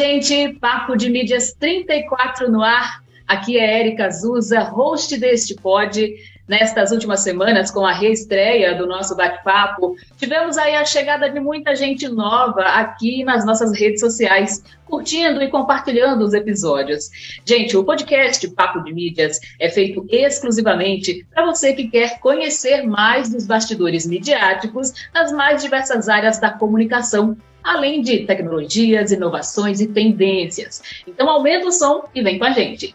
gente, 0.00 0.54
Papo 0.54 0.96
de 0.96 1.10
Mídias 1.10 1.52
34 1.52 2.50
no 2.50 2.62
ar. 2.62 3.04
Aqui 3.28 3.58
é 3.58 3.80
Erika 3.80 4.06
Azusa, 4.06 4.60
host 4.60 5.14
deste 5.18 5.54
pod. 5.54 6.14
Nestas 6.48 6.90
últimas 6.90 7.20
semanas, 7.20 7.70
com 7.70 7.84
a 7.84 7.92
reestreia 7.92 8.74
do 8.74 8.86
nosso 8.86 9.14
bate-papo, 9.14 9.94
tivemos 10.16 10.56
aí 10.56 10.74
a 10.74 10.86
chegada 10.86 11.28
de 11.28 11.38
muita 11.38 11.76
gente 11.76 12.08
nova 12.08 12.62
aqui 12.62 13.22
nas 13.22 13.44
nossas 13.44 13.78
redes 13.78 14.00
sociais, 14.00 14.64
curtindo 14.86 15.42
e 15.42 15.50
compartilhando 15.50 16.24
os 16.24 16.32
episódios. 16.32 17.10
Gente, 17.44 17.76
o 17.76 17.84
podcast 17.84 18.48
Papo 18.48 18.82
de 18.82 18.94
Mídias 18.94 19.38
é 19.60 19.68
feito 19.68 20.04
exclusivamente 20.08 21.26
para 21.32 21.44
você 21.44 21.74
que 21.74 21.88
quer 21.88 22.18
conhecer 22.20 22.84
mais 22.84 23.28
dos 23.28 23.46
bastidores 23.46 24.06
midiáticos 24.06 24.94
nas 25.14 25.30
mais 25.30 25.62
diversas 25.62 26.08
áreas 26.08 26.40
da 26.40 26.50
comunicação 26.50 27.36
além 27.62 28.02
de 28.02 28.20
tecnologias, 28.26 29.12
inovações 29.12 29.80
e 29.80 29.86
tendências. 29.86 30.82
Então 31.06 31.28
aumenta 31.28 31.68
o 31.68 31.72
som 31.72 32.04
e 32.14 32.22
vem 32.22 32.38
com 32.38 32.44
a 32.44 32.50
gente. 32.50 32.94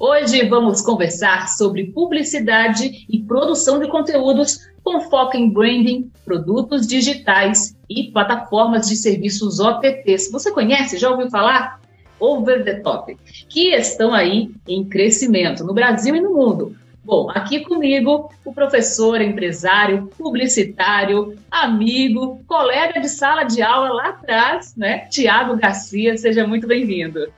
Hoje 0.00 0.44
vamos 0.48 0.80
conversar 0.80 1.48
sobre 1.48 1.92
publicidade 1.92 3.04
e 3.10 3.18
produção 3.20 3.80
de 3.80 3.88
conteúdos 3.88 4.58
com 4.84 5.00
foco 5.00 5.36
em 5.36 5.50
branding, 5.50 6.10
produtos 6.24 6.86
digitais 6.86 7.76
e 7.90 8.04
plataformas 8.12 8.88
de 8.88 8.96
serviços 8.96 9.58
OTTs. 9.58 10.30
Você 10.30 10.52
conhece? 10.52 10.98
Já 10.98 11.10
ouviu 11.10 11.28
falar? 11.28 11.80
Over 12.20 12.64
the 12.64 12.74
top, 12.74 13.16
que 13.48 13.74
estão 13.74 14.14
aí 14.14 14.50
em 14.66 14.84
crescimento 14.84 15.62
no 15.64 15.74
Brasil 15.74 16.16
e 16.16 16.20
no 16.20 16.32
mundo. 16.32 16.74
Bom, 17.08 17.30
aqui 17.30 17.60
comigo 17.60 18.30
o 18.44 18.52
professor, 18.52 19.18
empresário, 19.22 20.10
publicitário, 20.18 21.38
amigo, 21.50 22.44
colega 22.46 23.00
de 23.00 23.08
sala 23.08 23.44
de 23.44 23.62
aula 23.62 23.88
lá 23.88 24.08
atrás, 24.10 24.76
né? 24.76 25.06
Tiago 25.08 25.56
Garcia, 25.56 26.18
seja 26.18 26.46
muito 26.46 26.66
bem-vindo. 26.66 27.32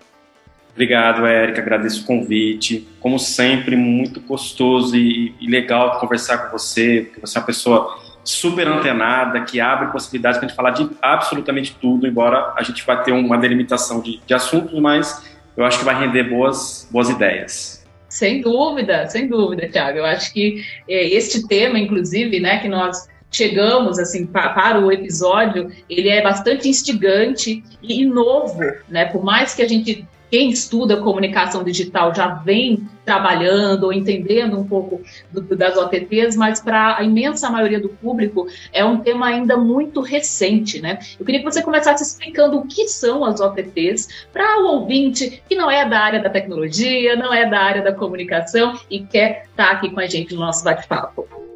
Obrigado, 0.72 1.24
Érica, 1.24 1.60
agradeço 1.60 2.02
o 2.02 2.04
convite. 2.04 2.88
Como 2.98 3.16
sempre, 3.16 3.76
muito 3.76 4.20
gostoso 4.20 4.96
e, 4.96 5.36
legal 5.40 6.00
conversar 6.00 6.38
com 6.38 6.58
você, 6.58 7.02
porque 7.04 7.20
você 7.20 7.38
é 7.38 7.40
uma 7.40 7.46
pessoa 7.46 7.96
super 8.24 8.66
antenada, 8.66 9.42
que 9.42 9.60
abre 9.60 9.92
possibilidades 9.92 10.38
para 10.38 10.46
a 10.46 10.48
gente 10.48 10.56
falar 10.56 10.70
de 10.70 10.90
absolutamente 11.00 11.76
tudo, 11.80 12.08
embora 12.08 12.54
a 12.56 12.62
gente 12.64 12.84
vá 12.84 12.96
ter 12.96 13.12
uma 13.12 13.38
delimitação 13.38 14.00
de, 14.00 14.20
de 14.26 14.34
assuntos, 14.34 14.80
mas 14.80 15.24
eu 15.56 15.64
acho 15.64 15.78
que 15.78 15.84
vai 15.84 15.94
render 15.94 16.24
boas, 16.24 16.88
boas 16.90 17.08
ideias. 17.08 17.79
Sem 18.20 18.42
dúvida, 18.42 19.06
sem 19.08 19.28
dúvida, 19.28 19.66
Tiago. 19.66 19.96
Eu 19.96 20.04
acho 20.04 20.30
que 20.34 20.62
é, 20.86 21.06
este 21.08 21.48
tema, 21.48 21.78
inclusive, 21.78 22.38
né, 22.38 22.58
que 22.58 22.68
nós 22.68 23.08
chegamos 23.32 23.98
assim 23.98 24.26
pa, 24.26 24.50
para 24.50 24.78
o 24.78 24.92
episódio, 24.92 25.72
ele 25.88 26.10
é 26.10 26.20
bastante 26.20 26.68
instigante 26.68 27.64
e 27.82 28.04
novo, 28.04 28.60
né? 28.90 29.06
Por 29.06 29.24
mais 29.24 29.54
que 29.54 29.62
a 29.62 29.68
gente 29.68 30.06
quem 30.30 30.50
estuda 30.50 30.98
comunicação 30.98 31.64
digital 31.64 32.14
já 32.14 32.28
vem 32.28 32.88
trabalhando 33.04 33.84
ou 33.84 33.92
entendendo 33.92 34.58
um 34.58 34.64
pouco 34.64 35.02
do, 35.32 35.40
das 35.56 35.76
OTTs, 35.76 36.36
mas 36.36 36.60
para 36.60 36.98
a 36.98 37.02
imensa 37.02 37.50
maioria 37.50 37.80
do 37.80 37.88
público 37.88 38.46
é 38.72 38.84
um 38.84 38.98
tema 38.98 39.26
ainda 39.26 39.56
muito 39.56 40.00
recente, 40.00 40.80
né? 40.80 40.98
Eu 41.18 41.26
queria 41.26 41.40
que 41.40 41.44
você 41.44 41.62
começasse 41.62 42.04
explicando 42.04 42.58
o 42.58 42.66
que 42.66 42.86
são 42.86 43.24
as 43.24 43.40
OTTs 43.40 44.26
para 44.32 44.62
o 44.62 44.66
ouvinte 44.74 45.42
que 45.48 45.56
não 45.56 45.70
é 45.70 45.88
da 45.88 45.98
área 45.98 46.22
da 46.22 46.30
tecnologia, 46.30 47.16
não 47.16 47.34
é 47.34 47.48
da 47.48 47.58
área 47.58 47.82
da 47.82 47.92
comunicação 47.92 48.78
e 48.88 49.00
quer 49.00 49.46
estar 49.50 49.66
tá 49.66 49.72
aqui 49.72 49.90
com 49.90 49.98
a 49.98 50.06
gente 50.06 50.34
no 50.34 50.40
nosso 50.40 50.62
bate-papo. 50.62 51.49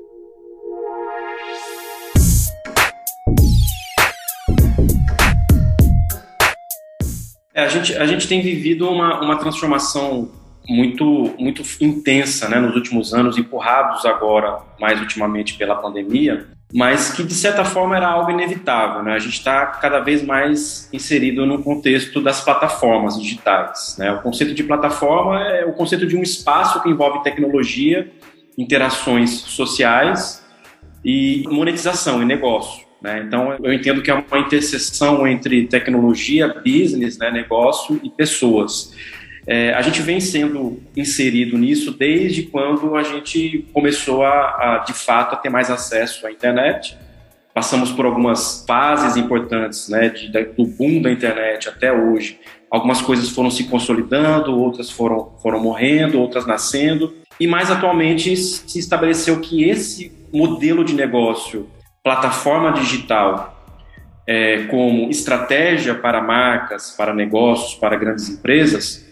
É, 7.55 7.63
a, 7.63 7.69
gente, 7.69 7.95
a 7.97 8.05
gente 8.05 8.27
tem 8.27 8.43
vivido 8.43 8.89
uma, 8.91 9.21
uma 9.21 9.37
transformação 9.37 10.29
muito, 10.69 11.35
muito 11.39 11.63
intensa 11.81 12.49
né, 12.49 12.59
nos 12.59 12.75
últimos 12.75 13.15
anos, 13.15 13.39
empurrados 13.39 14.05
agora, 14.05 14.59
mais 14.81 15.01
ultimamente, 15.01 15.55
pela 15.55 15.77
pandemia, 15.77 16.49
mas 16.73 17.13
que 17.13 17.23
de 17.23 17.35
certa 17.35 17.65
forma 17.65 17.97
era 17.97 18.09
algo 18.09 18.31
inevitável. 18.33 19.05
Né? 19.05 19.15
A 19.15 19.19
gente 19.21 19.35
está 19.35 19.67
cada 19.67 20.01
vez 20.01 20.25
mais 20.25 20.89
inserido 20.93 21.47
no 21.47 21.63
contexto 21.63 22.21
das 22.21 22.43
plataformas 22.43 23.21
digitais. 23.21 23.95
Né? 23.99 24.11
O 24.11 24.21
conceito 24.21 24.53
de 24.53 24.65
plataforma 24.65 25.41
é 25.41 25.65
o 25.65 25.73
conceito 25.75 26.07
de 26.07 26.17
um 26.17 26.23
espaço 26.23 26.83
que 26.83 26.91
envolve 26.91 27.23
tecnologia, 27.23 28.11
interações 28.59 29.31
sociais 29.31 30.45
e 31.05 31.45
monetização 31.49 32.21
e 32.21 32.25
negócio. 32.25 32.84
Né? 33.05 33.23
Então, 33.27 33.55
eu 33.63 33.71
entendo 33.71 34.01
que 34.01 34.11
é 34.11 34.15
uma 34.15 34.39
interseção 34.39 35.27
entre 35.27 35.67
tecnologia, 35.67 36.49
business, 36.49 37.19
né, 37.19 37.31
negócio 37.31 38.01
e 38.03 38.09
pessoas. 38.09 38.95
É, 39.47 39.75
a 39.75 39.83
gente 39.83 40.01
vem 40.01 40.21
sendo 40.21 40.81
inserido 40.97 41.59
nisso 41.59 41.91
desde 41.91 42.45
quando 42.45 42.97
a 42.97 43.03
gente 43.03 43.69
começou 43.75 44.25
a, 44.25 44.31
a, 44.31 44.85
de 44.87 44.95
fato, 44.95 45.35
a 45.35 45.37
ter 45.37 45.51
mais 45.51 45.71
acesso 45.71 46.27
à 46.27 46.33
internet. 46.33 46.97
Passamos 47.53 47.93
por 47.93 48.07
algumas 48.07 48.65
fases 48.67 49.19
importantes, 49.19 49.87
né, 49.91 50.09
de, 50.09 50.31
do 50.31 50.65
boom 50.65 51.03
da 51.03 51.13
internet 51.13 51.69
até 51.69 51.93
hoje. 51.93 52.41
Algumas 52.71 53.03
coisas 53.03 53.29
foram 53.29 53.51
se 53.51 53.65
consolidando, 53.65 54.59
outras 54.59 54.91
foram, 54.91 55.31
foram 55.43 55.61
morrendo, 55.61 56.19
outras 56.19 56.47
nascendo. 56.47 57.13
E 57.39 57.47
mais 57.47 57.71
atualmente 57.71 58.35
se 58.35 58.79
estabeleceu 58.79 59.41
que 59.41 59.63
esse 59.63 60.11
modelo 60.33 60.83
de 60.83 60.95
negócio 60.95 61.69
plataforma 62.05 62.73
digital 62.73 63.55
é, 64.27 64.65
como 64.65 65.11
estratégia 65.11 65.95
para 65.95 66.23
marcas, 66.23 66.91
para 66.91 67.15
negócios, 67.15 67.75
para 67.75 67.97
grandes 67.97 68.29
empresas, 68.29 69.05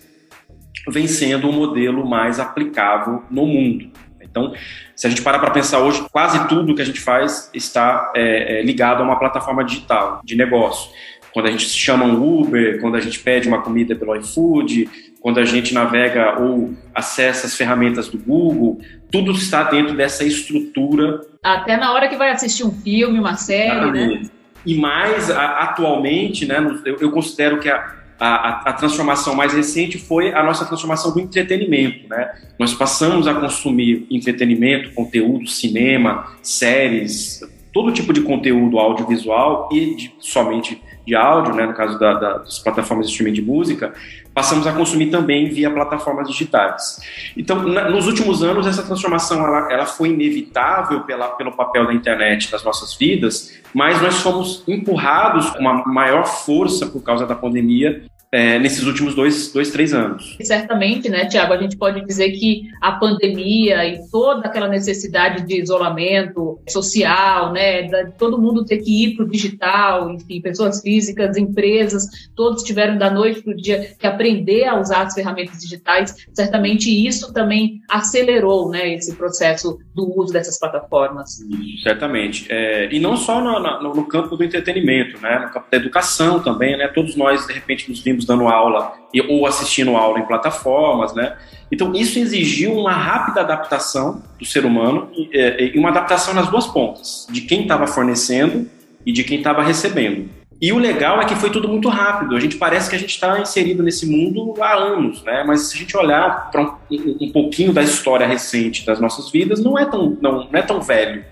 vem 0.89 1.07
sendo 1.07 1.49
o 1.49 1.53
modelo 1.53 2.07
mais 2.07 2.39
aplicável 2.39 3.25
no 3.31 3.47
mundo. 3.47 3.91
Então, 4.21 4.53
se 4.95 5.07
a 5.07 5.11
gente 5.11 5.23
parar 5.23 5.39
para 5.39 5.51
pensar 5.51 5.81
hoje, 5.81 6.05
quase 6.13 6.47
tudo 6.49 6.75
que 6.75 6.83
a 6.83 6.85
gente 6.85 7.01
faz 7.01 7.51
está 7.53 8.13
é, 8.15 8.61
é, 8.61 8.63
ligado 8.63 9.03
a 9.03 9.05
uma 9.05 9.19
plataforma 9.19 9.65
digital 9.65 10.21
de 10.23 10.37
negócio. 10.37 10.91
Quando 11.33 11.47
a 11.47 11.51
gente 11.51 11.65
chama 11.65 12.05
um 12.05 12.41
Uber, 12.41 12.79
quando 12.81 12.97
a 12.97 13.01
gente 13.01 13.19
pede 13.19 13.49
uma 13.49 13.63
comida 13.63 13.97
pelo 13.97 14.15
iFood, 14.17 14.89
quando 15.21 15.39
a 15.39 15.45
gente 15.45 15.73
navega 15.73 16.39
ou 16.41 16.75
acessa 16.95 17.47
as 17.47 17.57
ferramentas 17.57 18.09
do 18.09 18.19
Google, 18.19 18.81
tudo 19.13 19.31
está 19.33 19.65
dentro 19.65 19.95
dessa 19.95 20.25
estrutura. 20.25 21.21
Até 21.43 21.77
na 21.77 21.93
hora 21.93 22.09
que 22.09 22.17
vai 22.17 22.31
assistir 22.31 22.65
um 22.65 22.73
filme, 22.73 23.19
uma 23.19 23.37
série, 23.37 23.93
né? 23.93 24.23
E 24.65 24.75
mais 24.77 25.31
atualmente, 25.31 26.47
né, 26.47 26.59
eu, 26.85 26.97
eu 27.01 27.11
considero 27.11 27.59
que 27.59 27.69
a, 27.69 27.95
a, 28.19 28.71
a, 28.71 28.73
transformação 28.73 29.35
mais 29.35 29.53
recente 29.53 29.99
foi 29.99 30.33
a 30.33 30.43
nossa 30.43 30.65
transformação 30.65 31.13
do 31.13 31.19
entretenimento. 31.19 32.09
Né? 32.09 32.33
Nós 32.57 32.73
passamos 32.73 33.27
a 33.27 33.35
consumir 33.35 34.07
entretenimento, 34.09 34.93
conteúdo, 34.95 35.49
cinema, 35.49 36.29
séries, 36.41 37.41
todo 37.73 37.91
tipo 37.91 38.13
de 38.13 38.21
conteúdo 38.21 38.79
audiovisual 38.79 39.69
e 39.73 39.97
de, 39.97 40.15
somente 40.21 40.81
de 41.05 41.17
áudio, 41.17 41.55
né, 41.55 41.67
no 41.67 41.75
caso 41.75 41.99
da, 41.99 42.15
da, 42.15 42.39
das 42.39 42.61
plataformas 42.61 43.07
de 43.07 43.13
streaming 43.13 43.35
de 43.35 43.43
música, 43.43 43.93
passamos 44.35 44.67
a 44.67 44.73
consumir 44.73 45.11
também 45.11 45.49
via 45.49 45.71
plataformas 45.71 46.29
digitais. 46.29 47.01
Então, 47.37 47.63
na, 47.63 47.91
nos 47.91 48.07
últimos 48.07 48.43
anos, 48.43 48.67
essa 48.67 48.83
transformação 48.83 49.45
ela, 49.45 49.73
ela 49.73 49.87
foi 49.87 50.11
inevitável 50.11 51.01
pela, 51.03 51.29
pelo 51.29 51.53
papel 51.53 51.87
da 51.87 51.95
internet 51.95 52.51
nas 52.51 52.65
nossas 52.65 52.95
vidas, 52.95 53.53
mas 53.75 54.01
nós 54.01 54.21
fomos 54.21 54.65
empurrados 54.67 55.51
com 55.51 55.59
uma 55.59 55.85
maior 55.85 56.25
força 56.25 56.87
por 56.87 57.03
causa 57.03 57.27
da 57.27 57.35
pandemia 57.35 58.05
é, 58.33 58.59
nesses 58.59 58.85
últimos 58.85 59.15
dois, 59.15 59.53
dois, 59.53 59.71
três 59.71 59.93
anos. 59.93 60.39
Certamente, 60.41 61.11
né, 61.11 61.27
Tiago, 61.27 61.53
a 61.53 61.59
gente 61.59 61.77
pode 61.77 62.05
dizer 62.07 62.31
que 62.33 62.71
a 62.81 62.93
pandemia 62.93 63.87
e 63.87 64.09
toda 64.11 64.47
aquela 64.47 64.69
necessidade 64.69 65.47
de 65.47 65.61
isolamento 65.61 66.59
social, 66.67 67.53
né, 67.53 67.83
de 67.83 68.13
todo 68.13 68.41
mundo 68.41 68.65
ter 68.65 68.79
que 68.79 69.05
ir 69.05 69.17
para 69.17 69.27
o 69.27 69.29
digital, 69.29 70.11
enfim, 70.11 70.41
pessoas 70.41 70.81
físicas, 70.81 71.37
empresas, 71.37 72.07
todos 72.35 72.63
tiveram 72.63 72.97
da 72.97 73.11
noite 73.11 73.43
para 73.43 73.53
o 73.53 73.57
dia 73.57 73.95
que 73.99 74.07
aprender 74.07 74.65
a 74.65 74.81
usar 74.81 75.03
as 75.03 75.15
ferramentas 75.15 75.59
digitais, 75.59 76.27
certamente 76.33 76.89
isso 76.89 77.35
também 77.35 77.83
acelerou, 77.91 78.71
né, 78.71 78.95
esse 78.95 79.15
processo 79.15 79.79
do 79.95 80.19
uso 80.19 80.33
dessas 80.33 80.59
plataformas. 80.59 81.39
Isso, 81.41 81.83
certamente. 81.83 82.47
É, 82.49 82.89
e 82.91 82.99
não 82.99 83.15
só 83.15 83.43
no, 83.43 83.61
no, 83.61 83.95
no, 83.95 84.07
campo 84.07 84.37
do 84.37 84.45
entretenimento, 84.45 85.21
né, 85.21 85.39
no 85.39 85.53
campo 85.53 85.67
da 85.71 85.77
educação 85.77 86.41
também, 86.41 86.79
né, 86.79 86.89
todos 86.89 87.15
nós, 87.15 87.47
de 87.47 87.53
repente, 87.53 87.91
nos 87.91 88.01
vimos 88.01 88.22
dando 88.25 88.49
aula 88.49 88.95
ou 89.29 89.47
assistindo 89.47 89.97
aula 89.97 90.19
em 90.19 90.27
plataformas, 90.27 91.15
né? 91.15 91.37
Então 91.71 91.95
isso 91.95 92.19
exigiu 92.19 92.75
uma 92.75 92.93
rápida 92.93 93.41
adaptação 93.41 94.23
do 94.39 94.45
ser 94.45 94.65
humano 94.65 95.09
e 95.15 95.79
uma 95.79 95.89
adaptação 95.89 96.35
nas 96.35 96.49
duas 96.49 96.67
pontas, 96.67 97.27
de 97.31 97.43
quem 97.43 97.63
estava 97.63 97.87
fornecendo 97.87 98.69
e 99.05 99.13
de 99.13 99.25
quem 99.25 99.39
estava 99.39 99.63
recebendo. 99.63 100.29
E 100.63 100.73
o 100.73 100.79
legal 100.79 101.21
é 101.21 101.25
que 101.25 101.35
foi 101.35 101.51
tudo 101.51 101.69
muito 101.69 101.89
rápido. 101.89 102.37
A 102.37 102.41
gente 102.41 102.57
parece 102.57 102.89
que 102.89 102.95
a 102.95 102.99
gente 102.99 103.11
está 103.11 103.41
inserido 103.41 103.83
nesse 103.83 104.07
mundo 104.07 104.55
há 104.63 104.75
anos, 104.75 105.21
né? 105.25 105.43
Mas 105.45 105.63
se 105.63 105.77
a 105.77 105.81
gente 105.81 105.97
olhar 105.97 106.53
para 106.53 106.63
um, 106.63 106.77
um, 107.21 107.33
pouquinho 107.33 107.73
da 107.73 107.83
história 107.83 108.25
recente 108.29 108.87
das 108.87 109.01
nossas 109.01 109.29
vidas, 109.29 109.59
não 109.59 109.77
é 109.77 109.85
tão, 109.85 110.17
não, 110.23 110.45
não 110.45 110.59
é 110.59 110.63
tão 110.63 110.81
velho. 110.81 111.25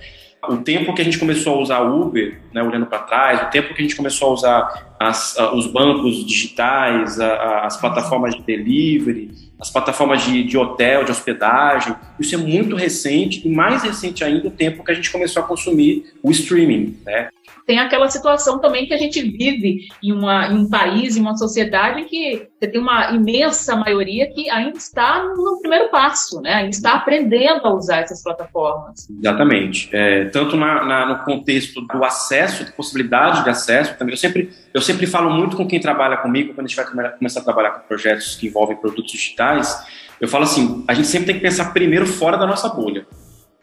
O 0.48 0.56
tempo 0.56 0.92
que 0.94 1.00
a 1.00 1.04
gente 1.04 1.16
começou 1.16 1.54
a 1.54 1.58
usar 1.60 1.81
Uber, 1.81 2.40
né, 2.52 2.60
olhando 2.60 2.87
para 2.87 2.98
trás, 2.98 3.42
o 3.42 3.50
tempo 3.50 3.72
que 3.72 3.81
a 3.81 3.82
gente 3.82 3.94
começou 3.94 4.31
a 4.31 4.32
usar 4.32 4.89
as, 5.00 5.35
os 5.55 5.67
bancos 5.67 6.26
digitais, 6.26 7.19
as 7.19 7.79
plataformas 7.79 8.35
de 8.35 8.43
delivery, 8.43 9.31
as 9.58 9.70
plataformas 9.70 10.23
de, 10.23 10.44
de, 10.44 10.58
hotel, 10.58 11.05
de 11.05 11.11
hospedagem. 11.11 11.97
Isso 12.19 12.35
é 12.35 12.38
muito 12.38 12.76
recente 12.76 13.49
e 13.49 13.50
mais 13.50 13.82
recente 13.82 14.23
ainda 14.23 14.47
o 14.47 14.50
tempo 14.50 14.85
que 14.85 14.93
a 14.93 14.94
gente 14.94 15.11
começou 15.11 15.43
a 15.43 15.47
consumir 15.47 16.12
o 16.23 16.31
streaming. 16.31 16.99
Né? 17.06 17.31
Tem 17.70 17.78
aquela 17.78 18.11
situação 18.11 18.58
também 18.58 18.84
que 18.84 18.93
a 18.93 18.99
gente 18.99 19.22
vive 19.22 19.87
em, 20.02 20.11
uma, 20.11 20.49
em 20.49 20.56
um 20.56 20.69
país, 20.69 21.17
em 21.17 21.20
uma 21.20 21.37
sociedade 21.37 22.00
em 22.00 22.05
que 22.05 22.49
você 22.58 22.67
tem 22.67 22.81
uma 22.81 23.12
imensa 23.12 23.76
maioria 23.76 24.28
que 24.28 24.50
ainda 24.50 24.76
está 24.76 25.22
no 25.22 25.61
primeiro 25.61 25.88
passo, 25.88 26.40
né? 26.40 26.52
ainda 26.55 26.70
está 26.70 26.94
aprendendo 26.94 27.64
a 27.64 27.72
usar 27.72 27.99
essas 27.99 28.25
plataformas. 28.25 29.08
Exatamente. 29.08 29.88
É, 29.93 30.25
tanto 30.25 30.56
na, 30.56 30.84
na, 30.84 31.06
no 31.06 31.25
contexto 31.25 31.81
do 31.81 32.05
acesso, 32.05 32.64
de 32.64 32.72
possibilidade 32.72 33.44
de 33.44 33.50
acesso, 33.50 33.96
também. 33.96 34.14
Eu 34.14 34.19
sempre, 34.19 34.50
eu 34.75 34.81
sempre 34.81 35.06
falo 35.06 35.31
muito 35.31 35.56
com 35.56 35.64
quem 35.64 35.78
trabalha 35.78 36.16
comigo, 36.16 36.52
quando 36.55 36.66
a 36.66 36.69
gente 36.69 36.76
vai 36.76 37.12
começar 37.12 37.38
a 37.38 37.44
trabalhar 37.44 37.70
com 37.70 37.87
projetos 37.87 38.34
que 38.34 38.49
envolvem 38.49 38.76
produtos 38.78 39.12
digitais, 39.12 39.81
eu 40.20 40.26
falo 40.26 40.43
assim, 40.43 40.84
a 40.88 40.93
gente 40.93 41.06
sempre 41.06 41.26
tem 41.26 41.37
que 41.37 41.40
pensar 41.40 41.73
primeiro 41.73 42.05
fora 42.05 42.37
da 42.37 42.49
nossa 42.49 42.69
bolha. 42.69 43.06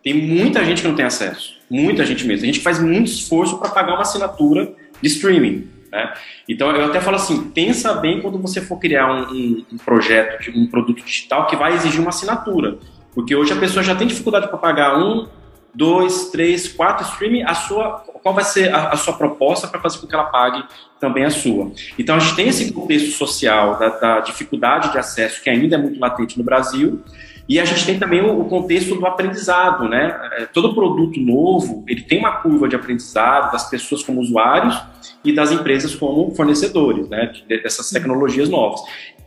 Tem 0.04 0.14
muita 0.14 0.64
gente 0.64 0.82
que 0.82 0.88
não 0.88 0.96
tem 0.96 1.06
acesso, 1.06 1.56
muita 1.70 2.06
gente 2.06 2.26
mesmo. 2.26 2.44
A 2.44 2.48
gente 2.48 2.60
faz 2.60 2.80
muito 2.80 3.08
esforço 3.08 3.58
para 3.58 3.70
pagar 3.70 3.94
uma 3.94 4.02
assinatura 4.02 4.74
de 5.02 5.08
streaming. 5.08 5.68
Né? 5.92 6.14
Então 6.48 6.70
eu 6.72 6.86
até 6.86 7.00
falo 7.00 7.16
assim, 7.16 7.50
pensa 7.50 7.94
bem 7.96 8.22
quando 8.22 8.38
você 8.40 8.62
for 8.62 8.78
criar 8.78 9.12
um, 9.12 9.34
um, 9.34 9.66
um 9.74 9.78
projeto, 9.78 10.52
um 10.56 10.68
produto 10.68 11.04
digital 11.04 11.48
que 11.48 11.56
vai 11.56 11.74
exigir 11.74 12.00
uma 12.00 12.10
assinatura. 12.10 12.78
Porque 13.14 13.36
hoje 13.36 13.52
a 13.52 13.56
pessoa 13.56 13.84
já 13.84 13.96
tem 13.96 14.08
dificuldade 14.08 14.48
para 14.48 14.58
pagar 14.58 15.00
um, 15.00 15.28
dois, 15.74 16.30
três, 16.30 16.68
quatro 16.68 17.06
streaming, 17.06 17.44
a 17.44 17.54
sua, 17.54 18.04
qual 18.22 18.34
vai 18.34 18.44
ser 18.44 18.74
a, 18.74 18.90
a 18.90 18.98
sua 18.98 19.14
proposta 19.14 19.68
para 19.68 19.80
fazer 19.80 20.00
com 20.00 20.08
que 20.08 20.16
ela 20.16 20.26
pague 20.26 20.64
também 21.00 21.24
a 21.24 21.30
sua. 21.30 21.72
Então 21.98 22.16
a 22.16 22.20
gente 22.20 22.36
tem 22.36 22.48
esse 22.48 22.72
contexto 22.72 23.12
social 23.12 23.78
da, 23.78 23.90
da, 23.90 24.20
dificuldade 24.22 24.92
de 24.92 24.98
acesso 24.98 25.42
que 25.44 25.50
ainda 25.50 25.76
é 25.76 25.78
muito 25.78 26.00
latente 26.00 26.38
no 26.38 26.44
Brasil. 26.44 27.04
E 27.48 27.60
a 27.60 27.66
gente 27.66 27.86
tem 27.86 27.98
também 27.98 28.22
o, 28.22 28.44
contexto 28.46 28.96
do 28.96 29.06
aprendizado, 29.06 29.88
né? 29.88 30.20
É, 30.34 30.46
todo 30.46 30.74
produto 30.76 31.20
novo, 31.20 31.86
ele 31.88 32.02
tem 32.02 32.20
uma 32.20 32.34
curva 32.42 32.68
de 32.68 32.76
aprendizado 32.76 33.52
das 33.52 33.70
pessoas 33.70 34.04
como 34.04 34.20
usuários 34.20 34.78
e 35.24 35.34
das 35.34 35.52
empresas 35.52 35.96
como 35.96 36.36
fornecedores, 36.36 37.08
né? 37.08 37.32
Dessas 37.48 37.90
tecnologias 37.90 38.50
novas. 38.50 38.82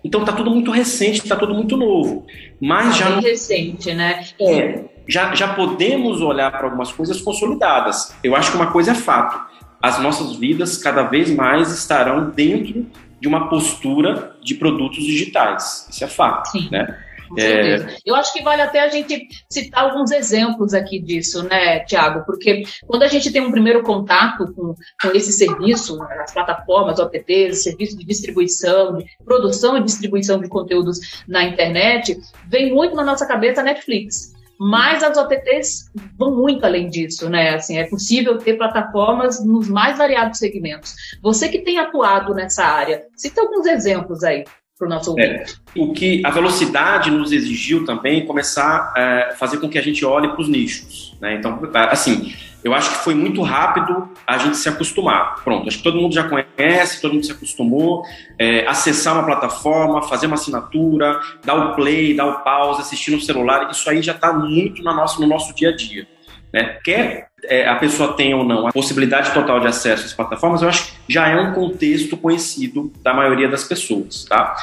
Então 0.05 0.20
está 0.20 0.32
tudo 0.32 0.50
muito 0.50 0.70
recente, 0.70 1.20
está 1.22 1.37
tudo 1.37 1.55
muito 1.55 1.76
novo. 1.76 2.26
Mas 2.61 2.99
tá 2.99 3.05
já 3.05 3.11
bem 3.11 3.22
recente, 3.22 3.94
né? 3.94 4.25
É, 4.40 4.84
já, 5.08 5.34
já 5.34 5.55
podemos 5.55 6.20
olhar 6.20 6.50
para 6.50 6.64
algumas 6.64 6.93
coisas 6.93 7.20
consolidadas. 7.20 8.14
Eu 8.23 8.37
acho 8.37 8.50
que 8.50 8.56
uma 8.56 8.70
coisa 8.70 8.93
é 8.93 8.94
fato: 8.94 9.40
as 9.82 9.99
nossas 9.99 10.37
vidas 10.37 10.76
cada 10.76 11.05
vez 11.05 11.34
mais 11.34 11.73
estarão 11.73 12.31
dentro 12.31 12.87
de 13.20 13.28
uma 13.28 13.49
postura 13.49 14.37
de 14.43 14.55
produtos 14.55 15.05
digitais. 15.05 15.87
Isso 15.90 16.05
é 16.05 16.06
fato, 16.06 16.50
Sim. 16.50 16.69
né? 16.70 16.99
É... 17.38 17.97
Eu 18.05 18.15
acho 18.15 18.32
que 18.32 18.43
vale 18.43 18.62
até 18.62 18.81
a 18.81 18.88
gente 18.88 19.29
citar 19.49 19.85
alguns 19.85 20.11
exemplos 20.11 20.75
aqui 20.75 21.00
disso, 21.00 21.43
né, 21.44 21.81
Tiago? 21.81 22.25
Porque 22.25 22.65
quando 22.87 23.03
a 23.03 23.09
gente 23.09 23.31
tem 23.31 23.43
um 23.43 23.50
primeiro 23.50 23.82
contato 23.82 24.53
com, 24.53 24.75
com 25.00 25.09
esse 25.15 25.32
serviço, 25.32 26.03
as 26.03 26.32
plataformas, 26.32 26.99
OTTs, 26.99 27.62
serviço 27.62 27.97
de 27.97 28.05
distribuição, 28.05 28.99
de 28.99 29.05
produção 29.25 29.77
e 29.77 29.82
distribuição 29.82 30.41
de 30.41 30.49
conteúdos 30.49 31.23
na 31.29 31.44
internet, 31.44 32.19
vem 32.49 32.73
muito 32.73 32.94
na 32.97 33.05
nossa 33.05 33.27
cabeça 33.27 33.61
a 33.61 33.65
Netflix. 33.65 34.35
Mas 34.62 35.03
as 35.03 35.17
OTTs 35.17 35.91
vão 36.19 36.37
muito 36.37 36.67
além 36.67 36.91
disso, 36.91 37.31
né? 37.31 37.55
Assim, 37.55 37.79
é 37.79 37.88
possível 37.88 38.37
ter 38.37 38.59
plataformas 38.59 39.43
nos 39.43 39.71
mais 39.71 39.97
variados 39.97 40.38
segmentos. 40.38 40.94
Você 41.23 41.49
que 41.49 41.61
tem 41.61 41.79
atuado 41.79 42.35
nessa 42.35 42.65
área, 42.65 43.06
cita 43.17 43.41
alguns 43.41 43.65
exemplos 43.65 44.23
aí 44.23 44.44
para 44.81 44.87
o 44.87 44.88
nosso 44.88 45.15
É, 45.21 45.44
o 45.77 45.93
que 45.93 46.23
a 46.25 46.31
velocidade 46.31 47.11
nos 47.11 47.32
exigiu 47.32 47.85
também 47.85 48.25
começar 48.25 48.93
a 48.97 49.00
é, 49.00 49.35
fazer 49.37 49.59
com 49.59 49.69
que 49.69 49.79
a 49.79 49.82
gente 49.82 50.03
olhe 50.06 50.29
para 50.29 50.41
os 50.41 50.49
nichos, 50.49 51.15
né? 51.21 51.35
Então, 51.35 51.61
assim, 51.91 52.32
eu 52.65 52.73
acho 52.73 52.91
que 52.91 53.05
foi 53.05 53.15
muito 53.15 53.43
rápido 53.43 54.09
a 54.27 54.38
gente 54.38 54.56
se 54.56 54.69
acostumar. 54.71 55.44
Pronto, 55.44 55.69
acho 55.69 55.77
que 55.77 55.82
todo 55.82 56.00
mundo 56.00 56.15
já 56.15 56.27
conhece, 56.27 57.03
todo 57.03 57.12
mundo 57.12 57.27
se 57.27 57.32
acostumou. 57.32 58.03
É, 58.38 58.67
acessar 58.67 59.15
uma 59.15 59.25
plataforma, 59.25 60.03
fazer 60.03 60.27
uma 60.27 60.37
assinatura, 60.37 61.21
dar 61.44 61.55
o 61.55 61.75
play, 61.75 62.17
dar 62.17 62.26
o 62.26 62.41
pause, 62.41 62.81
assistir 62.81 63.11
no 63.11 63.21
celular, 63.21 63.71
isso 63.71 63.88
aí 63.88 64.00
já 64.00 64.12
está 64.12 64.33
muito 64.33 64.83
no 64.83 64.94
nosso, 64.94 65.21
no 65.21 65.26
nosso 65.26 65.55
dia 65.55 65.69
a 65.69 65.76
dia. 65.76 66.06
Né? 66.53 66.79
Quer 66.83 67.29
é, 67.44 67.69
a 67.69 67.76
pessoa 67.76 68.12
tenha 68.14 68.37
ou 68.37 68.44
não 68.44 68.66
a 68.66 68.72
possibilidade 68.72 69.32
total 69.32 69.60
de 69.60 69.66
acesso 69.66 70.06
às 70.06 70.12
plataformas, 70.12 70.62
eu 70.62 70.69
acho 70.69 70.87
que 70.87 70.92
já 71.08 71.28
é 71.28 71.40
um 71.40 71.52
contexto 71.52 72.16
conhecido 72.16 72.92
da 73.02 73.14
maioria 73.14 73.48
das 73.48 73.64
pessoas. 73.64 74.25
Tá? 74.25 74.56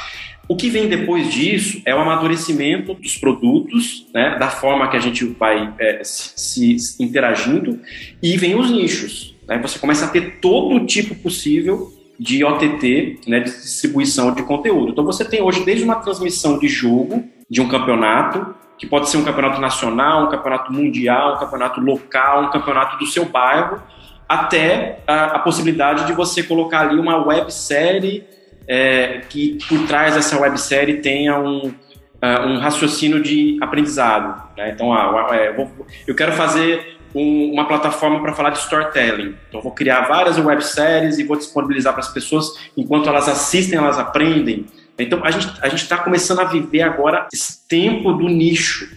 O 0.50 0.56
que 0.56 0.70
vem 0.70 0.88
depois 0.88 1.32
disso 1.34 1.82
é 1.86 1.94
o 1.94 2.00
amadurecimento 2.00 2.94
dos 2.94 3.18
produtos, 3.18 4.08
né, 4.14 4.38
da 4.40 4.50
forma 4.50 4.88
que 4.90 4.96
a 4.96 5.00
gente 5.00 5.26
vai 5.26 5.74
é, 5.78 6.02
se, 6.04 6.80
se, 6.80 7.04
interagindo, 7.04 7.80
e 8.24 8.38
vem 8.38 8.56
os 8.56 8.72
nichos. 8.72 9.36
Né, 9.46 9.58
você 9.58 9.78
começa 9.78 10.06
a 10.06 10.08
ter 10.08 10.40
todo 10.40 10.86
tipo 10.86 11.14
possível 11.16 11.94
de 12.18 12.44
OTT, 12.46 13.20
né, 13.28 13.42
de 13.42 13.52
distribuição 13.52 14.34
de 14.34 14.42
conteúdo. 14.44 14.92
Então 14.92 15.04
você 15.04 15.26
tem 15.26 15.42
hoje 15.42 15.66
desde 15.66 15.84
uma 15.84 15.96
transmissão 15.96 16.58
de 16.58 16.70
jogo, 16.70 17.26
de 17.50 17.60
um 17.60 17.68
campeonato, 17.68 18.56
que 18.78 18.86
pode 18.86 19.10
ser 19.10 19.18
um 19.18 19.24
campeonato 19.24 19.60
nacional, 19.60 20.26
um 20.26 20.30
campeonato 20.30 20.72
mundial, 20.72 21.36
um 21.36 21.40
campeonato 21.40 21.82
local, 21.82 22.44
um 22.44 22.50
campeonato 22.50 22.98
do 22.98 23.06
seu 23.06 23.26
bairro, 23.26 23.82
até 24.28 25.00
a, 25.08 25.26
a 25.36 25.40
possibilidade 25.40 26.06
de 26.06 26.14
você 26.14 26.44
colocar 26.44 26.82
ali 26.82 27.00
uma 27.00 27.18
websérie 27.26 28.26
é, 28.68 29.22
que 29.30 29.58
por 29.68 29.88
trás 29.88 30.16
dessa 30.16 30.40
websérie 30.40 30.98
tenha 30.98 31.40
um, 31.40 31.68
uh, 31.68 32.48
um 32.48 32.60
raciocínio 32.60 33.22
de 33.22 33.58
aprendizado. 33.62 34.42
Né? 34.58 34.72
Então, 34.72 34.94
ah, 34.94 35.28
é, 35.32 35.50
eu, 35.50 35.56
vou, 35.56 35.88
eu 36.06 36.14
quero 36.14 36.34
fazer 36.34 36.98
um, 37.16 37.54
uma 37.54 37.66
plataforma 37.66 38.22
para 38.22 38.34
falar 38.34 38.50
de 38.50 38.60
storytelling. 38.60 39.36
Então, 39.48 39.62
vou 39.62 39.72
criar 39.72 40.02
várias 40.02 40.38
webséries 40.38 41.18
e 41.18 41.24
vou 41.24 41.38
disponibilizar 41.38 41.94
para 41.94 42.02
as 42.02 42.10
pessoas, 42.10 42.70
enquanto 42.76 43.08
elas 43.08 43.30
assistem, 43.30 43.80
elas 43.80 43.98
aprendem. 43.98 44.66
Então, 45.00 45.24
a 45.24 45.32
gente 45.32 45.48
a 45.62 45.68
está 45.68 45.98
começando 45.98 46.40
a 46.40 46.46
viver 46.46 46.82
agora 46.82 47.28
esse 47.32 47.68
tempo 47.68 48.14
do 48.14 48.28
nicho, 48.28 48.90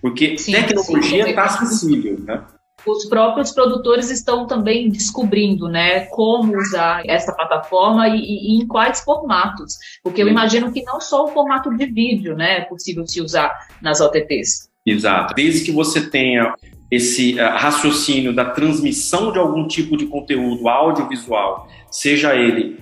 porque 0.00 0.38
sim, 0.38 0.52
tecnologia 0.52 1.28
está 1.28 1.44
acessível. 1.44 2.18
Né? 2.20 2.42
os 2.86 3.04
próprios 3.06 3.52
produtores 3.52 4.10
estão 4.10 4.46
também 4.46 4.88
descobrindo, 4.88 5.68
né, 5.68 6.06
como 6.06 6.56
usar 6.56 7.02
essa 7.06 7.32
plataforma 7.32 8.08
e, 8.08 8.18
e, 8.18 8.56
e 8.56 8.62
em 8.62 8.66
quais 8.66 9.00
formatos, 9.00 9.74
porque 10.02 10.22
eu 10.22 10.28
imagino 10.28 10.72
que 10.72 10.82
não 10.82 11.00
só 11.00 11.24
o 11.24 11.28
formato 11.28 11.74
de 11.76 11.86
vídeo, 11.86 12.34
né, 12.34 12.58
é 12.58 12.60
possível 12.62 13.06
se 13.06 13.20
usar 13.20 13.52
nas 13.82 14.00
OTTs. 14.00 14.70
Exato. 14.84 15.34
Desde 15.34 15.64
que 15.64 15.72
você 15.72 16.08
tenha 16.08 16.54
esse 16.90 17.34
uh, 17.34 17.56
raciocínio 17.56 18.32
da 18.32 18.46
transmissão 18.46 19.30
de 19.30 19.38
algum 19.38 19.68
tipo 19.68 19.96
de 19.96 20.06
conteúdo 20.06 20.68
audiovisual, 20.68 21.68
seja 21.90 22.34
ele 22.34 22.78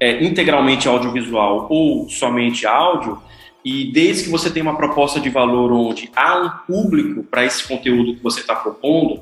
é, 0.00 0.24
integralmente 0.24 0.88
audiovisual 0.88 1.66
ou 1.70 2.08
somente 2.08 2.66
áudio, 2.66 3.20
e 3.64 3.90
desde 3.92 4.24
que 4.24 4.30
você 4.30 4.50
tenha 4.50 4.62
uma 4.62 4.76
proposta 4.76 5.20
de 5.20 5.28
valor 5.28 5.72
onde 5.72 6.10
há 6.14 6.38
um 6.38 6.50
público 6.66 7.24
para 7.24 7.44
esse 7.44 7.66
conteúdo 7.66 8.14
que 8.14 8.22
você 8.22 8.40
está 8.40 8.54
propondo, 8.54 9.20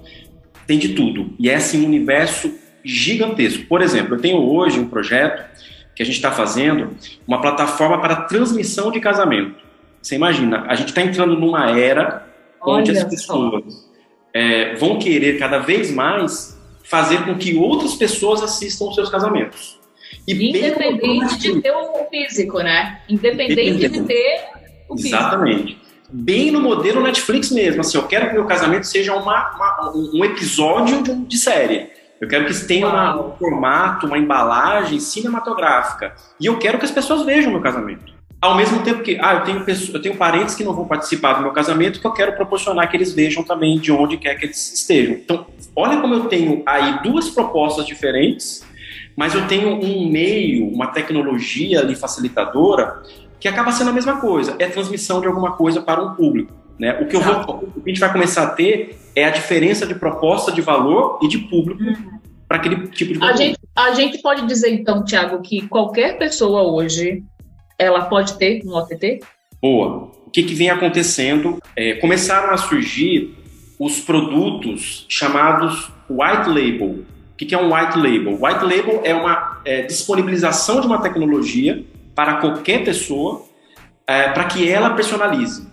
tem 0.66 0.78
de 0.78 0.90
tudo. 0.90 1.35
E 1.38 1.49
é 1.49 1.54
assim 1.54 1.83
um 1.83 1.87
universo 1.87 2.52
gigantesco. 2.85 3.64
Por 3.64 3.83
exemplo, 3.83 4.14
eu 4.14 4.21
tenho 4.21 4.38
hoje 4.38 4.78
um 4.78 4.88
projeto 4.88 5.45
que 5.95 6.02
a 6.02 6.06
gente 6.06 6.16
está 6.16 6.30
fazendo, 6.30 6.90
uma 7.26 7.40
plataforma 7.40 8.00
para 8.00 8.16
transmissão 8.16 8.90
de 8.90 9.00
casamento. 9.00 9.56
Você 10.02 10.14
imagina, 10.14 10.66
a 10.68 10.75
gente 10.75 10.88
está 10.88 11.00
entrando 11.00 11.37
numa 11.37 11.71
era 11.76 12.26
onde 12.62 12.90
Olha 12.90 13.02
as 13.02 13.09
pessoas 13.09 13.90
é, 14.33 14.75
vão 14.75 14.99
querer 14.99 15.38
cada 15.38 15.59
vez 15.59 15.90
mais 15.90 16.56
fazer 16.85 17.25
com 17.25 17.35
que 17.35 17.56
outras 17.56 17.95
pessoas 17.95 18.42
assistam 18.42 18.85
os 18.85 18.95
seus 18.95 19.09
casamentos. 19.09 19.80
E 20.27 20.33
Independente 20.33 21.39
de 21.39 21.61
ter 21.61 21.71
o 21.71 22.07
físico, 22.11 22.59
né? 22.59 23.01
Independente 23.09 23.89
de 23.89 24.03
ter 24.03 24.45
o 24.89 24.97
físico. 24.97 25.17
Exatamente. 25.17 25.79
Bem 26.11 26.51
no 26.51 26.61
modelo 26.61 27.03
Netflix 27.03 27.51
mesmo. 27.51 27.81
Assim, 27.81 27.97
eu 27.97 28.07
quero 28.07 28.29
que 28.29 28.35
meu 28.35 28.45
casamento 28.45 28.87
seja 28.87 29.15
uma, 29.15 29.55
uma 29.55 29.93
um 29.95 30.25
episódio 30.25 31.03
de, 31.27 31.37
série. 31.39 31.91
Eu 32.21 32.29
quero 32.29 32.47
que 32.47 32.55
tenha 32.67 32.87
uma, 32.87 33.27
um 33.27 33.37
formato, 33.37 34.07
uma 34.07 34.19
embalagem 34.19 34.99
cinematográfica. 35.01 36.15
E 36.41 36.47
eu 36.47 36.59
quero 36.59 36.79
que 36.79 36.85
as 36.85 36.91
pessoas 36.91 37.25
vejam 37.25 37.53
meu 37.53 37.61
casamento. 37.61 38.15
Ao 38.41 38.55
mesmo 38.55 38.83
tempo 38.83 39.03
que, 39.03 39.19
ah, 39.21 39.35
eu 39.35 39.45
tenho, 39.45 39.65
pessoas, 39.65 39.95
eu 39.95 40.01
tenho 40.01 40.17
parentes 40.17 40.55
que 40.55 40.63
não 40.63 40.75
vão 40.75 40.87
participar 40.87 41.35
do 41.35 41.43
meu 41.43 41.53
casamento, 41.53 42.01
que 42.01 42.07
eu 42.07 42.13
quero 42.13 42.35
proporcionar 42.35 42.89
que 42.89 42.97
eles 42.97 43.13
vejam 43.13 43.43
também 43.43 43.79
de 43.79 43.91
onde 43.91 44.19
quer 44.19 44.35
que 44.37 44.47
eles 44.47 44.73
estejam. 44.73 45.15
Então, 45.15 45.47
olha 45.75 46.01
como 46.01 46.15
eu 46.15 46.25
tenho 46.27 46.63
aí 46.67 47.03
duas 47.03 47.31
propostas 47.31 47.87
diferentes 47.87 48.65
mas 49.16 49.35
eu 49.35 49.49
tenho 49.49 49.82
um 49.82 50.08
meio, 50.08 50.68
uma 50.68 50.88
tecnologia 50.88 51.80
ali 51.80 51.96
facilitadora 51.96 53.02
que 53.40 53.49
acaba 53.49 53.73
sendo 53.73 53.90
a 53.90 53.92
mesma 53.92 54.20
coisa, 54.20 54.56
é 54.58 54.66
transmissão 54.66 55.20
de 55.20 55.26
alguma 55.26 55.52
coisa 55.52 55.80
para 55.80 56.02
um 56.02 56.14
público. 56.14 56.52
Né? 56.78 56.99
O 57.00 57.06
que 57.06 57.16
vou, 57.16 57.70
o 57.76 57.80
que 57.80 57.82
a 57.87 57.88
gente 57.88 58.00
vai 58.00 58.12
começar 58.12 58.42
a 58.42 58.50
ter 58.50 58.99
é 59.14 59.25
a 59.25 59.30
diferença 59.30 59.87
de 59.87 59.94
proposta 59.94 60.52
de 60.52 60.61
valor 60.61 61.18
e 61.23 61.28
de 61.28 61.38
público 61.38 61.82
uhum. 61.82 62.18
para 62.46 62.58
aquele 62.58 62.88
tipo 62.88 63.14
de 63.14 63.18
valor. 63.18 63.32
A 63.32 63.37
gente, 63.37 63.58
a 63.75 63.94
gente 63.94 64.18
pode 64.18 64.46
dizer, 64.46 64.70
então, 64.70 65.02
Tiago, 65.02 65.40
que 65.40 65.66
qualquer 65.68 66.18
pessoa 66.18 66.62
hoje 66.62 67.23
ela 67.78 68.02
pode 68.02 68.35
ter 68.38 68.62
um 68.64 68.75
OTT? 68.75 69.20
Boa. 69.61 70.11
O 70.26 70.30
que, 70.30 70.42
que 70.42 70.54
vem 70.54 70.68
acontecendo? 70.68 71.58
É, 71.75 71.94
começaram 71.94 72.52
a 72.52 72.58
surgir 72.58 73.35
os 73.78 74.00
produtos 74.00 75.06
chamados 75.08 75.90
white 76.11 76.49
label. 76.49 77.04
O 77.37 77.38
que, 77.38 77.55
é 77.55 77.59
um 77.59 77.75
white 77.75 77.99
label? 77.99 78.38
White 78.40 78.64
label 78.64 79.02
é 79.05 79.14
uma 79.14 79.61
é, 79.62 79.83
disponibilização 79.83 80.81
de 80.81 80.87
uma 80.87 81.02
tecnologia 81.02 81.85
para 82.14 82.37
qualquer 82.37 82.83
pessoa 82.83 83.45
é, 84.07 84.31
para 84.31 84.45
que 84.45 84.66
ela 84.66 84.95
personalize. 84.95 85.69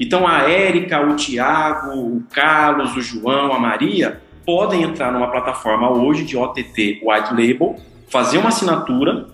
Então 0.00 0.26
a 0.26 0.50
Érica, 0.50 1.00
o 1.00 1.14
Tiago, 1.14 1.92
o 1.96 2.24
Carlos, 2.32 2.96
o 2.96 3.00
João, 3.00 3.52
a 3.52 3.58
Maria 3.60 4.20
podem 4.44 4.82
entrar 4.82 5.12
numa 5.12 5.30
plataforma 5.30 5.92
hoje 5.92 6.24
de 6.24 6.36
OTT 6.36 7.00
White 7.04 7.30
Label, 7.30 7.76
fazer 8.08 8.38
uma 8.38 8.48
assinatura, 8.48 9.28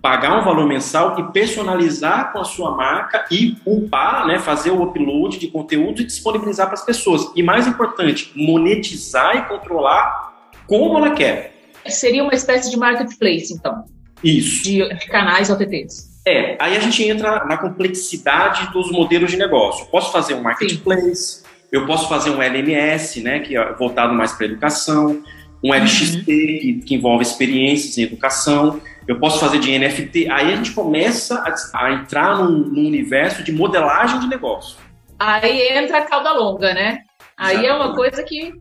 pagar 0.00 0.38
um 0.38 0.44
valor 0.44 0.66
mensal 0.68 1.18
e 1.18 1.24
personalizar 1.32 2.32
com 2.32 2.38
a 2.38 2.44
sua 2.44 2.70
marca 2.76 3.26
e 3.32 3.56
upar, 3.66 4.28
né, 4.28 4.38
fazer 4.38 4.70
o 4.70 4.80
upload 4.80 5.40
de 5.40 5.48
conteúdo 5.48 6.02
e 6.02 6.04
disponibilizar 6.04 6.66
para 6.66 6.74
as 6.74 6.84
pessoas. 6.84 7.32
E 7.34 7.42
mais 7.42 7.66
importante, 7.66 8.30
monetizar 8.36 9.36
e 9.36 9.42
controlar 9.42 10.29
como 10.70 10.98
ela 10.98 11.10
quer. 11.10 11.52
Seria 11.88 12.22
uma 12.22 12.32
espécie 12.32 12.70
de 12.70 12.76
marketplace, 12.76 13.52
então. 13.52 13.84
Isso. 14.22 14.62
De, 14.62 14.88
de 14.88 15.06
canais 15.08 15.50
OTTs. 15.50 16.08
É, 16.24 16.56
aí 16.60 16.76
a 16.76 16.80
gente 16.80 17.02
entra 17.02 17.44
na 17.44 17.56
complexidade 17.56 18.70
dos 18.72 18.92
modelos 18.92 19.32
de 19.32 19.36
negócio. 19.36 19.86
Posso 19.86 20.12
fazer 20.12 20.34
um 20.34 20.42
marketplace, 20.42 21.40
Sim. 21.40 21.44
eu 21.72 21.86
posso 21.86 22.08
fazer 22.08 22.30
um 22.30 22.40
LMS, 22.40 23.20
né, 23.20 23.40
que 23.40 23.56
é 23.56 23.72
voltado 23.72 24.14
mais 24.14 24.32
para 24.32 24.46
educação, 24.46 25.20
um 25.64 25.74
LXT, 25.74 26.14
uhum. 26.14 26.24
que, 26.24 26.82
que, 26.86 26.94
envolve 26.94 27.24
experiências 27.24 27.98
em 27.98 28.02
educação, 28.02 28.80
eu 29.08 29.18
posso 29.18 29.40
fazer 29.40 29.58
de 29.58 29.76
NFT. 29.76 30.30
Aí 30.30 30.52
a 30.52 30.56
gente 30.56 30.70
começa 30.70 31.34
a, 31.34 31.84
a 31.84 31.92
entrar 31.94 32.38
num, 32.38 32.58
num, 32.58 32.86
universo 32.86 33.42
de 33.42 33.50
modelagem 33.50 34.20
de 34.20 34.28
negócio. 34.28 34.76
Aí 35.18 35.76
entra 35.76 35.98
a 35.98 36.02
cauda 36.02 36.32
longa, 36.32 36.72
né? 36.72 37.00
Aí 37.36 37.56
Exatamente. 37.56 37.66
é 37.66 37.74
uma 37.74 37.94
coisa 37.96 38.22
que 38.22 38.52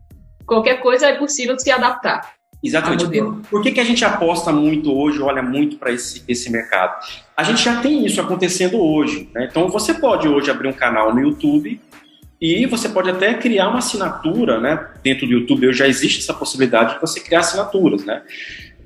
qualquer 0.50 0.82
coisa 0.82 1.06
é 1.08 1.16
possível 1.16 1.58
se 1.58 1.72
adaptar. 1.72 2.34
Exatamente. 2.62 3.22
Por 3.50 3.62
que, 3.62 3.72
que 3.72 3.80
a 3.80 3.86
gente 3.86 4.04
aposta 4.04 4.52
muito 4.52 4.94
hoje, 4.94 5.22
olha 5.22 5.42
muito 5.42 5.78
para 5.78 5.94
esse, 5.94 6.24
esse 6.28 6.52
mercado? 6.52 7.00
A 7.38 7.44
gente 7.44 7.64
já 7.64 7.80
tem 7.80 8.06
isso 8.06 8.20
acontecendo 8.20 8.78
hoje. 8.84 9.30
Né? 9.34 9.48
Então 9.50 9.70
você 9.70 9.94
pode 9.94 10.28
hoje 10.28 10.52
abrir 10.52 10.68
um 10.68 10.74
canal 10.74 11.14
no 11.14 11.22
YouTube 11.22 11.80
e 12.42 12.66
você 12.66 12.90
pode 12.90 13.10
até 13.10 13.34
criar 13.36 13.70
uma 13.70 13.80
assinatura, 13.80 14.60
né? 14.60 14.88
Dentro 15.04 15.26
do 15.26 15.34
YouTube 15.34 15.72
já 15.72 15.88
existe 15.88 16.20
essa 16.20 16.34
possibilidade 16.34 16.96
de 16.96 17.02
você 17.02 17.20
criar 17.20 17.40
assinaturas, 17.40 18.04
né? 18.04 18.24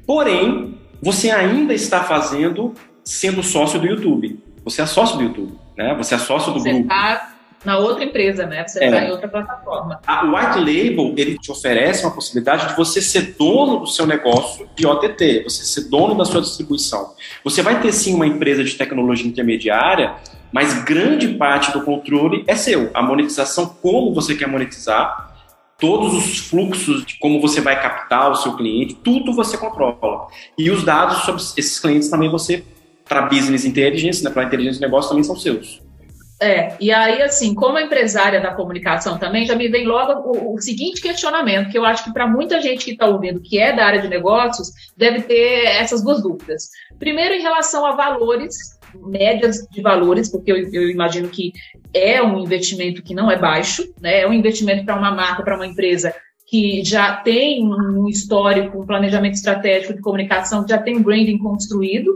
Porém, 0.06 0.78
você 1.02 1.32
ainda 1.32 1.74
está 1.74 2.04
fazendo 2.04 2.74
sendo 3.04 3.44
sócio 3.44 3.80
do 3.80 3.88
YouTube. 3.88 4.40
Você 4.64 4.82
é 4.82 4.86
sócio 4.86 5.18
do 5.18 5.24
YouTube, 5.24 5.54
né? 5.78 5.96
Você 5.96 6.16
é 6.16 6.18
sócio 6.18 6.54
do 6.54 6.60
você 6.60 6.72
grupo. 6.72 6.88
Tá 6.88 7.33
na 7.66 7.78
outra 7.78 8.04
empresa, 8.04 8.46
né? 8.46 8.68
Você 8.68 8.84
está 8.84 8.98
é. 9.02 9.08
em 9.08 9.12
outra 9.12 9.28
plataforma. 9.28 10.00
A 10.06 10.24
White 10.24 10.60
Label, 10.60 11.14
ele 11.18 11.38
te 11.38 11.52
oferece 11.52 12.04
uma 12.04 12.14
possibilidade 12.14 12.68
de 12.68 12.76
você 12.76 13.02
ser 13.02 13.36
dono 13.38 13.80
do 13.80 13.88
seu 13.88 14.06
negócio 14.06 14.68
de 14.76 14.86
OTT, 14.86 15.44
você 15.44 15.64
ser 15.64 15.90
dono 15.90 16.16
da 16.16 16.26
sua 16.26 16.42
distribuição. 16.42 17.14
Você 17.44 17.62
vai 17.62 17.82
ter 17.82 17.92
sim 17.92 18.14
uma 18.14 18.28
empresa 18.28 18.64
de 18.64 18.76
tecnologia 18.76 19.28
intermediária, 19.28 20.16
mas 20.52 20.84
grande 20.84 21.30
parte 21.30 21.72
do 21.72 21.82
controle 21.82 22.44
é 22.48 22.56
seu. 22.56 22.92
A 22.94 23.02
monetização, 23.02 23.66
como 23.82 24.14
você 24.14 24.36
quer 24.36 24.48
monetizar, 24.48 25.34
todos 25.80 26.14
os 26.14 26.38
fluxos 26.38 27.06
de 27.06 27.18
como 27.18 27.42
você 27.42 27.60
vai 27.60 27.82
captar 27.82 28.32
o 28.32 28.36
seu 28.36 28.56
cliente, 28.56 28.94
tudo 28.96 29.34
você 29.34 29.58
controla. 29.58 30.28
E 30.58 30.70
os 30.70 30.84
dados 30.84 31.24
sobre 31.24 31.42
esses 31.42 31.80
clientes 31.80 32.10
também 32.10 32.30
você, 32.30 32.64
para 33.04 33.24
business 33.24 33.66
intelligence, 33.66 34.24
né, 34.24 34.30
para 34.30 34.44
inteligência 34.44 34.80
de 34.80 34.86
negócio, 34.86 35.10
também 35.10 35.24
são 35.24 35.36
seus. 35.36 35.82
É, 36.44 36.76
e 36.78 36.92
aí, 36.92 37.22
assim, 37.22 37.56
como 37.56 37.80
empresária 37.80 38.42
da 38.42 38.54
comunicação 38.54 39.18
também, 39.18 39.46
já 39.46 39.56
me 39.56 39.70
vem 39.70 39.86
logo 39.86 40.30
o, 40.30 40.56
o 40.56 40.62
seguinte 40.62 41.02
questionamento, 41.02 41.70
que 41.70 41.78
eu 41.78 41.86
acho 41.86 42.04
que 42.04 42.12
para 42.12 42.28
muita 42.28 42.62
gente 42.62 42.84
que 42.84 42.92
está 42.92 43.08
ouvindo, 43.08 43.40
que 43.40 43.58
é 43.58 43.74
da 43.74 43.86
área 43.86 44.02
de 44.02 44.10
negócios, 44.10 44.70
deve 44.98 45.22
ter 45.22 45.64
essas 45.68 46.04
duas 46.04 46.22
dúvidas. 46.22 46.68
Primeiro, 47.00 47.34
em 47.34 47.42
relação 47.42 47.86
a 47.86 47.96
valores, 47.96 48.58
médias 48.94 49.66
de 49.72 49.82
valores, 49.82 50.30
porque 50.30 50.52
eu, 50.52 50.58
eu 50.58 50.90
imagino 50.90 51.30
que 51.30 51.54
é 51.94 52.22
um 52.22 52.38
investimento 52.40 53.02
que 53.02 53.16
não 53.16 53.32
é 53.32 53.40
baixo, 53.40 53.82
né? 54.02 54.20
É 54.20 54.28
um 54.28 54.34
investimento 54.34 54.84
para 54.84 54.98
uma 54.98 55.12
marca, 55.12 55.44
para 55.44 55.56
uma 55.56 55.66
empresa 55.66 56.14
que 56.46 56.84
já 56.84 57.16
tem 57.16 57.64
um 57.66 58.10
histórico, 58.10 58.82
um 58.82 58.86
planejamento 58.86 59.36
estratégico 59.36 59.94
de 59.94 60.02
comunicação, 60.02 60.66
já 60.68 60.78
tem 60.78 60.98
um 60.98 61.02
branding 61.02 61.38
construído, 61.38 62.14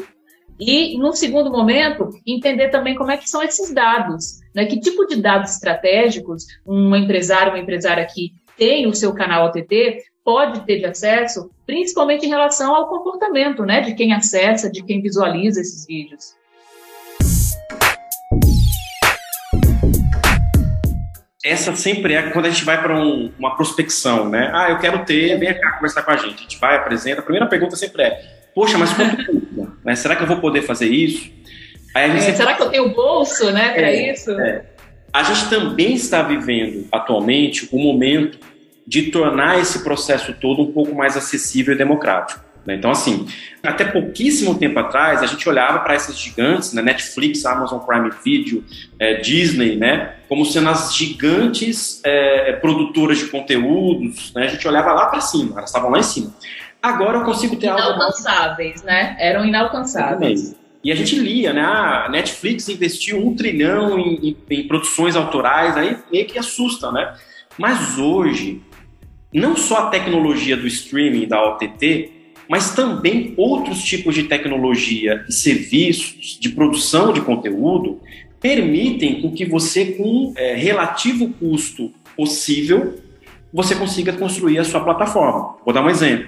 e, 0.59 0.97
num 0.97 1.13
segundo 1.13 1.51
momento, 1.51 2.09
entender 2.25 2.69
também 2.69 2.95
como 2.95 3.11
é 3.11 3.17
que 3.17 3.29
são 3.29 3.43
esses 3.43 3.73
dados, 3.73 4.39
né? 4.55 4.65
que 4.65 4.79
tipo 4.79 5.05
de 5.05 5.21
dados 5.21 5.51
estratégicos 5.51 6.45
um 6.65 6.95
empresário, 6.95 7.51
uma 7.51 7.59
empresária 7.59 8.05
que 8.05 8.33
tem 8.57 8.87
o 8.87 8.93
seu 8.93 9.13
canal 9.13 9.47
OTT 9.47 10.03
pode 10.23 10.65
ter 10.65 10.79
de 10.79 10.85
acesso, 10.85 11.49
principalmente 11.65 12.25
em 12.25 12.29
relação 12.29 12.73
ao 12.73 12.89
comportamento 12.89 13.63
né? 13.63 13.81
de 13.81 13.93
quem 13.93 14.13
acessa, 14.13 14.69
de 14.69 14.83
quem 14.83 15.01
visualiza 15.01 15.61
esses 15.61 15.85
vídeos. 15.85 16.35
essa 21.47 21.73
sempre 21.75 22.13
é 22.13 22.29
quando 22.31 22.45
a 22.45 22.49
gente 22.49 22.65
vai 22.65 22.81
para 22.81 22.99
um, 22.99 23.31
uma 23.39 23.55
prospecção, 23.55 24.27
né? 24.27 24.51
Ah, 24.53 24.69
eu 24.69 24.79
quero 24.79 25.05
ter, 25.05 25.39
vem 25.39 25.53
cá 25.57 25.73
conversar 25.73 26.03
com 26.03 26.11
a 26.11 26.17
gente. 26.17 26.35
A 26.35 26.41
gente 26.41 26.59
vai, 26.59 26.75
apresenta. 26.75 27.21
A 27.21 27.23
primeira 27.23 27.47
pergunta 27.47 27.75
sempre 27.75 28.03
é: 28.03 28.36
Poxa, 28.57 28.75
mas 28.75 28.91
quanto 28.91 29.23
custa? 29.23 29.95
Será 29.95 30.15
que 30.15 30.23
eu 30.23 30.27
vou 30.27 30.37
poder 30.37 30.63
fazer 30.63 30.87
isso? 30.87 31.29
É, 31.95 32.07
sempre... 32.07 32.37
Será 32.37 32.55
que 32.55 32.63
eu 32.63 32.69
tenho 32.71 32.89
bolso, 32.89 33.51
né, 33.51 33.69
para 33.69 33.91
é, 33.91 34.11
isso? 34.11 34.31
É. 34.31 34.65
A 35.13 35.21
gente 35.21 35.47
também 35.47 35.93
está 35.93 36.23
vivendo 36.23 36.87
atualmente 36.91 37.69
o 37.71 37.77
momento 37.77 38.39
de 38.87 39.11
tornar 39.11 39.59
esse 39.59 39.83
processo 39.83 40.33
todo 40.41 40.63
um 40.63 40.71
pouco 40.71 40.95
mais 40.95 41.15
acessível 41.15 41.75
e 41.75 41.77
democrático. 41.77 42.43
Né? 42.65 42.73
Então, 42.73 42.89
assim, 42.89 43.27
até 43.61 43.85
pouquíssimo 43.85 44.57
tempo 44.57 44.79
atrás, 44.79 45.21
a 45.21 45.27
gente 45.27 45.47
olhava 45.47 45.79
para 45.79 45.93
esses 45.93 46.17
gigantes, 46.17 46.73
né? 46.73 46.81
Netflix, 46.81 47.45
Amazon 47.45 47.79
Prime 47.79 48.09
Video, 48.25 48.63
é, 48.99 49.17
Disney, 49.21 49.75
né? 49.75 50.15
como 50.27 50.43
sendo 50.45 50.69
as 50.69 50.95
gigantes 50.95 52.01
é, 52.03 52.53
produtoras 52.53 53.19
de 53.19 53.27
conteúdos. 53.27 54.33
Né? 54.33 54.45
A 54.45 54.47
gente 54.47 54.67
olhava 54.67 54.93
lá 54.93 55.05
para 55.05 55.21
cima, 55.21 55.59
elas 55.59 55.69
estavam 55.69 55.91
lá 55.91 55.99
em 55.99 56.03
cima. 56.03 56.33
Agora 56.87 57.17
eu 57.19 57.23
consigo 57.23 57.55
ter 57.55 57.67
algo. 57.67 57.81
Inalcançáveis, 57.81 58.83
né? 58.83 59.15
Eram 59.19 59.45
inalcançáveis. 59.45 60.55
E 60.83 60.91
a 60.91 60.95
gente 60.95 61.17
lia, 61.17 61.51
né? 61.51 61.61
A 61.61 62.05
ah, 62.05 62.09
Netflix 62.09 62.69
investiu 62.69 63.17
um 63.25 63.35
trilhão 63.35 63.99
em, 63.99 64.29
em, 64.29 64.37
em 64.49 64.67
produções 64.67 65.15
autorais, 65.15 65.75
aí 65.75 65.97
meio 66.11 66.25
que 66.25 66.39
assusta, 66.39 66.91
né? 66.91 67.13
Mas 67.57 67.97
hoje, 67.97 68.61
não 69.33 69.55
só 69.55 69.87
a 69.87 69.89
tecnologia 69.89 70.55
do 70.55 70.67
streaming 70.67 71.27
da 71.27 71.43
OTT, 71.43 72.11
mas 72.49 72.73
também 72.73 73.33
outros 73.35 73.83
tipos 73.83 74.15
de 74.15 74.23
tecnologia 74.23 75.25
e 75.27 75.33
serviços 75.33 76.37
de 76.39 76.49
produção 76.49 77.11
de 77.11 77.21
conteúdo 77.21 77.99
permitem 78.39 79.21
com 79.21 79.33
que 79.33 79.45
você, 79.45 79.93
com 79.93 80.33
é, 80.37 80.55
relativo 80.55 81.33
custo 81.33 81.91
possível, 82.15 82.95
você 83.51 83.75
consiga 83.75 84.13
construir 84.13 84.59
a 84.59 84.63
sua 84.63 84.79
plataforma. 84.79 85.55
Vou 85.65 85.73
dar 85.73 85.83
um 85.83 85.89
exemplo. 85.89 86.27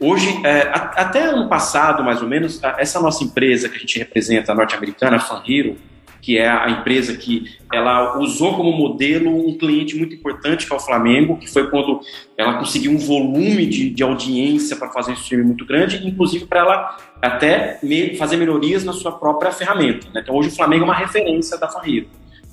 Hoje, 0.00 0.40
é, 0.44 0.70
até 0.72 1.22
ano 1.22 1.48
passado, 1.48 2.04
mais 2.04 2.22
ou 2.22 2.28
menos, 2.28 2.62
essa 2.78 3.00
nossa 3.00 3.24
empresa 3.24 3.68
que 3.68 3.76
a 3.76 3.80
gente 3.80 3.98
representa, 3.98 4.52
a 4.52 4.54
norte-americana, 4.54 5.16
a 5.16 5.20
Fan 5.20 5.42
Hero, 5.46 5.76
que 6.20 6.36
é 6.36 6.48
a 6.48 6.68
empresa 6.70 7.16
que 7.16 7.44
ela 7.72 8.18
usou 8.18 8.54
como 8.54 8.72
modelo 8.72 9.48
um 9.48 9.56
cliente 9.56 9.96
muito 9.96 10.14
importante, 10.14 10.66
que 10.66 10.72
é 10.72 10.76
o 10.76 10.80
Flamengo, 10.80 11.36
que 11.36 11.48
foi 11.48 11.70
quando 11.70 12.00
ela 12.36 12.58
conseguiu 12.58 12.92
um 12.92 12.98
volume 12.98 13.66
de, 13.66 13.90
de 13.90 14.02
audiência 14.02 14.76
para 14.76 14.88
fazer 14.90 15.12
um 15.12 15.14
streaming 15.14 15.46
muito 15.46 15.64
grande, 15.64 16.06
inclusive 16.06 16.46
para 16.46 16.60
ela 16.60 16.96
até 17.22 17.78
me, 17.82 18.16
fazer 18.16 18.36
melhorias 18.36 18.84
na 18.84 18.92
sua 18.92 19.12
própria 19.12 19.52
ferramenta. 19.52 20.06
Né? 20.12 20.20
Então 20.22 20.34
hoje 20.34 20.48
o 20.48 20.52
Flamengo 20.52 20.82
é 20.82 20.86
uma 20.86 20.94
referência 20.94 21.58
da 21.58 21.68
Fan 21.68 21.82
Hero. 21.86 22.08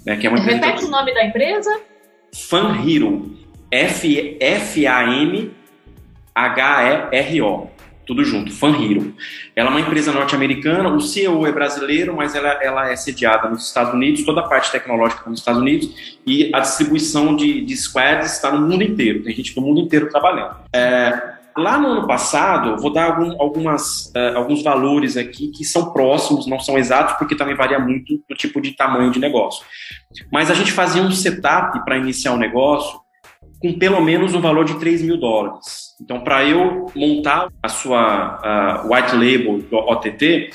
Né? 0.05 0.15
Que 0.15 0.27
é 0.27 0.29
uma 0.29 0.39
Repete 0.39 0.85
o 0.85 0.89
nome 0.89 1.13
da 1.13 1.25
empresa? 1.25 1.81
Fan 2.33 2.75
Hero. 7.11 7.69
Tudo 8.05 8.23
junto, 8.23 8.53
Fan 8.53 8.75
Hero. 8.83 9.15
Ela 9.55 9.69
é 9.69 9.71
uma 9.71 9.81
empresa 9.81 10.11
norte-americana, 10.11 10.89
o 10.89 11.01
CEO 11.01 11.47
é 11.47 11.51
brasileiro, 11.51 12.15
mas 12.15 12.35
ela, 12.35 12.49
ela 12.61 12.91
é 12.91 12.95
sediada 12.95 13.49
nos 13.49 13.67
Estados 13.67 13.93
Unidos, 13.93 14.23
toda 14.23 14.41
a 14.41 14.47
parte 14.47 14.71
tecnológica 14.71 15.27
nos 15.27 15.39
Estados 15.39 15.59
Unidos, 15.59 16.19
e 16.25 16.51
a 16.53 16.59
distribuição 16.59 17.35
de, 17.35 17.61
de 17.61 17.75
squads 17.75 18.33
está 18.33 18.51
no 18.51 18.61
mundo 18.61 18.83
inteiro, 18.83 19.23
tem 19.23 19.33
gente 19.33 19.55
do 19.55 19.61
mundo 19.61 19.81
inteiro 19.81 20.07
trabalhando. 20.07 20.55
É, 20.71 21.35
lá 21.57 21.77
no 21.79 21.87
ano 21.87 22.07
passado, 22.07 22.79
vou 22.81 22.91
dar 22.91 23.05
algum, 23.05 23.41
algumas, 23.41 24.07
uh, 24.07 24.35
alguns 24.37 24.61
valores 24.61 25.15
aqui 25.15 25.47
que 25.47 25.63
são 25.63 25.91
próximos, 25.91 26.45
não 26.47 26.59
são 26.59 26.77
exatos, 26.77 27.15
porque 27.17 27.35
também 27.35 27.55
varia 27.55 27.79
muito 27.79 28.21
do 28.29 28.35
tipo 28.35 28.59
de 28.61 28.73
tamanho 28.73 29.11
de 29.11 29.19
negócio. 29.19 29.65
Mas 30.31 30.51
a 30.51 30.53
gente 30.53 30.71
fazia 30.71 31.01
um 31.01 31.11
setup 31.11 31.83
para 31.85 31.97
iniciar 31.97 32.33
o 32.33 32.35
um 32.35 32.39
negócio 32.39 32.99
com 33.59 33.79
pelo 33.79 34.01
menos 34.01 34.33
um 34.33 34.41
valor 34.41 34.65
de 34.65 34.77
3 34.77 35.01
mil 35.01 35.17
dólares. 35.17 35.84
Então, 36.01 36.19
para 36.19 36.43
eu 36.43 36.91
montar 36.95 37.47
a 37.63 37.69
sua 37.69 38.81
white 38.85 39.15
label 39.15 39.63
OTT, 39.71 40.49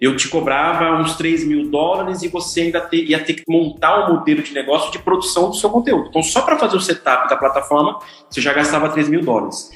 eu 0.00 0.16
te 0.16 0.28
cobrava 0.28 1.00
uns 1.00 1.16
3 1.16 1.46
mil 1.46 1.70
dólares 1.70 2.22
e 2.22 2.28
você 2.28 2.62
ainda 2.62 2.80
ter, 2.80 3.04
ia 3.04 3.22
ter 3.22 3.34
que 3.34 3.44
montar 3.48 4.04
um 4.04 4.14
modelo 4.14 4.42
de 4.42 4.52
negócio 4.52 4.90
de 4.92 4.98
produção 4.98 5.50
do 5.50 5.56
seu 5.56 5.70
conteúdo. 5.70 6.08
Então, 6.08 6.22
só 6.22 6.42
para 6.42 6.58
fazer 6.58 6.76
o 6.76 6.80
setup 6.80 7.28
da 7.28 7.36
plataforma, 7.36 7.98
você 8.28 8.40
já 8.40 8.52
gastava 8.52 8.88
3 8.88 9.08
mil 9.08 9.22
dólares. 9.22 9.70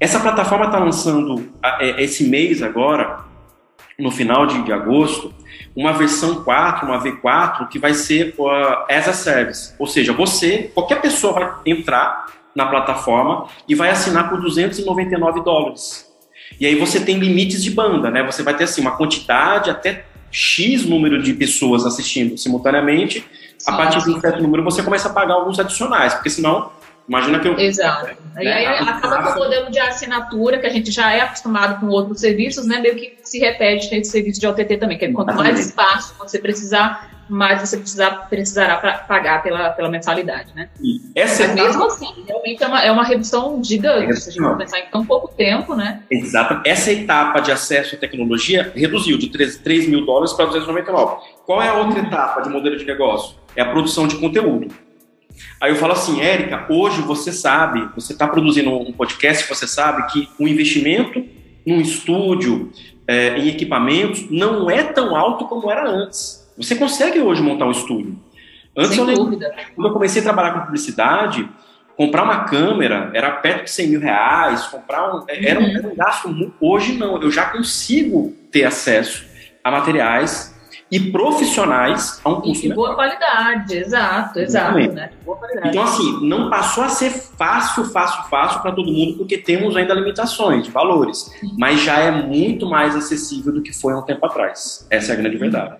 Essa 0.00 0.20
plataforma 0.20 0.66
está 0.66 0.78
lançando 0.78 1.52
é, 1.62 2.02
esse 2.02 2.24
mês 2.24 2.62
agora, 2.62 3.24
no 3.98 4.10
final 4.10 4.46
de, 4.46 4.62
de, 4.62 4.72
agosto, 4.72 5.34
uma 5.74 5.92
versão 5.92 6.44
4, 6.44 6.86
uma 6.86 7.02
V4, 7.02 7.68
que 7.68 7.78
vai 7.78 7.92
ser 7.94 8.34
uh, 8.38 8.84
as 8.88 9.08
a 9.08 9.12
service. 9.12 9.74
Ou 9.78 9.86
seja, 9.86 10.12
você, 10.12 10.70
qualquer 10.72 11.00
pessoa 11.00 11.32
vai 11.32 11.52
entrar 11.66 12.26
na 12.58 12.66
plataforma 12.66 13.46
e 13.68 13.74
vai 13.76 13.88
assinar 13.88 14.28
por 14.28 14.40
299 14.40 15.42
dólares. 15.42 16.12
E 16.60 16.66
aí 16.66 16.74
você 16.74 16.98
tem 16.98 17.16
limites 17.16 17.62
de 17.62 17.70
banda, 17.70 18.10
né? 18.10 18.24
Você 18.24 18.42
vai 18.42 18.56
ter 18.56 18.64
assim 18.64 18.80
uma 18.80 18.96
quantidade 18.96 19.70
até 19.70 20.04
X 20.30 20.84
número 20.84 21.22
de 21.22 21.32
pessoas 21.34 21.86
assistindo 21.86 22.36
simultaneamente. 22.36 23.24
Sim, 23.56 23.70
a 23.70 23.76
partir 23.76 24.02
de 24.02 24.10
um 24.10 24.20
certo 24.20 24.42
número 24.42 24.64
você 24.64 24.82
começa 24.82 25.08
a 25.08 25.12
pagar 25.12 25.34
alguns 25.34 25.60
adicionais, 25.60 26.14
porque 26.14 26.30
senão 26.30 26.72
Imagina 27.08 27.38
que 27.38 27.48
eu. 27.48 27.58
Exato. 27.58 28.06
Né? 28.34 28.44
E 28.44 28.48
aí 28.48 28.66
acaba 28.66 29.32
com 29.32 29.40
o 29.40 29.44
modelo 29.44 29.70
de 29.70 29.80
assinatura, 29.80 30.58
que 30.58 30.66
a 30.66 30.70
gente 30.70 30.90
já 30.90 31.12
é 31.12 31.22
acostumado 31.22 31.80
com 31.80 31.86
outros 31.86 32.20
serviços, 32.20 32.66
né? 32.66 32.80
Meio 32.80 32.96
que 32.96 33.16
se 33.22 33.38
repete 33.38 33.90
nesse 33.90 34.10
serviço 34.10 34.38
de 34.38 34.46
OTT 34.46 34.76
também, 34.76 34.98
que 34.98 35.06
é 35.06 35.12
quanto 35.12 35.34
mais 35.34 35.58
espaço 35.58 36.14
você 36.18 36.38
precisar, 36.38 37.10
mais 37.28 37.60
você 37.60 37.78
precisar, 37.78 38.28
precisará 38.28 38.76
pagar 39.08 39.42
pela, 39.42 39.70
pela 39.70 39.88
mensalidade, 39.88 40.54
né? 40.54 40.68
Essa 41.14 41.46
Mas 41.48 41.54
mesmo 41.54 41.86
assim, 41.86 42.24
realmente 42.26 42.62
é 42.62 42.66
uma, 42.66 42.82
é 42.82 42.92
uma 42.92 43.04
redução 43.04 43.62
gigante, 43.64 44.12
é 44.12 44.16
se 44.16 44.28
a 44.28 44.32
gente 44.32 44.42
for 44.42 44.58
pensar 44.58 44.80
em 44.80 44.86
tão 44.90 45.04
pouco 45.04 45.28
tempo, 45.28 45.74
né? 45.74 46.02
Exato. 46.10 46.60
Essa 46.66 46.92
etapa 46.92 47.40
de 47.40 47.50
acesso 47.50 47.94
à 47.94 47.98
tecnologia 47.98 48.70
reduziu 48.74 49.16
de 49.16 49.30
3, 49.30 49.56
3 49.58 49.88
mil 49.88 50.04
dólares 50.04 50.34
para 50.34 50.44
299. 50.44 51.22
Qual 51.46 51.62
é 51.62 51.68
a 51.68 51.74
outra 51.74 52.00
etapa 52.00 52.42
de 52.42 52.50
modelo 52.50 52.76
de 52.76 52.84
negócio? 52.84 53.36
É 53.56 53.62
a 53.62 53.70
produção 53.70 54.06
de 54.06 54.16
conteúdo. 54.16 54.68
Aí 55.60 55.70
eu 55.70 55.76
falo 55.76 55.92
assim, 55.92 56.20
Érica, 56.20 56.66
hoje 56.68 57.00
você 57.02 57.32
sabe, 57.32 57.88
você 57.94 58.12
está 58.12 58.26
produzindo 58.26 58.70
um 58.70 58.92
podcast, 58.92 59.48
você 59.48 59.66
sabe 59.66 60.06
que 60.12 60.28
o 60.38 60.46
investimento 60.46 61.24
num 61.66 61.80
estúdio, 61.80 62.72
é, 63.06 63.38
em 63.38 63.48
equipamentos, 63.48 64.30
não 64.30 64.70
é 64.70 64.82
tão 64.82 65.14
alto 65.14 65.46
como 65.46 65.70
era 65.70 65.88
antes. 65.88 66.48
Você 66.56 66.74
consegue 66.74 67.20
hoje 67.20 67.42
montar 67.42 67.66
um 67.66 67.70
estúdio. 67.70 68.18
Antes 68.76 68.92
Sem 68.92 69.00
eu 69.00 69.04
lembro, 69.04 69.24
dúvida. 69.24 69.54
quando 69.74 69.88
eu 69.88 69.92
comecei 69.92 70.20
a 70.20 70.24
trabalhar 70.24 70.52
com 70.52 70.60
publicidade, 70.60 71.48
comprar 71.96 72.22
uma 72.22 72.44
câmera 72.44 73.10
era 73.12 73.30
perto 73.32 73.64
de 73.64 73.70
100 73.70 73.88
mil 73.88 74.00
reais, 74.00 74.66
comprar 74.66 75.14
um, 75.14 75.24
era, 75.28 75.60
um, 75.60 75.64
uhum. 75.64 75.76
era 75.76 75.88
um 75.88 75.96
gasto. 75.96 76.52
Hoje 76.60 76.94
não, 76.94 77.20
eu 77.20 77.30
já 77.30 77.46
consigo 77.46 78.34
ter 78.50 78.64
acesso 78.64 79.26
a 79.62 79.70
materiais 79.70 80.56
e 80.90 80.98
profissionais 81.12 82.20
a 82.24 82.30
um 82.30 82.40
custo 82.40 82.66
de 82.66 82.74
boa 82.74 82.94
qualidade, 82.94 83.76
exato, 83.76 84.38
exato, 84.38 84.78
né? 84.78 85.10
Então 85.64 85.82
assim, 85.82 86.26
não 86.26 86.48
passou 86.48 86.84
a 86.84 86.88
ser 86.88 87.10
fácil, 87.10 87.84
fácil, 87.84 88.24
fácil 88.30 88.60
para 88.60 88.72
todo 88.72 88.90
mundo 88.90 89.18
porque 89.18 89.36
temos 89.36 89.76
ainda 89.76 89.92
limitações 89.94 90.64
de 90.64 90.70
valores, 90.70 91.30
Sim. 91.40 91.54
mas 91.58 91.82
já 91.82 91.98
é 91.98 92.10
muito 92.10 92.66
mais 92.66 92.96
acessível 92.96 93.52
do 93.52 93.62
que 93.62 93.72
foi 93.72 93.92
há 93.92 93.98
um 93.98 94.02
tempo 94.02 94.24
atrás. 94.24 94.86
Essa 94.90 95.12
é 95.12 95.14
a 95.14 95.18
grande 95.18 95.36
verdade. 95.36 95.76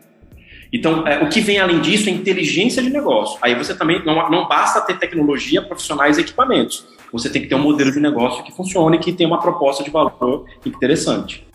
Então, 0.73 1.07
é, 1.07 1.23
o 1.23 1.29
que 1.31 1.41
vem 1.41 1.59
além 1.59 1.81
disso 1.81 2.09
é 2.09 2.13
inteligência 2.13 2.83
de 2.83 2.91
negócio. 2.91 3.39
Aí 3.41 3.55
você 3.55 3.75
também 3.75 4.05
não, 4.05 4.31
não 4.31 4.47
basta 4.47 4.81
ter 4.83 4.99
tecnologia, 4.99 5.63
profissionais 5.63 6.19
e 6.19 6.21
equipamentos. 6.21 6.87
Você 7.13 7.31
tem 7.31 7.41
que 7.41 7.49
ter 7.49 7.55
um 7.55 7.63
modelo 7.63 7.91
de 7.91 8.01
negócio 8.01 8.45
que 8.45 8.53
funcione 8.53 8.99
e 8.99 9.01
que 9.01 9.13
tenha 9.13 9.29
uma 9.29 9.41
proposta 9.41 9.83
de 9.83 9.91
valor 9.91 10.45
interessante. 10.67 11.47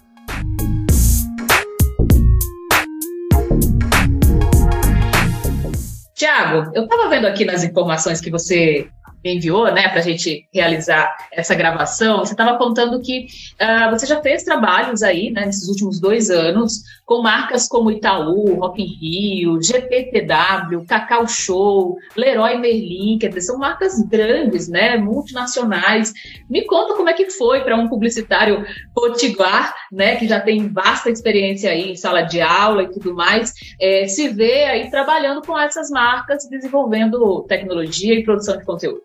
Tiago, 6.23 6.71
eu 6.73 6.85
estava 6.85 7.09
vendo 7.09 7.27
aqui 7.27 7.43
nas 7.43 7.65
informações 7.65 8.21
que 8.21 8.31
você 8.31 8.87
enviou, 9.23 9.71
né, 9.71 9.87
para 9.87 9.99
a 9.99 10.03
gente 10.03 10.47
realizar 10.53 11.15
essa 11.31 11.55
gravação, 11.55 12.19
você 12.19 12.33
estava 12.33 12.57
contando 12.57 13.01
que 13.01 13.27
uh, 13.53 13.89
você 13.91 14.05
já 14.05 14.21
fez 14.21 14.43
trabalhos 14.43 15.01
aí, 15.01 15.31
né, 15.31 15.45
nesses 15.45 15.67
últimos 15.69 15.99
dois 15.99 16.29
anos, 16.29 16.81
com 17.05 17.21
marcas 17.21 17.67
como 17.67 17.91
Itaú, 17.91 18.55
Rock 18.55 18.81
in 18.81 18.85
Rio, 18.85 19.61
GPTW, 19.61 20.85
Cacau 20.87 21.27
Show, 21.27 21.97
Leroy 22.15 22.57
Merlin, 22.57 23.17
quer 23.19 23.29
dizer, 23.29 23.41
são 23.41 23.57
marcas 23.57 24.01
grandes, 24.09 24.67
né, 24.67 24.97
multinacionais. 24.97 26.13
Me 26.49 26.65
conta 26.65 26.95
como 26.95 27.09
é 27.09 27.13
que 27.13 27.29
foi 27.29 27.61
para 27.61 27.75
um 27.75 27.87
publicitário 27.87 28.65
potiguar, 28.93 29.73
né, 29.91 30.15
que 30.15 30.27
já 30.27 30.39
tem 30.39 30.67
vasta 30.67 31.09
experiência 31.09 31.71
aí 31.71 31.91
em 31.91 31.95
sala 31.95 32.23
de 32.23 32.41
aula 32.41 32.83
e 32.83 32.91
tudo 32.91 33.13
mais, 33.13 33.53
é, 33.79 34.07
se 34.07 34.29
ver 34.29 34.65
aí 34.65 34.89
trabalhando 34.89 35.41
com 35.41 35.57
essas 35.57 35.89
marcas, 35.89 36.47
desenvolvendo 36.49 37.43
tecnologia 37.47 38.15
e 38.15 38.23
produção 38.23 38.57
de 38.57 38.65
conteúdo. 38.65 39.01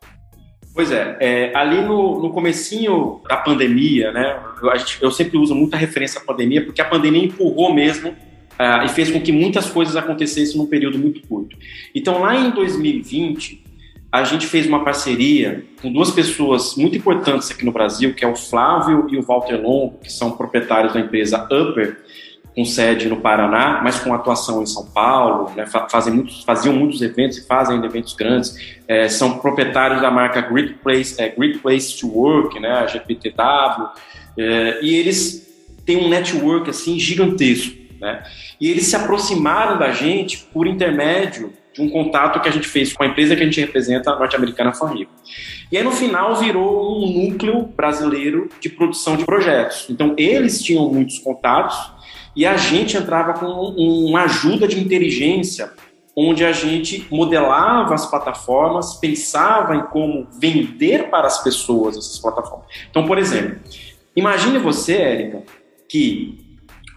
Pois 0.78 0.92
é, 0.92 1.16
é 1.18 1.56
ali 1.56 1.80
no, 1.80 2.22
no 2.22 2.30
comecinho 2.30 3.20
da 3.28 3.36
pandemia, 3.36 4.12
né, 4.12 4.38
eu, 4.62 4.70
eu, 5.00 5.10
sempre 5.10 5.36
uso 5.36 5.52
muita 5.52 5.76
referência 5.76 6.20
à 6.20 6.24
pandemia, 6.24 6.64
porque 6.64 6.80
a 6.80 6.84
pandemia 6.84 7.24
empurrou 7.24 7.74
mesmo 7.74 8.10
uh, 8.10 8.84
e 8.84 8.88
fez 8.88 9.10
com 9.10 9.20
que 9.20 9.32
muitas 9.32 9.68
coisas 9.68 9.96
acontecessem 9.96 10.56
num 10.56 10.66
período 10.66 10.96
muito 10.96 11.20
curto. 11.26 11.56
Então, 11.92 12.20
lá 12.20 12.36
em 12.36 12.50
2020, 12.50 13.60
a 14.12 14.22
gente 14.22 14.46
fez 14.46 14.68
uma 14.68 14.84
parceria 14.84 15.64
com 15.82 15.92
duas 15.92 16.12
pessoas 16.12 16.76
muito 16.76 16.96
importantes 16.96 17.50
aqui 17.50 17.64
no 17.64 17.72
Brasil, 17.72 18.14
que 18.14 18.24
é 18.24 18.28
o 18.28 18.36
Flávio 18.36 19.08
e 19.10 19.16
o 19.16 19.22
Walter 19.22 19.60
Longo, 19.60 19.98
que 19.98 20.12
são 20.12 20.30
proprietários 20.30 20.94
da 20.94 21.00
empresa 21.00 21.42
Upper, 21.42 21.98
com 22.58 22.64
sede 22.64 23.08
no 23.08 23.20
Paraná, 23.20 23.80
mas 23.84 24.00
com 24.00 24.12
atuação 24.12 24.60
em 24.60 24.66
São 24.66 24.84
Paulo, 24.84 25.52
né, 25.54 25.64
fazem 25.88 26.12
muitos, 26.12 26.42
faziam 26.42 26.74
muitos 26.74 27.00
eventos 27.00 27.38
e 27.38 27.46
fazem 27.46 27.80
eventos 27.84 28.14
grandes, 28.14 28.76
é, 28.88 29.08
são 29.08 29.38
proprietários 29.38 30.02
da 30.02 30.10
marca 30.10 30.40
Great 30.40 30.74
Place, 30.82 31.22
é, 31.22 31.28
Great 31.28 31.60
Place 31.60 31.96
to 32.00 32.08
Work, 32.08 32.58
né, 32.58 32.68
a 32.68 32.86
GPTW, 32.88 33.90
é, 34.36 34.80
e 34.82 34.92
eles 34.96 35.48
têm 35.86 35.98
um 35.98 36.08
network 36.08 36.68
assim 36.68 36.98
gigantesco, 36.98 37.76
né, 38.00 38.24
e 38.60 38.68
eles 38.68 38.86
se 38.86 38.96
aproximaram 38.96 39.78
da 39.78 39.92
gente 39.92 40.38
por 40.52 40.66
intermédio 40.66 41.52
de 41.72 41.80
um 41.80 41.88
contato 41.88 42.40
que 42.40 42.48
a 42.48 42.52
gente 42.52 42.66
fez 42.66 42.92
com 42.92 43.04
a 43.04 43.06
empresa 43.06 43.36
que 43.36 43.42
a 43.42 43.44
gente 43.44 43.60
representa, 43.60 44.10
a 44.10 44.18
norte-americana 44.18 44.72
Fanrico. 44.72 45.12
E 45.70 45.76
aí 45.76 45.84
no 45.84 45.92
final 45.92 46.34
virou 46.34 47.04
um 47.04 47.28
núcleo 47.28 47.66
brasileiro 47.76 48.48
de 48.60 48.68
produção 48.68 49.16
de 49.16 49.24
projetos. 49.24 49.86
Então 49.88 50.12
eles 50.18 50.60
tinham 50.60 50.92
muitos 50.92 51.20
contatos 51.20 51.97
e 52.38 52.46
a 52.46 52.56
gente 52.56 52.96
entrava 52.96 53.32
com 53.32 53.46
uma 53.46 54.22
ajuda 54.22 54.68
de 54.68 54.78
inteligência, 54.78 55.72
onde 56.16 56.44
a 56.44 56.52
gente 56.52 57.04
modelava 57.10 57.94
as 57.94 58.06
plataformas, 58.08 58.94
pensava 58.94 59.74
em 59.74 59.82
como 59.86 60.28
vender 60.40 61.10
para 61.10 61.26
as 61.26 61.42
pessoas 61.42 61.96
essas 61.96 62.16
plataformas. 62.20 62.68
Então, 62.88 63.04
por 63.08 63.18
exemplo, 63.18 63.58
imagine 64.14 64.56
você, 64.60 64.98
Érica, 64.98 65.42
que 65.88 66.38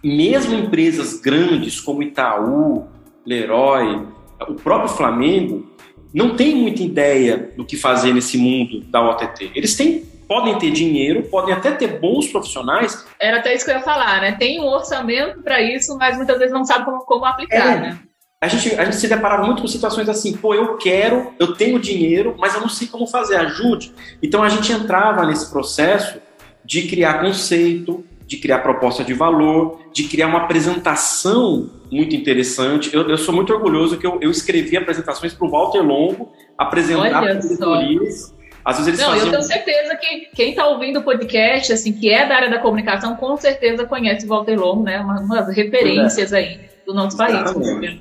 mesmo 0.04 0.54
empresas 0.54 1.20
grandes 1.20 1.80
como 1.80 2.04
Itaú, 2.04 2.86
Leroy, 3.26 4.06
o 4.46 4.54
próprio 4.54 4.90
Flamengo, 4.90 5.68
não 6.14 6.36
tem 6.36 6.54
muita 6.54 6.84
ideia 6.84 7.52
do 7.56 7.64
que 7.64 7.76
fazer 7.76 8.14
nesse 8.14 8.38
mundo 8.38 8.82
da 8.82 9.02
OTT. 9.10 9.50
Eles 9.56 9.74
têm 9.74 10.04
podem 10.26 10.58
ter 10.58 10.70
dinheiro, 10.70 11.24
podem 11.24 11.54
até 11.54 11.72
ter 11.72 11.98
bons 12.00 12.28
profissionais. 12.28 13.06
Era 13.20 13.38
até 13.38 13.54
isso 13.54 13.64
que 13.64 13.70
eu 13.70 13.76
ia 13.76 13.82
falar, 13.82 14.20
né? 14.20 14.32
Tem 14.32 14.60
um 14.60 14.66
orçamento 14.66 15.42
para 15.42 15.60
isso, 15.60 15.96
mas 15.98 16.16
muitas 16.16 16.38
vezes 16.38 16.52
não 16.52 16.64
sabe 16.64 16.84
como, 16.84 17.04
como 17.04 17.24
aplicar, 17.24 17.76
é. 17.76 17.80
né? 17.80 17.98
A 18.40 18.48
gente, 18.48 18.74
a 18.74 18.84
gente 18.84 18.96
se 18.96 19.06
deparava 19.06 19.46
muito 19.46 19.62
com 19.62 19.68
situações 19.68 20.08
assim, 20.08 20.36
pô, 20.36 20.52
eu 20.52 20.76
quero, 20.76 21.32
eu 21.38 21.54
tenho 21.54 21.78
dinheiro, 21.78 22.34
mas 22.36 22.54
eu 22.54 22.60
não 22.60 22.68
sei 22.68 22.88
como 22.88 23.06
fazer, 23.06 23.36
ajude. 23.36 23.92
Então 24.20 24.42
a 24.42 24.48
gente 24.48 24.72
entrava 24.72 25.24
nesse 25.24 25.48
processo 25.48 26.18
de 26.64 26.88
criar 26.88 27.20
conceito, 27.20 28.04
de 28.26 28.38
criar 28.38 28.58
proposta 28.58 29.04
de 29.04 29.14
valor, 29.14 29.78
de 29.92 30.04
criar 30.04 30.26
uma 30.26 30.38
apresentação 30.38 31.70
muito 31.88 32.16
interessante. 32.16 32.92
Eu, 32.92 33.08
eu 33.08 33.16
sou 33.16 33.32
muito 33.32 33.52
orgulhoso 33.52 33.96
que 33.96 34.06
eu, 34.06 34.18
eu 34.20 34.30
escrevi 34.30 34.76
apresentações 34.76 35.32
para 35.32 35.46
o 35.46 35.50
Walter 35.50 35.80
Longo, 35.80 36.32
apresentar 36.58 37.20
para 37.20 37.34
diretorias 37.34 38.34
às 38.64 38.76
vezes 38.76 38.88
eles 38.88 39.00
Não, 39.00 39.08
faziam... 39.08 39.26
eu 39.26 39.32
tenho 39.32 39.42
certeza 39.42 39.96
que 39.96 40.28
quem 40.34 40.50
está 40.50 40.66
ouvindo 40.66 41.00
o 41.00 41.02
podcast, 41.02 41.72
assim, 41.72 41.92
que 41.92 42.10
é 42.10 42.26
da 42.26 42.36
área 42.36 42.50
da 42.50 42.58
comunicação, 42.58 43.16
com 43.16 43.36
certeza 43.36 43.84
conhece 43.86 44.24
o 44.24 44.28
Walter 44.28 44.58
Longo, 44.58 44.84
né? 44.84 45.00
Uma, 45.00 45.20
umas 45.20 45.48
referências 45.54 46.32
é. 46.32 46.36
aí 46.36 46.60
do 46.86 46.94
nosso 46.94 47.16
país. 47.16 47.36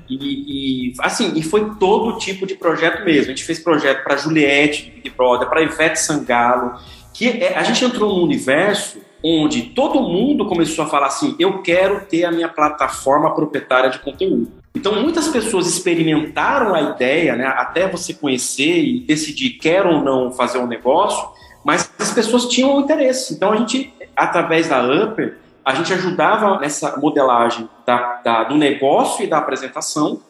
E, 0.10 0.90
e, 0.90 0.94
assim, 1.00 1.34
e 1.36 1.44
foi 1.44 1.76
todo 1.80 2.18
tipo 2.18 2.46
de 2.46 2.56
projeto 2.56 3.04
mesmo. 3.04 3.26
A 3.26 3.36
gente 3.36 3.44
fez 3.44 3.60
projeto 3.60 4.04
para 4.04 4.18
Juliette, 4.18 4.92
Big 4.92 5.10
Brother, 5.12 5.48
para 5.48 5.62
Ivete 5.62 6.00
Sangalo, 6.00 6.80
que 7.14 7.28
é, 7.28 7.58
a 7.58 7.64
gente 7.64 7.84
entrou 7.84 8.16
num 8.16 8.24
universo 8.24 9.00
onde 9.24 9.64
todo 9.64 10.02
mundo 10.02 10.46
começou 10.46 10.86
a 10.86 10.88
falar 10.88 11.08
assim: 11.08 11.36
eu 11.40 11.62
quero 11.62 12.06
ter 12.06 12.26
a 12.26 12.32
minha 12.32 12.50
plataforma 12.50 13.34
proprietária 13.34 13.90
de 13.90 14.00
conteúdo. 14.00 14.61
Então, 14.74 15.02
muitas 15.02 15.28
pessoas 15.28 15.68
experimentaram 15.68 16.74
a 16.74 16.82
ideia, 16.82 17.36
né, 17.36 17.46
até 17.46 17.88
você 17.88 18.14
conhecer 18.14 18.84
e 18.84 19.00
decidir 19.02 19.52
quer 19.52 19.86
ou 19.86 20.02
não 20.02 20.32
fazer 20.32 20.60
um 20.60 20.68
negócio, 20.68 21.30
mas 21.64 21.92
as 22.00 22.12
pessoas 22.14 22.48
tinham 22.48 22.80
interesse. 22.80 23.34
Então, 23.34 23.52
a 23.52 23.58
gente, 23.58 23.94
através 24.16 24.70
da 24.70 24.82
Upper, 24.82 25.38
a 25.64 25.76
gente 25.76 25.94
ajudava 25.94 26.60
nessa 26.60 26.98
modelagem 26.98 27.70
da, 27.86 28.22
da, 28.24 28.44
do 28.46 28.56
negócio 28.56 29.24
e 29.24 29.28
da 29.28 29.38
apresentação. 29.38 30.22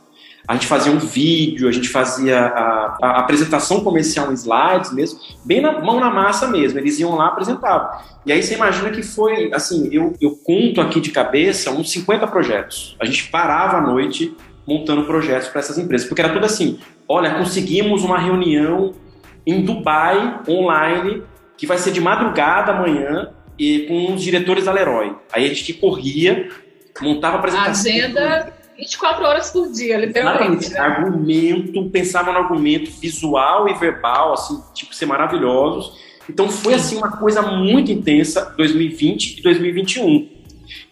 A 0.48 0.54
gente 0.54 0.68
fazia 0.68 0.92
um 0.92 0.98
vídeo, 0.98 1.68
a 1.68 1.72
gente 1.72 1.88
fazia 1.88 2.40
a, 2.40 2.98
a 3.02 3.20
apresentação 3.20 3.84
comercial 3.84 4.32
em 4.32 4.34
slides 4.34 4.92
mesmo, 4.92 5.20
bem 5.46 5.62
na 5.62 5.80
mão 5.82 6.00
na 6.00 6.10
massa 6.10 6.48
mesmo. 6.48 6.80
Eles 6.80 7.00
iam 7.00 7.16
lá 7.16 7.28
apresentavam. 7.28 7.90
E 8.26 8.32
aí 8.32 8.42
você 8.42 8.56
imagina 8.56 8.90
que 8.90 9.04
foi, 9.04 9.52
assim, 9.54 9.90
eu, 9.92 10.14
eu 10.20 10.32
conto 10.44 10.82
aqui 10.82 11.00
de 11.00 11.12
cabeça 11.12 11.72
uns 11.72 11.92
50 11.92 12.28
projetos. 12.28 12.96
A 13.00 13.06
gente 13.06 13.30
parava 13.30 13.78
à 13.78 13.82
noite 13.82 14.36
montando 14.68 15.04
projetos 15.04 15.48
para 15.48 15.60
essas 15.60 15.78
empresas, 15.78 16.08
porque 16.08 16.22
era 16.22 16.34
tudo 16.34 16.46
assim: 16.46 16.80
olha, 17.08 17.36
conseguimos 17.36 18.04
uma 18.04 18.18
reunião 18.18 18.94
em 19.46 19.64
Dubai, 19.64 20.42
online, 20.48 21.24
que 21.58 21.66
vai 21.66 21.78
ser 21.78 21.92
de 21.92 22.02
madrugada 22.02 22.72
amanhã, 22.72 23.32
e 23.58 23.82
com 23.82 24.14
os 24.14 24.24
diretores 24.24 24.66
da 24.66 24.72
Leroy. 24.72 25.16
Aí 25.32 25.46
a 25.46 25.54
gente 25.54 25.74
corria, 25.74 26.50
montava 27.00 27.38
apresentação. 27.38 27.92
Agenda 27.92 28.54
24 28.78 29.26
horas 29.26 29.52
por 29.52 29.72
dia, 29.72 29.98
literalmente. 29.98 30.70
Né? 30.70 30.80
Argumento, 30.80 31.90
pensava 31.90 32.32
no 32.32 32.40
argumento 32.40 32.92
visual 32.92 33.68
e 33.70 33.74
verbal, 33.74 34.34
assim, 34.34 34.62
tipo, 34.74 34.96
ser 34.96 35.06
maravilhosos. 35.06 36.00
Então 36.30 36.50
foi 36.50 36.74
assim 36.74 36.98
uma 36.98 37.12
coisa 37.12 37.42
muito 37.42 37.92
intensa 37.92 38.54
2020 38.58 39.40
e 39.40 39.42
2021. 39.42 40.30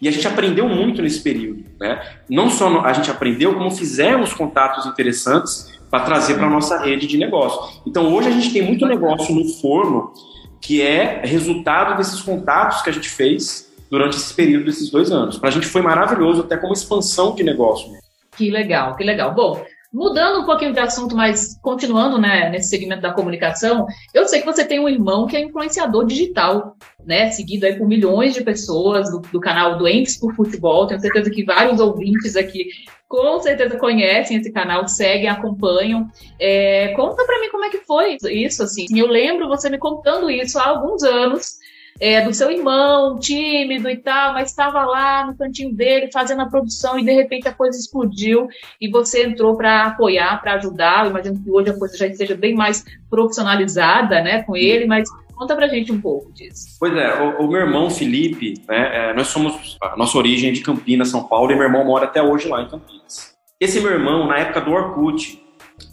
E 0.00 0.08
a 0.08 0.10
gente 0.10 0.26
aprendeu 0.26 0.68
muito 0.68 1.00
nesse 1.02 1.20
período, 1.20 1.64
né? 1.78 2.00
Não 2.28 2.50
só 2.50 2.80
a 2.80 2.92
gente 2.92 3.10
aprendeu, 3.10 3.54
como 3.54 3.70
fizemos 3.70 4.32
contatos 4.32 4.86
interessantes 4.86 5.78
para 5.90 6.04
trazer 6.04 6.34
para 6.34 6.46
a 6.46 6.50
nossa 6.50 6.78
rede 6.78 7.06
de 7.06 7.16
negócio. 7.16 7.80
Então 7.86 8.14
hoje 8.14 8.28
a 8.28 8.30
gente 8.30 8.52
tem 8.52 8.62
muito 8.62 8.86
negócio 8.86 9.34
no 9.34 9.44
forno 9.60 10.12
que 10.60 10.82
é 10.82 11.22
resultado 11.24 11.96
desses 11.96 12.20
contatos 12.20 12.82
que 12.82 12.90
a 12.90 12.92
gente 12.92 13.08
fez 13.08 13.69
durante 13.90 14.16
esse 14.16 14.32
período 14.32 14.66
desses 14.66 14.90
dois 14.90 15.10
anos. 15.10 15.38
Para 15.38 15.48
a 15.48 15.52
gente 15.52 15.66
foi 15.66 15.82
maravilhoso, 15.82 16.42
até 16.42 16.56
como 16.56 16.72
expansão 16.72 17.34
de 17.34 17.42
negócio. 17.42 17.90
Que 18.36 18.50
legal, 18.50 18.96
que 18.96 19.04
legal. 19.04 19.34
Bom, 19.34 19.62
mudando 19.92 20.42
um 20.42 20.46
pouquinho 20.46 20.72
de 20.72 20.78
assunto, 20.78 21.16
mas 21.16 21.58
continuando 21.60 22.16
né, 22.16 22.48
nesse 22.48 22.68
segmento 22.68 23.02
da 23.02 23.12
comunicação, 23.12 23.86
eu 24.14 24.26
sei 24.26 24.40
que 24.40 24.46
você 24.46 24.64
tem 24.64 24.78
um 24.78 24.88
irmão 24.88 25.26
que 25.26 25.36
é 25.36 25.40
influenciador 25.40 26.06
digital, 26.06 26.76
né, 27.04 27.30
seguido 27.30 27.66
aí 27.66 27.76
por 27.76 27.88
milhões 27.88 28.34
de 28.34 28.44
pessoas 28.44 29.10
do, 29.10 29.18
do 29.18 29.40
canal 29.40 29.76
Doentes 29.76 30.16
por 30.16 30.34
Futebol. 30.34 30.86
Tenho 30.86 31.00
certeza 31.00 31.30
que 31.30 31.44
vários 31.44 31.80
ouvintes 31.80 32.36
aqui 32.36 32.68
com 33.08 33.40
certeza 33.40 33.76
conhecem 33.76 34.36
esse 34.36 34.52
canal, 34.52 34.86
seguem, 34.86 35.28
acompanham. 35.28 36.06
É, 36.38 36.94
conta 36.94 37.24
para 37.24 37.40
mim 37.40 37.50
como 37.50 37.64
é 37.64 37.68
que 37.68 37.78
foi 37.78 38.16
isso, 38.30 38.62
assim. 38.62 38.86
Eu 38.94 39.08
lembro 39.08 39.48
você 39.48 39.68
me 39.68 39.78
contando 39.78 40.30
isso 40.30 40.56
há 40.60 40.68
alguns 40.68 41.02
anos, 41.02 41.56
é, 42.00 42.22
do 42.22 42.32
seu 42.32 42.50
irmão, 42.50 43.18
tímido 43.18 43.88
e 43.90 43.96
tal, 43.98 44.32
mas 44.32 44.48
estava 44.50 44.84
lá 44.84 45.26
no 45.26 45.36
cantinho 45.36 45.74
dele 45.74 46.10
fazendo 46.12 46.40
a 46.40 46.48
produção 46.48 46.98
e 46.98 47.04
de 47.04 47.12
repente 47.12 47.46
a 47.46 47.52
coisa 47.52 47.78
explodiu 47.78 48.48
e 48.80 48.90
você 48.90 49.24
entrou 49.24 49.56
para 49.56 49.86
apoiar, 49.86 50.40
para 50.40 50.54
ajudar. 50.54 51.04
Eu 51.04 51.10
imagino 51.10 51.38
que 51.42 51.50
hoje 51.50 51.70
a 51.70 51.78
coisa 51.78 51.96
já 51.96 52.06
esteja 52.06 52.34
bem 52.34 52.54
mais 52.54 52.84
profissionalizada, 53.10 54.22
né, 54.22 54.42
com 54.42 54.56
ele, 54.56 54.86
mas 54.86 55.08
Conta 55.40 55.56
pra 55.56 55.68
gente 55.68 55.90
um 55.90 55.98
pouco 55.98 56.30
disso. 56.34 56.76
Pois 56.78 56.94
é, 56.94 57.18
o, 57.18 57.46
o 57.46 57.48
meu 57.48 57.60
irmão 57.60 57.88
Felipe, 57.88 58.62
né, 58.68 59.08
é, 59.08 59.14
nós 59.14 59.28
somos, 59.28 59.78
a 59.80 59.96
nossa 59.96 60.18
origem 60.18 60.50
é 60.50 60.52
de 60.52 60.60
Campinas, 60.60 61.08
São 61.08 61.24
Paulo, 61.24 61.50
e 61.50 61.54
meu 61.54 61.64
irmão 61.64 61.82
mora 61.82 62.04
até 62.04 62.22
hoje 62.22 62.46
lá 62.46 62.60
em 62.60 62.68
Campinas. 62.68 63.34
Esse 63.58 63.80
meu 63.80 63.90
irmão, 63.90 64.26
na 64.26 64.36
época 64.36 64.60
do 64.60 64.70
Orkut, 64.70 65.42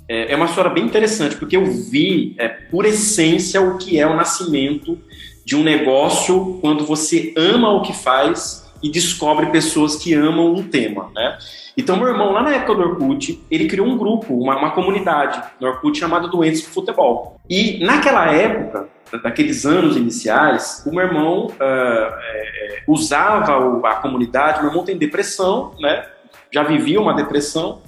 é, 0.10 0.34
é 0.34 0.36
uma 0.36 0.48
história 0.48 0.70
bem 0.70 0.84
interessante, 0.84 1.38
porque 1.38 1.56
eu 1.56 1.66
vi, 1.66 2.36
é, 2.38 2.50
por 2.50 2.86
essência, 2.86 3.62
o 3.62 3.78
que 3.78 3.98
é 3.98 4.06
o 4.06 4.18
nascimento 4.18 5.00
de 5.48 5.56
um 5.56 5.64
negócio 5.64 6.60
quando 6.60 6.86
você 6.86 7.34
ama 7.38 7.70
o 7.70 7.82
que 7.82 7.94
faz 7.94 8.70
e 8.84 8.92
descobre 8.92 9.46
pessoas 9.46 9.96
que 9.96 10.14
amam 10.14 10.54
um 10.54 10.62
tema, 10.62 11.10
né? 11.16 11.38
Então, 11.78 11.96
meu 11.96 12.10
irmão, 12.10 12.34
lá 12.34 12.42
na 12.42 12.54
época 12.54 12.76
do 12.76 12.82
Orkut, 12.82 13.42
ele 13.50 13.66
criou 13.66 13.88
um 13.88 13.98
grupo, 13.98 14.34
uma, 14.34 14.58
uma 14.58 14.72
comunidade 14.72 15.42
no 15.58 15.70
Orkut 15.70 15.98
chamada 15.98 16.28
Doentes 16.28 16.64
do 16.64 16.68
Futebol. 16.68 17.40
E 17.50 17.80
naquela 17.86 18.30
época, 18.30 18.90
daqueles 19.24 19.66
anos 19.66 19.96
iniciais, 19.96 20.84
o 20.86 20.94
meu 20.94 21.06
irmão 21.06 21.46
uh, 21.46 21.54
é, 21.62 22.84
usava 22.86 23.80
a 23.88 23.96
comunidade, 23.96 24.60
meu 24.60 24.70
irmão 24.70 24.84
tem 24.84 24.98
depressão, 24.98 25.72
né? 25.80 26.06
Já 26.52 26.64
vivia 26.64 27.00
uma 27.00 27.14
depressão, 27.14 27.82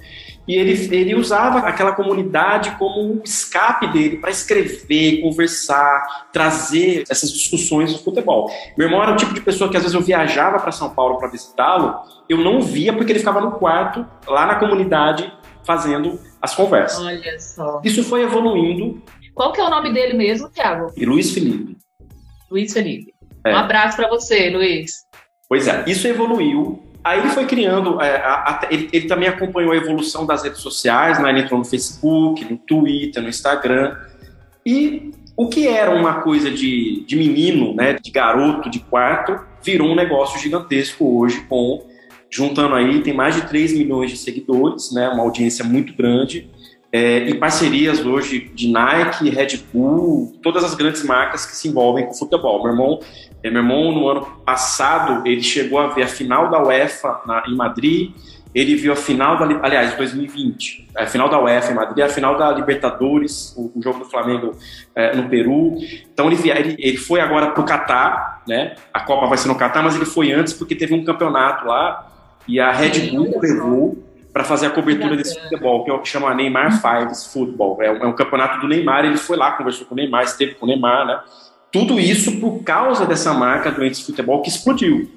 e 0.48 0.56
ele, 0.56 0.72
ele 0.94 1.14
usava 1.14 1.60
aquela 1.60 1.92
comunidade 1.92 2.72
como 2.72 3.00
um 3.00 3.22
escape 3.24 3.86
dele 3.88 4.16
para 4.16 4.30
escrever, 4.30 5.20
conversar, 5.20 6.28
trazer 6.32 7.04
essas 7.08 7.32
discussões 7.32 7.92
do 7.92 7.98
futebol. 7.98 8.50
Meu 8.76 8.88
irmão 8.88 9.02
era 9.02 9.12
o 9.12 9.16
tipo 9.16 9.32
de 9.32 9.40
pessoa 9.40 9.70
que 9.70 9.76
às 9.76 9.82
vezes 9.82 9.94
eu 9.94 10.00
viajava 10.00 10.58
para 10.58 10.72
São 10.72 10.90
Paulo 10.90 11.18
para 11.18 11.28
visitá-lo, 11.28 12.00
eu 12.28 12.38
não 12.38 12.60
via 12.60 12.92
porque 12.92 13.12
ele 13.12 13.18
ficava 13.18 13.40
no 13.40 13.52
quarto, 13.52 14.06
lá 14.26 14.46
na 14.46 14.56
comunidade, 14.56 15.32
fazendo 15.64 16.18
as 16.40 16.54
conversas. 16.54 16.98
Olha 16.98 17.38
só. 17.38 17.80
Isso 17.84 18.02
foi 18.02 18.22
evoluindo 18.22 19.02
qual 19.40 19.52
que 19.52 19.60
é 19.60 19.64
o 19.64 19.70
nome 19.70 19.90
dele 19.92 20.12
mesmo, 20.12 20.50
Thiago? 20.50 20.92
E 20.94 21.06
Luiz 21.06 21.32
Felipe. 21.32 21.74
Luiz 22.50 22.74
Felipe. 22.74 23.14
É. 23.46 23.54
Um 23.54 23.56
abraço 23.56 23.96
para 23.96 24.06
você, 24.06 24.50
Luiz. 24.50 24.96
Pois 25.48 25.66
é, 25.66 25.82
isso 25.86 26.06
evoluiu. 26.06 26.82
Aí 27.02 27.20
ele 27.20 27.30
foi 27.30 27.46
criando, 27.46 28.00
é, 28.00 28.16
a, 28.16 28.34
a, 28.34 28.68
ele, 28.70 28.88
ele, 28.92 29.06
também 29.06 29.28
acompanhou 29.28 29.72
a 29.72 29.76
evolução 29.76 30.26
das 30.26 30.42
redes 30.42 30.60
sociais, 30.60 31.18
né? 31.18 31.30
ele 31.30 31.40
entrou 31.40 31.58
no 31.58 31.64
Facebook, 31.64 32.44
no 32.44 32.58
Twitter, 32.58 33.22
no 33.22 33.28
Instagram. 33.28 33.96
E 34.64 35.10
o 35.36 35.48
que 35.48 35.66
era 35.66 35.90
uma 35.90 36.20
coisa 36.20 36.50
de, 36.50 37.02
de 37.06 37.16
menino, 37.16 37.74
né, 37.74 37.94
de 37.94 38.10
garoto 38.10 38.68
de 38.68 38.80
quarto, 38.80 39.40
virou 39.64 39.88
um 39.88 39.94
negócio 39.94 40.38
gigantesco 40.38 41.18
hoje, 41.18 41.40
com 41.48 41.88
juntando 42.28 42.74
aí, 42.74 43.02
tem 43.02 43.14
mais 43.14 43.34
de 43.34 43.42
3 43.48 43.72
milhões 43.72 44.10
de 44.10 44.16
seguidores, 44.16 44.92
né, 44.92 45.08
uma 45.08 45.22
audiência 45.22 45.64
muito 45.64 45.94
grande 45.94 46.48
é, 46.92 47.28
e 47.28 47.34
parcerias 47.34 48.04
hoje 48.04 48.50
de 48.54 48.68
Nike, 48.68 49.30
Red 49.30 49.60
Bull, 49.72 50.36
todas 50.42 50.64
as 50.64 50.74
grandes 50.74 51.04
marcas 51.04 51.46
que 51.46 51.54
se 51.54 51.68
envolvem 51.68 52.06
com 52.06 52.14
futebol. 52.14 52.62
Meu 52.62 52.72
irmão, 52.72 53.00
é, 53.42 53.50
meu 53.50 53.62
irmão 53.62 53.92
no 53.92 54.08
ano 54.08 54.26
passado 54.44 55.26
ele 55.26 55.42
chegou 55.42 55.78
a 55.78 55.88
ver 55.88 56.02
a 56.02 56.08
final 56.08 56.50
da 56.50 56.62
UEFA 56.62 57.20
na, 57.26 57.44
em 57.46 57.54
Madrid, 57.54 58.10
ele 58.52 58.74
viu 58.74 58.92
a 58.92 58.96
final 58.96 59.38
da, 59.38 59.44
aliás, 59.64 59.94
2020, 59.94 60.88
a 60.96 61.06
final 61.06 61.28
da 61.28 61.40
UEFA 61.40 61.70
em 61.70 61.74
Madrid, 61.76 62.04
a 62.04 62.08
final 62.08 62.36
da 62.36 62.50
Libertadores, 62.50 63.54
o, 63.56 63.70
o 63.76 63.82
jogo 63.82 64.00
do 64.00 64.06
Flamengo 64.06 64.56
é, 64.92 65.14
no 65.14 65.28
Peru. 65.28 65.76
Então 66.12 66.28
ele, 66.28 66.50
ele, 66.50 66.76
ele 66.76 66.96
foi 66.96 67.20
agora 67.20 67.52
para 67.52 67.62
o 67.62 67.64
Catar, 67.64 68.42
né? 68.48 68.74
A 68.92 68.98
Copa 68.98 69.26
vai 69.26 69.38
ser 69.38 69.46
no 69.46 69.54
Catar, 69.54 69.84
mas 69.84 69.94
ele 69.94 70.04
foi 70.04 70.32
antes 70.32 70.52
porque 70.52 70.74
teve 70.74 70.92
um 70.92 71.04
campeonato 71.04 71.64
lá 71.66 72.08
e 72.48 72.58
a 72.58 72.72
Red 72.72 73.10
Bull 73.10 73.38
levou 73.40 74.09
para 74.32 74.44
fazer 74.44 74.66
a 74.66 74.70
cobertura 74.70 75.16
desse 75.16 75.38
futebol, 75.40 75.84
que 75.84 75.90
é 75.90 75.94
o 75.94 76.00
que 76.00 76.08
chama 76.08 76.34
Neymar 76.34 76.80
Fives 76.80 77.26
Football. 77.26 77.82
É 77.82 77.90
um, 77.90 77.96
é 77.96 78.06
um, 78.06 78.12
campeonato 78.12 78.60
do 78.60 78.68
Neymar, 78.68 79.04
ele 79.04 79.16
foi 79.16 79.36
lá, 79.36 79.52
conversou 79.52 79.86
com 79.86 79.94
o 79.94 79.96
Neymar, 79.96 80.24
esteve 80.24 80.54
com 80.54 80.66
o 80.66 80.68
Neymar, 80.68 81.06
né? 81.06 81.20
Tudo 81.72 82.00
isso 82.00 82.40
por 82.40 82.62
causa 82.62 83.06
dessa 83.06 83.32
marca 83.32 83.70
Doentes 83.70 84.00
Futebol 84.00 84.42
que 84.42 84.48
explodiu. 84.48 85.10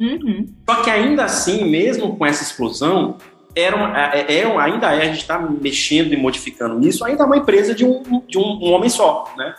Uhum. 0.00 0.48
Só 0.68 0.82
que 0.82 0.90
ainda 0.90 1.24
assim, 1.24 1.64
mesmo 1.68 2.16
com 2.16 2.26
essa 2.26 2.42
explosão, 2.42 3.16
era 3.54 3.76
uma, 3.76 4.14
é, 4.14 4.20
é, 4.20 4.38
é 4.38 4.60
ainda 4.60 4.92
é, 4.92 5.02
a 5.02 5.04
gente 5.06 5.20
está 5.20 5.38
mexendo 5.38 6.12
e 6.12 6.16
modificando 6.16 6.86
isso, 6.86 7.04
ainda 7.04 7.22
é 7.22 7.26
uma 7.26 7.36
empresa 7.36 7.74
de 7.74 7.84
um, 7.84 8.22
de 8.26 8.38
um, 8.38 8.42
um 8.42 8.72
homem 8.72 8.88
só, 8.88 9.32
né? 9.36 9.54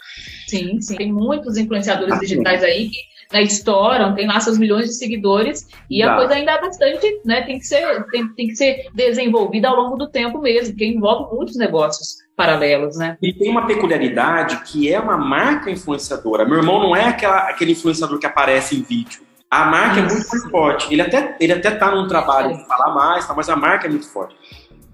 Sim, 0.47 0.81
sim. 0.81 0.95
Tem 0.95 1.11
muitos 1.11 1.57
influenciadores 1.57 2.13
assim. 2.13 2.25
digitais 2.25 2.63
aí 2.63 2.89
que 2.89 2.97
né, 3.33 3.41
estouram, 3.41 4.13
tem 4.13 4.27
lá 4.27 4.39
seus 4.39 4.57
milhões 4.59 4.85
de 4.85 4.93
seguidores, 4.93 5.67
e 5.89 6.03
a 6.03 6.15
coisa 6.15 6.35
ainda 6.35 6.51
é 6.51 6.61
bastante, 6.61 7.21
né, 7.25 7.41
tem 7.41 7.57
que 7.57 7.65
ser, 7.65 8.05
tem, 8.11 8.27
tem 8.29 8.47
que 8.47 8.55
ser 8.55 8.85
desenvolvida 8.93 9.67
ao 9.67 9.75
longo 9.75 9.97
do 9.97 10.07
tempo 10.07 10.39
mesmo, 10.39 10.73
porque 10.73 10.85
envolve 10.85 11.35
muitos 11.35 11.57
negócios 11.57 12.17
paralelos, 12.35 12.97
né? 12.97 13.17
E 13.21 13.33
tem 13.33 13.49
uma 13.49 13.65
peculiaridade 13.65 14.63
que 14.63 14.91
é 14.91 14.99
uma 14.99 15.17
marca 15.17 15.69
influenciadora. 15.69 16.45
Meu 16.45 16.57
irmão 16.57 16.79
não 16.79 16.95
é 16.95 17.05
aquela, 17.05 17.49
aquele 17.49 17.73
influenciador 17.73 18.17
que 18.17 18.25
aparece 18.25 18.75
em 18.75 18.81
vídeo. 18.81 19.21
A 19.49 19.65
marca 19.65 19.99
Isso. 19.99 19.99
é 19.99 20.13
muito 20.13 20.29
mais 20.29 20.49
forte. 20.49 20.91
Ele 20.91 21.01
até, 21.03 21.37
ele 21.39 21.53
até 21.53 21.69
tá 21.69 21.91
num 21.91 22.07
trabalho 22.07 22.57
de 22.57 22.67
falar 22.67 22.91
mais, 22.95 23.27
tá, 23.27 23.35
mas 23.35 23.47
a 23.49 23.55
marca 23.55 23.85
é 23.85 23.89
muito 23.89 24.09
forte. 24.09 24.35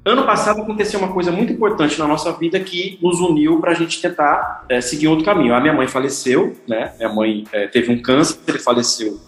Ano 0.10 0.26
passado 0.26 0.64
aconteceu 0.64 1.00
uma 1.00 1.14
coisa 1.14 1.32
muito 1.32 1.54
importante 1.54 2.00
na 2.00 2.08
nossa 2.08 2.32
vida 2.32 2.60
que 2.60 2.98
nos 3.00 3.20
uniu 3.20 3.60
para 3.62 3.74
a 3.74 3.74
gente 3.76 4.02
tentar 4.02 4.66
é, 4.68 4.82
seguir 4.82 5.08
outro 5.08 5.24
caminho. 5.24 5.54
A 5.54 5.62
minha 5.62 5.72
mãe 5.72 5.88
faleceu, 5.88 6.58
né? 6.68 6.94
Minha 6.98 7.14
mãe 7.14 7.44
é, 7.52 7.68
teve 7.68 7.92
um 7.92 8.02
câncer, 8.02 8.40
ele 8.48 8.58
faleceu 8.58 9.20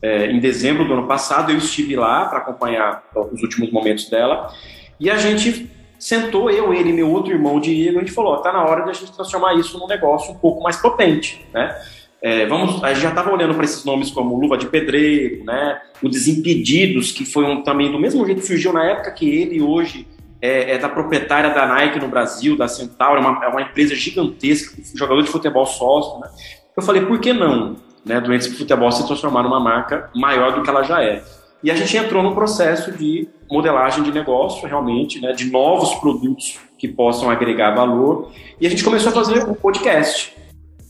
é, 0.00 0.30
em 0.30 0.40
dezembro 0.40 0.86
do 0.86 0.94
ano 0.94 1.06
passado. 1.06 1.52
Eu 1.52 1.58
estive 1.58 1.94
lá 1.94 2.24
para 2.24 2.38
acompanhar 2.38 3.04
os 3.30 3.42
últimos 3.42 3.70
momentos 3.70 4.08
dela 4.08 4.50
e 4.98 5.10
a 5.10 5.18
gente 5.18 5.70
sentou, 5.98 6.50
eu, 6.50 6.72
ele 6.72 6.90
meu 6.90 7.10
outro 7.10 7.34
irmão 7.34 7.60
Diego, 7.60 7.98
a 7.98 8.00
gente 8.00 8.12
falou: 8.12 8.38
tá 8.38 8.50
na 8.50 8.64
hora 8.64 8.84
de 8.84 8.90
a 8.90 8.94
gente 8.94 9.12
transformar 9.12 9.52
isso 9.56 9.78
num 9.78 9.86
negócio 9.86 10.32
um 10.32 10.38
pouco 10.38 10.62
mais 10.62 10.78
potente, 10.78 11.44
né? 11.52 11.78
É, 12.22 12.46
vamos, 12.46 12.82
a 12.82 12.94
gente 12.94 13.02
já 13.02 13.10
estava 13.10 13.30
olhando 13.30 13.54
para 13.54 13.64
esses 13.64 13.84
nomes 13.84 14.10
como 14.10 14.40
Luva 14.40 14.56
de 14.56 14.66
Pedreiro, 14.68 15.44
né? 15.44 15.82
O 16.02 16.08
Desimpedidos, 16.08 17.12
que 17.12 17.26
foi 17.26 17.44
um, 17.44 17.62
também 17.62 17.92
do 17.92 17.98
mesmo 17.98 18.24
jeito 18.24 18.40
surgiu 18.40 18.72
na 18.72 18.84
época 18.84 19.10
que 19.10 19.28
ele 19.28 19.60
hoje 19.60 20.06
é, 20.40 20.72
é, 20.72 20.78
da 20.78 20.88
proprietária 20.88 21.50
da 21.50 21.66
Nike 21.66 21.98
no 21.98 22.08
Brasil, 22.08 22.56
da 22.56 22.66
Centauro, 22.68 23.20
é 23.20 23.20
uma, 23.20 23.44
é 23.44 23.48
uma 23.48 23.62
empresa 23.62 23.94
gigantesca, 23.94 24.80
jogador 24.94 25.22
de 25.22 25.30
futebol 25.30 25.66
sócio. 25.66 26.20
Né? 26.20 26.28
Eu 26.76 26.82
falei, 26.82 27.04
por 27.04 27.20
que 27.20 27.32
não? 27.32 27.76
Né, 28.04 28.18
doentes 28.20 28.48
de 28.48 28.56
futebol 28.56 28.90
se 28.90 29.06
transformar 29.06 29.42
numa 29.42 29.60
marca 29.60 30.08
maior 30.14 30.52
do 30.54 30.62
que 30.62 30.70
ela 30.70 30.82
já 30.82 31.02
é. 31.02 31.22
E 31.62 31.70
a 31.70 31.74
gente 31.74 31.94
entrou 31.94 32.22
no 32.22 32.34
processo 32.34 32.90
de 32.92 33.28
modelagem 33.50 34.02
de 34.02 34.10
negócio, 34.10 34.66
realmente, 34.66 35.20
né, 35.20 35.32
de 35.32 35.50
novos 35.50 35.94
produtos 35.96 36.58
que 36.78 36.88
possam 36.88 37.28
agregar 37.28 37.74
valor. 37.74 38.32
E 38.58 38.66
a 38.66 38.70
gente 38.70 38.82
começou 38.82 39.10
a 39.10 39.14
fazer 39.14 39.44
um 39.44 39.52
podcast. 39.52 40.34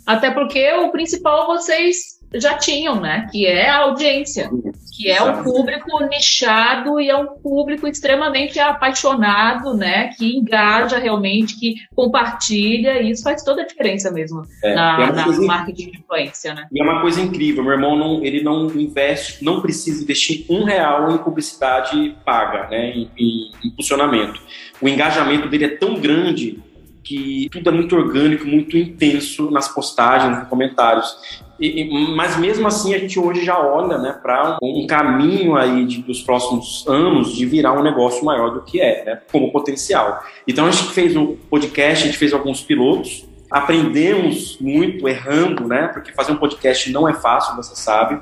Até 0.06 0.30
porque 0.30 0.72
o 0.74 0.92
principal 0.92 1.48
vocês 1.48 2.19
já 2.34 2.54
tinham, 2.54 3.00
né? 3.00 3.28
Que 3.30 3.46
é 3.46 3.68
a 3.68 3.78
audiência, 3.78 4.50
que 4.96 5.10
é 5.10 5.22
um 5.22 5.42
público 5.42 6.04
nichado 6.04 7.00
e 7.00 7.08
é 7.08 7.16
um 7.16 7.26
público 7.26 7.86
extremamente 7.86 8.58
apaixonado, 8.60 9.74
né? 9.74 10.08
Que 10.16 10.36
engaja 10.36 10.98
realmente, 10.98 11.58
que 11.58 11.74
compartilha, 11.94 13.00
e 13.02 13.10
isso 13.10 13.22
faz 13.22 13.42
toda 13.42 13.62
a 13.62 13.66
diferença 13.66 14.10
mesmo 14.10 14.42
é, 14.62 14.74
na, 14.74 15.02
é 15.02 15.12
na 15.12 15.26
marketing 15.40 15.90
de 15.90 15.98
influência, 15.98 16.54
né? 16.54 16.66
E 16.72 16.80
é 16.80 16.84
uma 16.84 17.00
coisa 17.00 17.20
incrível, 17.20 17.64
meu 17.64 17.72
irmão 17.72 17.96
não, 17.96 18.24
ele 18.24 18.42
não 18.42 18.66
investe, 18.66 19.44
não 19.44 19.60
precisa 19.60 20.02
investir 20.02 20.44
um 20.48 20.64
real 20.64 21.10
em 21.10 21.18
publicidade 21.18 22.16
paga, 22.24 22.68
né? 22.68 22.90
Em, 22.90 23.10
em 23.18 23.50
impulsionamento. 23.64 24.40
O 24.80 24.88
engajamento 24.88 25.48
dele 25.48 25.64
é 25.64 25.76
tão 25.76 26.00
grande 26.00 26.58
que 27.02 27.48
tudo 27.50 27.68
é 27.68 27.72
muito 27.72 27.96
orgânico, 27.96 28.46
muito 28.46 28.76
intenso 28.76 29.50
nas 29.50 29.68
postagens, 29.68 30.38
nos 30.38 30.48
comentários. 30.48 31.16
E, 31.60 32.14
mas 32.16 32.38
mesmo 32.38 32.66
assim 32.66 32.94
a 32.94 32.98
gente 32.98 33.18
hoje 33.20 33.44
já 33.44 33.58
olha 33.58 33.98
né, 33.98 34.18
para 34.22 34.58
um, 34.62 34.82
um, 34.82 34.86
caminho 34.86 35.56
aí 35.56 35.84
de, 35.84 36.00
dos 36.00 36.22
próximos 36.22 36.86
anos 36.88 37.34
de 37.34 37.44
virar 37.44 37.78
um 37.78 37.82
negócio 37.82 38.24
maior 38.24 38.50
do 38.50 38.62
que 38.62 38.80
é, 38.80 39.04
né, 39.04 39.20
como 39.30 39.52
potencial. 39.52 40.24
Então 40.48 40.64
a 40.64 40.70
gente 40.70 40.92
fez 40.94 41.14
um 41.14 41.36
podcast, 41.36 42.04
a 42.04 42.06
gente 42.06 42.16
fez 42.18 42.32
alguns 42.32 42.62
pilotos, 42.62 43.28
aprendemos 43.50 44.56
muito 44.58 45.06
errando, 45.06 45.68
né, 45.68 45.88
porque 45.88 46.12
fazer 46.12 46.32
um 46.32 46.36
podcast 46.36 46.90
não 46.90 47.06
é 47.06 47.12
fácil, 47.12 47.54
você 47.54 47.76
sabe. 47.76 48.18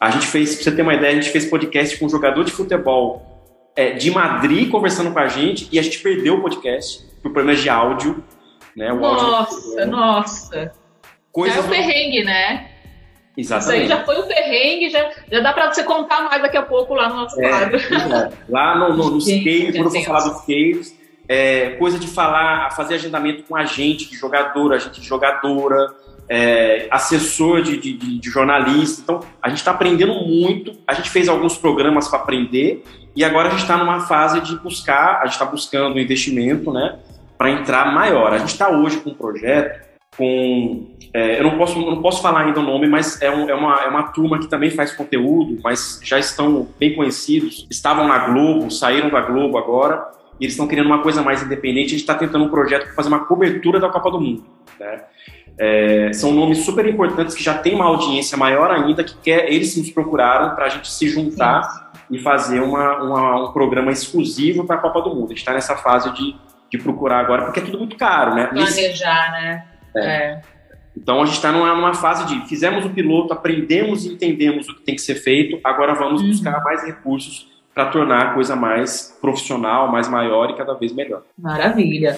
A 0.00 0.10
gente 0.10 0.26
fez, 0.26 0.56
para 0.56 0.64
você 0.64 0.72
ter 0.72 0.82
uma 0.82 0.94
ideia, 0.94 1.12
a 1.12 1.20
gente 1.20 1.30
fez 1.30 1.46
podcast 1.46 1.96
com 1.96 2.06
um 2.06 2.10
jogador 2.10 2.42
de 2.42 2.50
futebol 2.50 3.34
é, 3.76 3.92
de 3.92 4.10
Madrid 4.10 4.68
conversando 4.68 5.12
com 5.12 5.18
a 5.20 5.28
gente 5.28 5.68
e 5.70 5.78
a 5.78 5.82
gente 5.82 6.00
perdeu 6.00 6.34
o 6.34 6.42
podcast 6.42 7.04
por 7.22 7.32
problemas 7.32 7.60
de 7.60 7.68
áudio. 7.68 8.22
Né? 8.76 8.92
O 8.92 8.96
nossa, 8.96 9.56
áudio... 9.56 9.86
nossa. 9.86 10.83
Coisas 11.34 11.56
já 11.56 11.62
é 11.62 11.66
o 11.66 11.68
perrengue, 11.68 12.22
né? 12.22 12.68
Exatamente. 13.36 13.84
Isso 13.84 13.92
aí 13.92 13.98
já 13.98 14.04
foi 14.04 14.20
o 14.20 14.22
perrengue, 14.22 14.88
já, 14.88 15.10
já 15.32 15.40
dá 15.40 15.52
para 15.52 15.72
você 15.72 15.82
contar 15.82 16.22
mais 16.22 16.40
daqui 16.40 16.56
a 16.56 16.62
pouco 16.62 16.94
lá 16.94 17.08
no 17.08 17.16
nosso 17.16 17.42
é, 17.42 17.48
quadro. 17.48 17.76
É. 17.76 18.30
Lá 18.48 18.78
no, 18.78 18.96
no, 18.96 19.10
nos 19.10 19.24
caves, 19.24 19.76
quando 19.76 19.86
eu 19.86 19.90
for 19.90 20.04
falar 20.04 20.20
dos 20.20 20.40
caves, 20.42 20.96
é, 21.28 21.70
coisa 21.70 21.98
de 21.98 22.06
falar, 22.06 22.70
fazer 22.76 22.94
agendamento 22.94 23.42
com 23.42 23.56
agente 23.56 24.08
de 24.08 24.16
jogador, 24.16 24.74
agente 24.74 25.00
de 25.00 25.06
jogadora, 25.08 25.92
é, 26.28 26.86
assessor 26.88 27.62
de, 27.62 27.78
de, 27.78 28.20
de, 28.20 28.30
jornalista. 28.30 29.02
Então, 29.02 29.20
a 29.42 29.48
gente 29.48 29.58
está 29.58 29.72
aprendendo 29.72 30.14
muito. 30.14 30.78
A 30.86 30.94
gente 30.94 31.10
fez 31.10 31.28
alguns 31.28 31.58
programas 31.58 32.06
para 32.06 32.20
aprender 32.20 32.84
e 33.16 33.24
agora 33.24 33.48
a 33.48 33.50
gente 33.50 33.62
está 33.62 33.76
numa 33.76 34.06
fase 34.06 34.40
de 34.40 34.54
buscar, 34.60 35.18
a 35.20 35.24
gente 35.24 35.32
está 35.32 35.44
buscando 35.44 35.96
um 35.96 35.98
investimento, 35.98 36.72
né, 36.72 36.96
para 37.36 37.50
entrar 37.50 37.92
maior. 37.92 38.32
A 38.32 38.38
gente 38.38 38.50
está 38.50 38.68
hoje 38.70 38.98
com 38.98 39.10
um 39.10 39.14
projeto 39.14 39.83
com. 40.16 40.94
É, 41.12 41.38
eu 41.38 41.44
não 41.44 41.56
posso, 41.56 41.78
não 41.78 42.02
posso 42.02 42.20
falar 42.20 42.40
ainda 42.40 42.58
o 42.58 42.62
nome, 42.62 42.88
mas 42.88 43.22
é, 43.22 43.30
um, 43.30 43.48
é, 43.48 43.54
uma, 43.54 43.82
é 43.82 43.88
uma 43.88 44.02
turma 44.04 44.38
que 44.38 44.48
também 44.48 44.70
faz 44.70 44.92
conteúdo, 44.92 45.60
mas 45.62 46.00
já 46.02 46.18
estão 46.18 46.68
bem 46.78 46.94
conhecidos. 46.94 47.66
Estavam 47.70 48.08
na 48.08 48.18
Globo, 48.30 48.70
saíram 48.70 49.10
da 49.10 49.20
Globo 49.20 49.56
agora, 49.56 50.04
e 50.40 50.44
eles 50.44 50.54
estão 50.54 50.66
querendo 50.66 50.86
uma 50.86 51.02
coisa 51.02 51.22
mais 51.22 51.42
independente. 51.42 51.86
A 51.86 51.90
gente 51.90 52.00
está 52.00 52.14
tentando 52.14 52.44
um 52.44 52.48
projeto 52.48 52.86
para 52.86 52.94
fazer 52.94 53.08
uma 53.08 53.24
cobertura 53.24 53.78
da 53.78 53.88
Copa 53.88 54.10
do 54.10 54.20
Mundo. 54.20 54.44
Né? 54.78 55.02
É, 55.56 56.12
são 56.12 56.32
nomes 56.32 56.64
super 56.64 56.84
importantes 56.86 57.34
que 57.34 57.42
já 57.42 57.56
têm 57.56 57.74
uma 57.74 57.84
audiência 57.84 58.36
maior 58.36 58.70
ainda, 58.70 59.04
que 59.04 59.16
quer, 59.18 59.52
eles 59.52 59.76
nos 59.76 59.90
procuraram 59.90 60.54
para 60.56 60.66
a 60.66 60.68
gente 60.68 60.90
se 60.90 61.08
juntar 61.08 61.62
Sim. 61.62 62.16
e 62.16 62.18
fazer 62.18 62.60
uma, 62.60 63.02
uma, 63.02 63.48
um 63.48 63.52
programa 63.52 63.92
exclusivo 63.92 64.64
para 64.64 64.76
a 64.76 64.80
Copa 64.80 65.00
do 65.02 65.14
Mundo. 65.14 65.26
A 65.26 65.28
gente 65.28 65.38
está 65.38 65.52
nessa 65.52 65.76
fase 65.76 66.12
de, 66.12 66.34
de 66.70 66.78
procurar 66.78 67.20
agora, 67.20 67.44
porque 67.44 67.60
é 67.60 67.62
tudo 67.62 67.78
muito 67.78 67.96
caro, 67.96 68.34
né? 68.34 68.46
Planejar, 68.48 69.30
né? 69.30 69.64
É. 69.96 70.06
é. 70.06 70.40
Então 70.96 71.20
a 71.20 71.26
gente 71.26 71.36
está 71.36 71.50
numa, 71.50 71.74
numa, 71.74 71.92
fase 71.92 72.24
de 72.26 72.48
fizemos 72.48 72.84
o 72.84 72.90
piloto, 72.90 73.32
aprendemos 73.32 74.04
e 74.04 74.12
entendemos 74.12 74.68
o 74.68 74.76
que 74.76 74.82
tem 74.82 74.94
que 74.94 75.00
ser 75.00 75.16
feito, 75.16 75.58
agora 75.64 75.92
vamos 75.94 76.22
uhum. 76.22 76.28
buscar 76.28 76.62
mais 76.62 76.84
recursos 76.84 77.52
para 77.74 77.86
tornar 77.86 78.22
a 78.22 78.34
coisa 78.34 78.54
mais 78.54 79.16
profissional, 79.20 79.90
mais 79.90 80.08
maior 80.08 80.50
e 80.50 80.56
cada 80.56 80.74
vez 80.74 80.92
melhor. 80.92 81.22
Maravilha. 81.36 82.16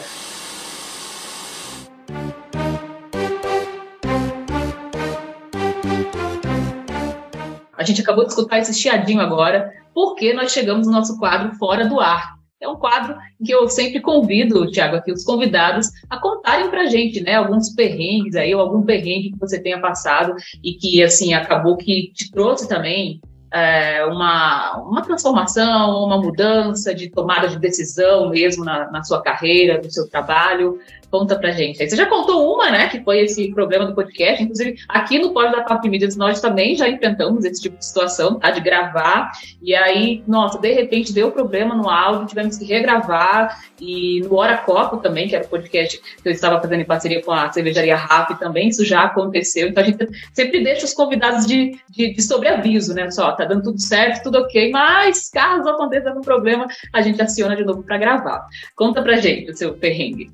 A 7.76 7.82
gente 7.82 8.02
acabou 8.02 8.24
de 8.24 8.30
escutar 8.30 8.58
esse 8.58 8.74
chiadinho 8.74 9.20
agora, 9.20 9.72
porque 9.94 10.34
nós 10.34 10.52
chegamos 10.52 10.86
no 10.86 10.92
nosso 10.92 11.18
quadro 11.18 11.54
Fora 11.56 11.86
do 11.86 12.00
Ar, 12.00 12.35
é 12.60 12.68
um 12.68 12.76
quadro 12.76 13.16
que 13.44 13.52
eu 13.52 13.68
sempre 13.68 14.00
convido, 14.00 14.70
Tiago, 14.70 14.96
aqui 14.96 15.12
os 15.12 15.24
convidados 15.24 15.88
a 16.08 16.18
contarem 16.18 16.70
para 16.70 16.82
a 16.82 16.86
gente, 16.86 17.20
né, 17.20 17.34
alguns 17.34 17.74
perrengues 17.74 18.34
aí, 18.34 18.54
ou 18.54 18.60
algum 18.60 18.82
perrengue 18.82 19.32
que 19.32 19.38
você 19.38 19.60
tenha 19.60 19.80
passado 19.80 20.34
e 20.64 20.72
que, 20.72 21.02
assim, 21.02 21.34
acabou 21.34 21.76
que 21.76 22.10
te 22.14 22.30
trouxe 22.30 22.68
também 22.68 23.20
é, 23.52 24.04
uma, 24.06 24.78
uma 24.78 25.02
transformação, 25.02 26.04
uma 26.04 26.18
mudança 26.18 26.94
de 26.94 27.10
tomada 27.10 27.48
de 27.48 27.58
decisão 27.58 28.30
mesmo 28.30 28.64
na, 28.64 28.90
na 28.90 29.02
sua 29.02 29.22
carreira, 29.22 29.80
no 29.82 29.90
seu 29.90 30.08
trabalho. 30.08 30.78
Conta 31.16 31.34
pra 31.34 31.50
gente. 31.50 31.78
Você 31.78 31.96
já 31.96 32.04
contou 32.04 32.54
uma, 32.54 32.70
né? 32.70 32.88
Que 32.90 33.02
foi 33.02 33.20
esse 33.20 33.50
problema 33.54 33.86
do 33.86 33.94
podcast. 33.94 34.42
Inclusive, 34.42 34.76
aqui 34.86 35.18
no 35.18 35.32
Pós 35.32 35.50
da 35.50 35.62
Papo 35.62 35.88
Mídias, 35.88 36.14
nós 36.14 36.42
também 36.42 36.76
já 36.76 36.86
enfrentamos 36.86 37.42
esse 37.46 37.62
tipo 37.62 37.78
de 37.78 37.86
situação, 37.86 38.38
tá? 38.38 38.50
De 38.50 38.60
gravar. 38.60 39.32
E 39.62 39.74
aí, 39.74 40.22
nossa, 40.28 40.58
de 40.58 40.70
repente 40.74 41.14
deu 41.14 41.32
problema 41.32 41.74
no 41.74 41.88
áudio, 41.88 42.26
tivemos 42.26 42.58
que 42.58 42.66
regravar. 42.66 43.58
E 43.80 44.20
no 44.20 44.36
Hora 44.36 44.58
Copo 44.58 44.98
também, 44.98 45.26
que 45.26 45.34
era 45.34 45.46
o 45.46 45.48
podcast 45.48 45.98
que 45.98 46.28
eu 46.28 46.32
estava 46.32 46.60
fazendo 46.60 46.82
em 46.82 46.84
parceria 46.84 47.22
com 47.22 47.32
a 47.32 47.50
cervejaria 47.50 47.96
RAP 47.96 48.38
também, 48.38 48.68
isso 48.68 48.84
já 48.84 49.04
aconteceu. 49.04 49.68
Então 49.68 49.82
a 49.82 49.86
gente 49.86 50.06
sempre 50.34 50.62
deixa 50.62 50.84
os 50.84 50.92
convidados 50.92 51.46
de, 51.46 51.80
de, 51.88 52.12
de 52.12 52.22
sobreaviso, 52.22 52.92
né? 52.92 53.10
Só, 53.10 53.32
tá 53.32 53.46
dando 53.46 53.62
tudo 53.62 53.80
certo, 53.80 54.24
tudo 54.24 54.40
ok, 54.40 54.70
mas 54.70 55.30
caso 55.30 55.66
aconteça 55.66 56.10
algum 56.10 56.20
problema, 56.20 56.66
a 56.92 57.00
gente 57.00 57.22
aciona 57.22 57.56
de 57.56 57.64
novo 57.64 57.82
para 57.82 57.96
gravar. 57.96 58.46
Conta 58.74 59.00
pra 59.00 59.16
gente 59.16 59.50
o 59.50 59.56
seu 59.56 59.72
perrengue. 59.72 60.30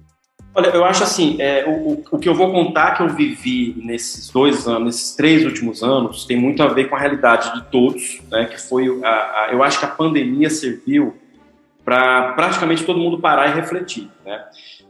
Olha, 0.55 0.67
eu 0.69 0.85
acho 0.85 1.03
assim, 1.03 1.37
é, 1.41 1.65
o, 1.67 2.05
o 2.11 2.19
que 2.19 2.29
eu 2.29 2.35
vou 2.35 2.53
contar 2.53 2.93
que 2.93 3.03
eu 3.03 3.09
vivi 3.09 3.75
nesses 3.83 4.29
dois 4.29 4.69
anos, 4.69 4.85
nesses 4.85 5.17
três 5.17 5.45
últimos 5.45 5.83
anos, 5.83 6.27
tem 6.27 6.37
muito 6.37 6.63
a 6.63 6.69
ver 6.69 6.91
com 6.91 6.97
a 6.97 6.99
realidade 6.99 7.55
de 7.55 7.65
todos, 7.71 8.21
né? 8.31 8.45
Que 8.45 8.61
foi, 8.61 9.01
a, 9.03 9.09
a, 9.09 9.49
eu 9.51 9.63
acho 9.63 9.79
que 9.79 9.87
a 9.87 9.89
pandemia 9.89 10.51
serviu 10.51 11.17
para 11.85 12.33
praticamente 12.35 12.85
todo 12.85 12.99
mundo 12.99 13.19
parar 13.19 13.49
e 13.49 13.55
refletir, 13.55 14.09
né? 14.25 14.45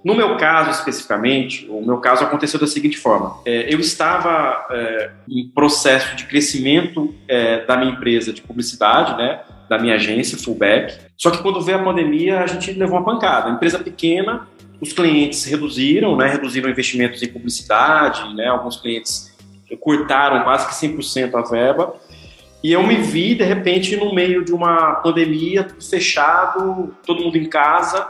No 0.05 0.17
meu 0.17 0.37
caso 0.37 0.71
especificamente, 0.71 1.67
o 1.71 1.81
meu 1.81 1.99
caso 1.99 2.25
aconteceu 2.25 2.59
da 2.59 2.67
seguinte 2.67 2.99
forma: 2.99 3.37
é, 3.47 3.73
eu 3.73 3.79
estava 3.79 4.67
é, 4.71 5.11
em 5.29 5.49
processo 5.49 6.17
de 6.17 6.27
crescimento 6.27 7.15
é, 7.29 7.65
da 7.65 7.77
minha 7.77 7.93
empresa 7.93 8.33
de 8.33 8.43
publicidade, 8.43 9.17
né? 9.17 9.41
Da 9.69 9.79
minha 9.79 9.95
agência, 9.95 10.37
Fullback. 10.37 10.99
Só 11.17 11.31
que 11.31 11.41
quando 11.41 11.61
veio 11.61 11.79
a 11.79 11.85
pandemia, 11.85 12.41
a 12.41 12.47
gente 12.49 12.73
levou 12.73 12.99
uma 12.99 13.05
pancada. 13.05 13.49
Empresa 13.49 13.79
pequena, 13.79 14.49
os 14.83 14.93
clientes 14.93 15.45
reduziram, 15.45 16.17
né, 16.17 16.27
reduziram 16.27 16.69
investimentos 16.69 17.23
em 17.23 17.29
publicidade, 17.29 18.35
né, 18.35 18.49
alguns 18.49 18.81
clientes 18.81 19.33
cortaram 19.79 20.43
quase 20.43 20.67
que 20.67 20.75
100% 20.75 21.37
a 21.37 21.43
verba, 21.43 21.95
e 22.65 22.73
eu 22.73 22.85
me 22.85 22.97
vi, 22.97 23.37
de 23.37 23.45
repente, 23.45 23.97
no 23.97 24.13
meio 24.13 24.45
de 24.45 24.53
uma 24.53 24.97
pandemia, 24.97 25.69
fechado, 25.89 26.93
todo 27.07 27.23
mundo 27.23 27.39
em 27.39 27.49
casa, 27.49 28.09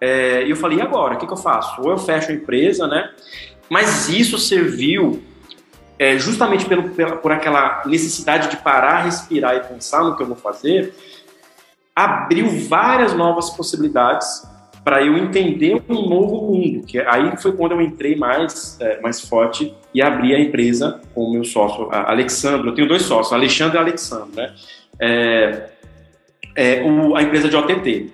é, 0.00 0.42
e 0.44 0.50
eu 0.50 0.56
falei, 0.56 0.78
e 0.78 0.80
agora, 0.80 1.14
o 1.14 1.18
que, 1.18 1.26
que, 1.26 1.32
eu 1.32 1.36
faço? 1.36 1.82
Ou 1.82 1.90
eu 1.90 1.98
fecho 1.98 2.30
a 2.30 2.34
empresa, 2.34 2.86
né, 2.86 3.10
mas 3.68 4.08
isso 4.08 4.38
serviu 4.38 5.22
é, 5.98 6.18
justamente 6.18 6.64
pelo, 6.64 6.88
pela, 6.90 7.16
por 7.16 7.30
aquela 7.30 7.82
necessidade 7.84 8.48
de 8.48 8.56
parar, 8.56 9.02
respirar 9.02 9.54
e 9.54 9.60
pensar 9.60 10.02
no 10.02 10.16
que 10.16 10.22
eu 10.22 10.26
vou 10.26 10.36
fazer, 10.36 10.94
abriu 11.94 12.48
várias 12.68 13.12
novas 13.12 13.50
possibilidades 13.50 14.55
para 14.86 15.04
eu 15.04 15.18
entender 15.18 15.82
um 15.88 16.08
novo 16.08 16.42
mundo, 16.42 16.86
que 16.86 16.96
aí 17.00 17.36
foi 17.38 17.56
quando 17.56 17.72
eu 17.72 17.80
entrei 17.80 18.14
mais, 18.14 18.78
é, 18.80 19.00
mais 19.00 19.20
forte 19.20 19.74
e 19.92 20.00
abri 20.00 20.32
a 20.32 20.38
empresa 20.38 21.00
com 21.12 21.24
o 21.24 21.32
meu 21.32 21.42
sócio, 21.42 21.88
Alexandre. 21.90 22.68
Eu 22.68 22.72
tenho 22.72 22.86
dois 22.86 23.02
sócios, 23.02 23.32
Alexandre 23.32 23.78
e 23.78 23.80
Alexandre, 23.80 24.36
né? 24.36 24.54
É, 25.00 25.70
é, 26.54 26.82
o, 26.84 27.16
a 27.16 27.22
empresa 27.24 27.48
de 27.48 27.56
OTT. 27.56 28.12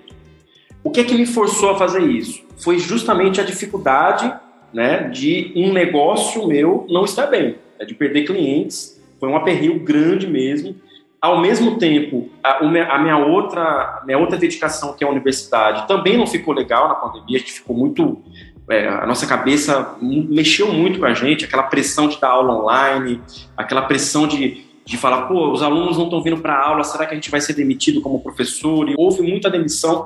O 0.83 0.89
que 0.89 1.01
é 1.01 1.03
que 1.03 1.13
me 1.13 1.27
forçou 1.27 1.69
a 1.69 1.77
fazer 1.77 2.01
isso? 2.01 2.43
Foi 2.57 2.79
justamente 2.79 3.39
a 3.39 3.43
dificuldade 3.43 4.33
né, 4.73 5.09
de 5.09 5.53
um 5.55 5.71
negócio 5.71 6.47
meu 6.47 6.87
não 6.89 7.05
estar 7.05 7.27
bem. 7.27 7.55
é 7.77 7.85
de 7.85 7.93
perder 7.93 8.23
clientes. 8.23 8.99
Foi 9.19 9.29
um 9.29 9.35
aperreio 9.35 9.77
grande 9.77 10.25
mesmo. 10.25 10.75
Ao 11.23 11.39
mesmo 11.39 11.77
tempo, 11.77 12.29
a, 12.43 12.57
a, 12.57 12.99
minha, 12.99 13.15
outra, 13.15 14.01
minha 14.05 14.17
outra 14.17 14.37
dedicação, 14.37 14.91
que 14.91 15.05
é 15.05 15.07
a 15.07 15.09
universidade, 15.09 15.87
também 15.87 16.17
não 16.17 16.27
ficou 16.27 16.53
legal 16.53 16.89
na 16.89 16.95
pandemia. 16.95 17.37
A 17.37 17.39
gente 17.39 17.53
ficou 17.53 17.73
muito. 17.73 18.21
É, 18.69 18.89
a 18.89 19.07
nossa 19.07 19.25
cabeça 19.25 19.95
mexeu 20.01 20.73
muito 20.73 20.99
com 20.99 21.05
a 21.05 21.13
gente, 21.13 21.45
aquela 21.45 21.63
pressão 21.63 22.09
de 22.09 22.19
dar 22.19 22.31
aula 22.31 22.53
online, 22.53 23.21
aquela 23.55 23.83
pressão 23.83 24.27
de, 24.27 24.65
de 24.83 24.97
falar, 24.97 25.21
pô, 25.27 25.49
os 25.49 25.63
alunos 25.63 25.97
não 25.97 26.05
estão 26.05 26.21
vindo 26.21 26.41
para 26.41 26.55
a 26.55 26.67
aula, 26.67 26.83
será 26.83 27.05
que 27.05 27.13
a 27.13 27.15
gente 27.15 27.31
vai 27.31 27.39
ser 27.39 27.53
demitido 27.53 28.01
como 28.01 28.19
professor? 28.19 28.89
E 28.89 28.95
houve 28.97 29.21
muita 29.21 29.49
demissão. 29.49 30.03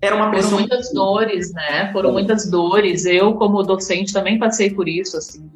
Era 0.00 0.16
uma 0.16 0.30
pressão. 0.30 0.52
Foram 0.52 0.60
muitas 0.60 0.90
dores, 0.90 1.52
né? 1.52 1.92
Foram 1.92 2.12
muitas 2.12 2.50
dores. 2.50 3.04
Eu, 3.04 3.34
como 3.34 3.62
docente, 3.62 4.10
também 4.10 4.38
passei 4.38 4.70
por 4.70 4.88
isso, 4.88 5.18
assim, 5.18 5.50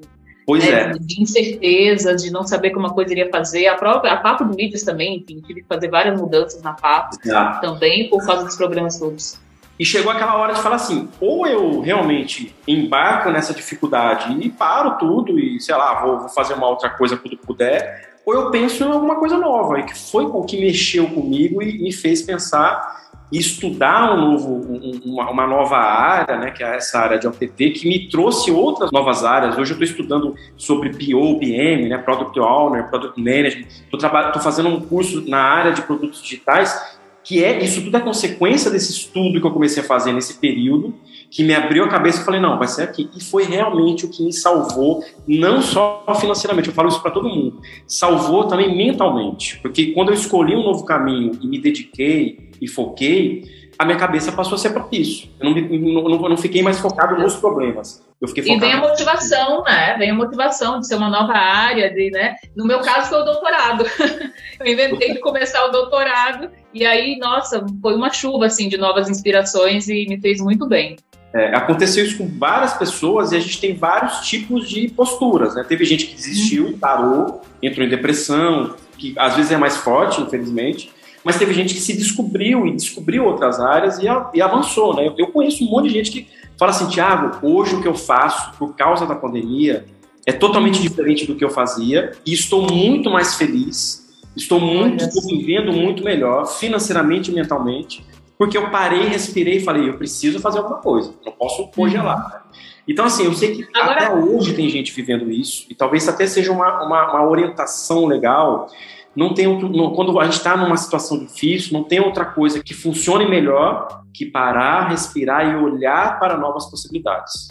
Pois 0.50 0.68
né, 0.68 0.80
é. 0.80 0.92
De 0.98 1.22
incertezas, 1.22 2.24
de 2.24 2.30
não 2.32 2.42
saber 2.42 2.70
como 2.70 2.88
a 2.88 2.90
coisa 2.92 3.12
iria 3.12 3.30
fazer. 3.30 3.68
A 3.68 3.76
própria 3.76 4.14
a 4.14 4.16
Papo 4.16 4.44
do 4.44 4.56
Mídias 4.56 4.82
também, 4.82 5.18
enfim, 5.18 5.40
tive 5.46 5.62
que 5.62 5.68
fazer 5.68 5.88
várias 5.88 6.20
mudanças 6.20 6.60
na 6.60 6.72
Papo 6.72 7.16
Exato. 7.24 7.60
também 7.60 8.10
por 8.10 8.26
causa 8.26 8.46
dos 8.46 8.56
problemas 8.56 8.98
todos. 8.98 9.38
E 9.78 9.84
chegou 9.84 10.10
aquela 10.10 10.36
hora 10.36 10.52
de 10.52 10.60
falar 10.60 10.74
assim: 10.74 11.08
ou 11.20 11.46
eu 11.46 11.80
realmente 11.80 12.52
embarco 12.66 13.30
nessa 13.30 13.54
dificuldade 13.54 14.36
e 14.44 14.50
paro 14.50 14.98
tudo 14.98 15.38
e, 15.38 15.60
sei 15.60 15.76
lá, 15.76 16.02
vou, 16.02 16.18
vou 16.18 16.28
fazer 16.28 16.54
uma 16.54 16.68
outra 16.68 16.90
coisa 16.90 17.16
quando 17.16 17.36
puder, 17.36 18.18
ou 18.26 18.34
eu 18.34 18.50
penso 18.50 18.82
em 18.82 18.90
alguma 18.90 19.20
coisa 19.20 19.38
nova. 19.38 19.78
E 19.78 19.84
que 19.84 19.96
foi 19.96 20.24
o 20.24 20.42
que 20.42 20.60
mexeu 20.60 21.06
comigo 21.10 21.62
e 21.62 21.80
me 21.80 21.92
fez 21.92 22.22
pensar 22.22 23.09
estudar 23.38 24.14
um 24.14 24.32
novo, 24.32 24.54
um, 24.54 25.00
uma, 25.04 25.30
uma, 25.30 25.46
nova 25.46 25.76
área, 25.76 26.36
né, 26.36 26.50
que 26.50 26.64
é 26.64 26.76
essa 26.76 26.98
área 26.98 27.18
de 27.18 27.26
OTT, 27.28 27.70
que 27.70 27.88
me 27.88 28.08
trouxe 28.08 28.50
outras 28.50 28.90
novas 28.90 29.24
áreas. 29.24 29.56
Hoje 29.56 29.72
eu 29.72 29.74
estou 29.74 29.84
estudando 29.84 30.34
sobre 30.56 30.90
PO, 30.90 31.38
PM, 31.38 31.88
né, 31.88 31.98
Product 31.98 32.38
Owner, 32.40 32.88
Product 32.88 33.20
Management. 33.20 33.66
Estou 33.92 34.42
fazendo 34.42 34.68
um 34.68 34.80
curso 34.80 35.28
na 35.28 35.38
área 35.38 35.72
de 35.72 35.82
produtos 35.82 36.22
digitais, 36.22 36.98
que 37.22 37.44
é 37.44 37.62
isso 37.62 37.82
tudo 37.82 37.96
é 37.96 38.00
consequência 38.00 38.70
desse 38.70 38.90
estudo 38.92 39.40
que 39.40 39.46
eu 39.46 39.52
comecei 39.52 39.82
a 39.82 39.86
fazer 39.86 40.12
nesse 40.12 40.34
período, 40.38 40.94
que 41.30 41.44
me 41.44 41.54
abriu 41.54 41.84
a 41.84 41.88
cabeça 41.88 42.22
e 42.22 42.24
falei, 42.24 42.40
não, 42.40 42.58
vai 42.58 42.66
ser 42.66 42.82
aqui. 42.82 43.08
E 43.16 43.22
foi 43.22 43.44
realmente 43.44 44.04
o 44.04 44.10
que 44.10 44.24
me 44.24 44.32
salvou, 44.32 45.04
não 45.28 45.62
só 45.62 46.04
financeiramente, 46.18 46.68
eu 46.68 46.74
falo 46.74 46.88
isso 46.88 47.00
para 47.00 47.12
todo 47.12 47.28
mundo, 47.28 47.60
salvou 47.86 48.44
também 48.48 48.76
mentalmente, 48.76 49.58
porque 49.60 49.92
quando 49.92 50.08
eu 50.08 50.14
escolhi 50.14 50.56
um 50.56 50.64
novo 50.64 50.84
caminho 50.84 51.38
e 51.40 51.46
me 51.46 51.60
dediquei, 51.60 52.49
e 52.60 52.68
foquei, 52.68 53.44
a 53.80 53.84
minha 53.86 53.96
cabeça 53.96 54.30
passou 54.30 54.56
a 54.56 54.58
ser 54.58 54.70
propício. 54.70 55.30
Eu 55.40 55.54
não, 55.54 56.02
não, 56.02 56.28
não 56.28 56.36
fiquei 56.36 56.62
mais 56.62 56.78
focado 56.78 57.18
nos 57.18 57.36
problemas. 57.36 58.04
Eu 58.20 58.28
fiquei 58.28 58.42
focado... 58.42 58.58
E 58.58 58.68
vem 58.68 58.72
a 58.74 58.76
motivação, 58.76 59.62
né? 59.64 59.96
Vem 59.96 60.10
a 60.10 60.14
motivação 60.14 60.78
de 60.78 60.86
ser 60.86 60.96
uma 60.96 61.08
nova 61.08 61.32
área, 61.32 61.90
de, 61.90 62.10
né? 62.10 62.36
No 62.54 62.66
meu 62.66 62.80
caso 62.80 63.08
foi 63.08 63.22
o 63.22 63.24
doutorado. 63.24 63.86
eu 64.60 64.66
inventei 64.66 65.14
de 65.14 65.20
começar 65.20 65.64
o 65.64 65.70
doutorado 65.70 66.50
e 66.74 66.84
aí, 66.84 67.16
nossa, 67.18 67.64
foi 67.80 67.94
uma 67.94 68.12
chuva 68.12 68.46
assim 68.46 68.68
de 68.68 68.76
novas 68.76 69.08
inspirações 69.08 69.88
e 69.88 70.06
me 70.06 70.20
fez 70.20 70.42
muito 70.42 70.68
bem. 70.68 70.96
É, 71.32 71.54
aconteceu 71.54 72.04
isso 72.04 72.18
com 72.18 72.26
várias 72.26 72.74
pessoas 72.74 73.32
e 73.32 73.36
a 73.36 73.40
gente 73.40 73.58
tem 73.62 73.74
vários 73.74 74.28
tipos 74.28 74.68
de 74.68 74.88
posturas. 74.88 75.54
Né? 75.54 75.64
Teve 75.66 75.86
gente 75.86 76.04
que 76.04 76.14
desistiu, 76.14 76.66
uhum. 76.66 76.78
parou, 76.78 77.40
entrou 77.62 77.86
em 77.86 77.88
depressão, 77.88 78.74
que 78.98 79.14
às 79.16 79.36
vezes 79.36 79.52
é 79.52 79.56
mais 79.56 79.78
forte, 79.78 80.20
infelizmente 80.20 80.92
mas 81.24 81.38
teve 81.38 81.52
gente 81.52 81.74
que 81.74 81.80
se 81.80 81.96
descobriu 81.96 82.66
e 82.66 82.74
descobriu 82.74 83.24
outras 83.24 83.60
áreas 83.60 83.98
e, 83.98 84.06
e 84.34 84.42
avançou, 84.42 84.94
né? 84.94 85.06
Eu, 85.06 85.14
eu, 85.18 85.26
conheço 85.28 85.64
um 85.64 85.70
monte 85.70 85.88
de 85.88 85.94
gente 85.94 86.10
que 86.10 86.26
fala 86.58 86.70
assim, 86.70 86.88
Tiago, 86.88 87.46
hoje 87.46 87.74
o 87.74 87.82
que 87.82 87.88
eu 87.88 87.94
faço 87.94 88.52
por 88.58 88.74
causa 88.74 89.06
da 89.06 89.14
pandemia 89.14 89.84
é 90.26 90.32
totalmente 90.32 90.80
diferente 90.80 91.26
do 91.26 91.34
que 91.34 91.44
eu 91.44 91.50
fazia 91.50 92.12
e 92.24 92.32
estou 92.32 92.70
muito 92.70 93.10
mais 93.10 93.34
feliz, 93.34 94.08
estou 94.36 94.60
muito, 94.60 95.04
estou 95.04 95.22
vivendo 95.26 95.72
muito 95.72 96.02
melhor 96.02 96.46
financeiramente 96.46 97.30
e 97.30 97.34
mentalmente, 97.34 98.04
porque 98.38 98.56
eu 98.56 98.70
parei, 98.70 99.08
respirei 99.08 99.56
e 99.56 99.60
falei, 99.60 99.88
eu 99.88 99.98
preciso 99.98 100.40
fazer 100.40 100.58
alguma 100.58 100.78
coisa, 100.78 101.12
não 101.24 101.32
posso 101.32 101.66
congelar. 101.68 102.44
Uhum. 102.44 102.50
Então, 102.88 103.04
assim, 103.04 103.24
eu 103.24 103.34
sei 103.34 103.54
que 103.54 103.78
Agora... 103.78 104.06
até 104.06 104.14
hoje 104.14 104.54
tem 104.54 104.68
gente 104.68 104.92
vivendo 104.92 105.30
isso, 105.30 105.66
e 105.68 105.74
talvez 105.74 106.08
até 106.08 106.26
seja 106.26 106.50
uma, 106.50 106.82
uma, 106.84 107.12
uma 107.12 107.28
orientação 107.28 108.06
legal 108.06 108.68
não 109.14 109.34
tem 109.34 109.46
outro, 109.46 109.68
não, 109.68 109.92
quando 109.92 110.18
a 110.20 110.24
gente 110.24 110.36
está 110.36 110.56
numa 110.56 110.76
situação 110.76 111.18
difícil, 111.18 111.72
não 111.72 111.84
tem 111.84 112.00
outra 112.00 112.24
coisa 112.24 112.62
que 112.62 112.74
funcione 112.74 113.28
melhor 113.28 114.02
que 114.14 114.26
parar, 114.26 114.88
respirar 114.88 115.46
e 115.46 115.56
olhar 115.56 116.18
para 116.18 116.36
novas 116.36 116.70
possibilidades. 116.70 117.48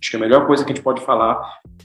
Acho 0.00 0.10
que 0.10 0.16
é 0.16 0.18
a 0.18 0.22
melhor 0.22 0.46
coisa 0.46 0.64
que 0.64 0.72
a 0.72 0.74
gente 0.74 0.84
pode 0.84 1.02
falar, 1.02 1.40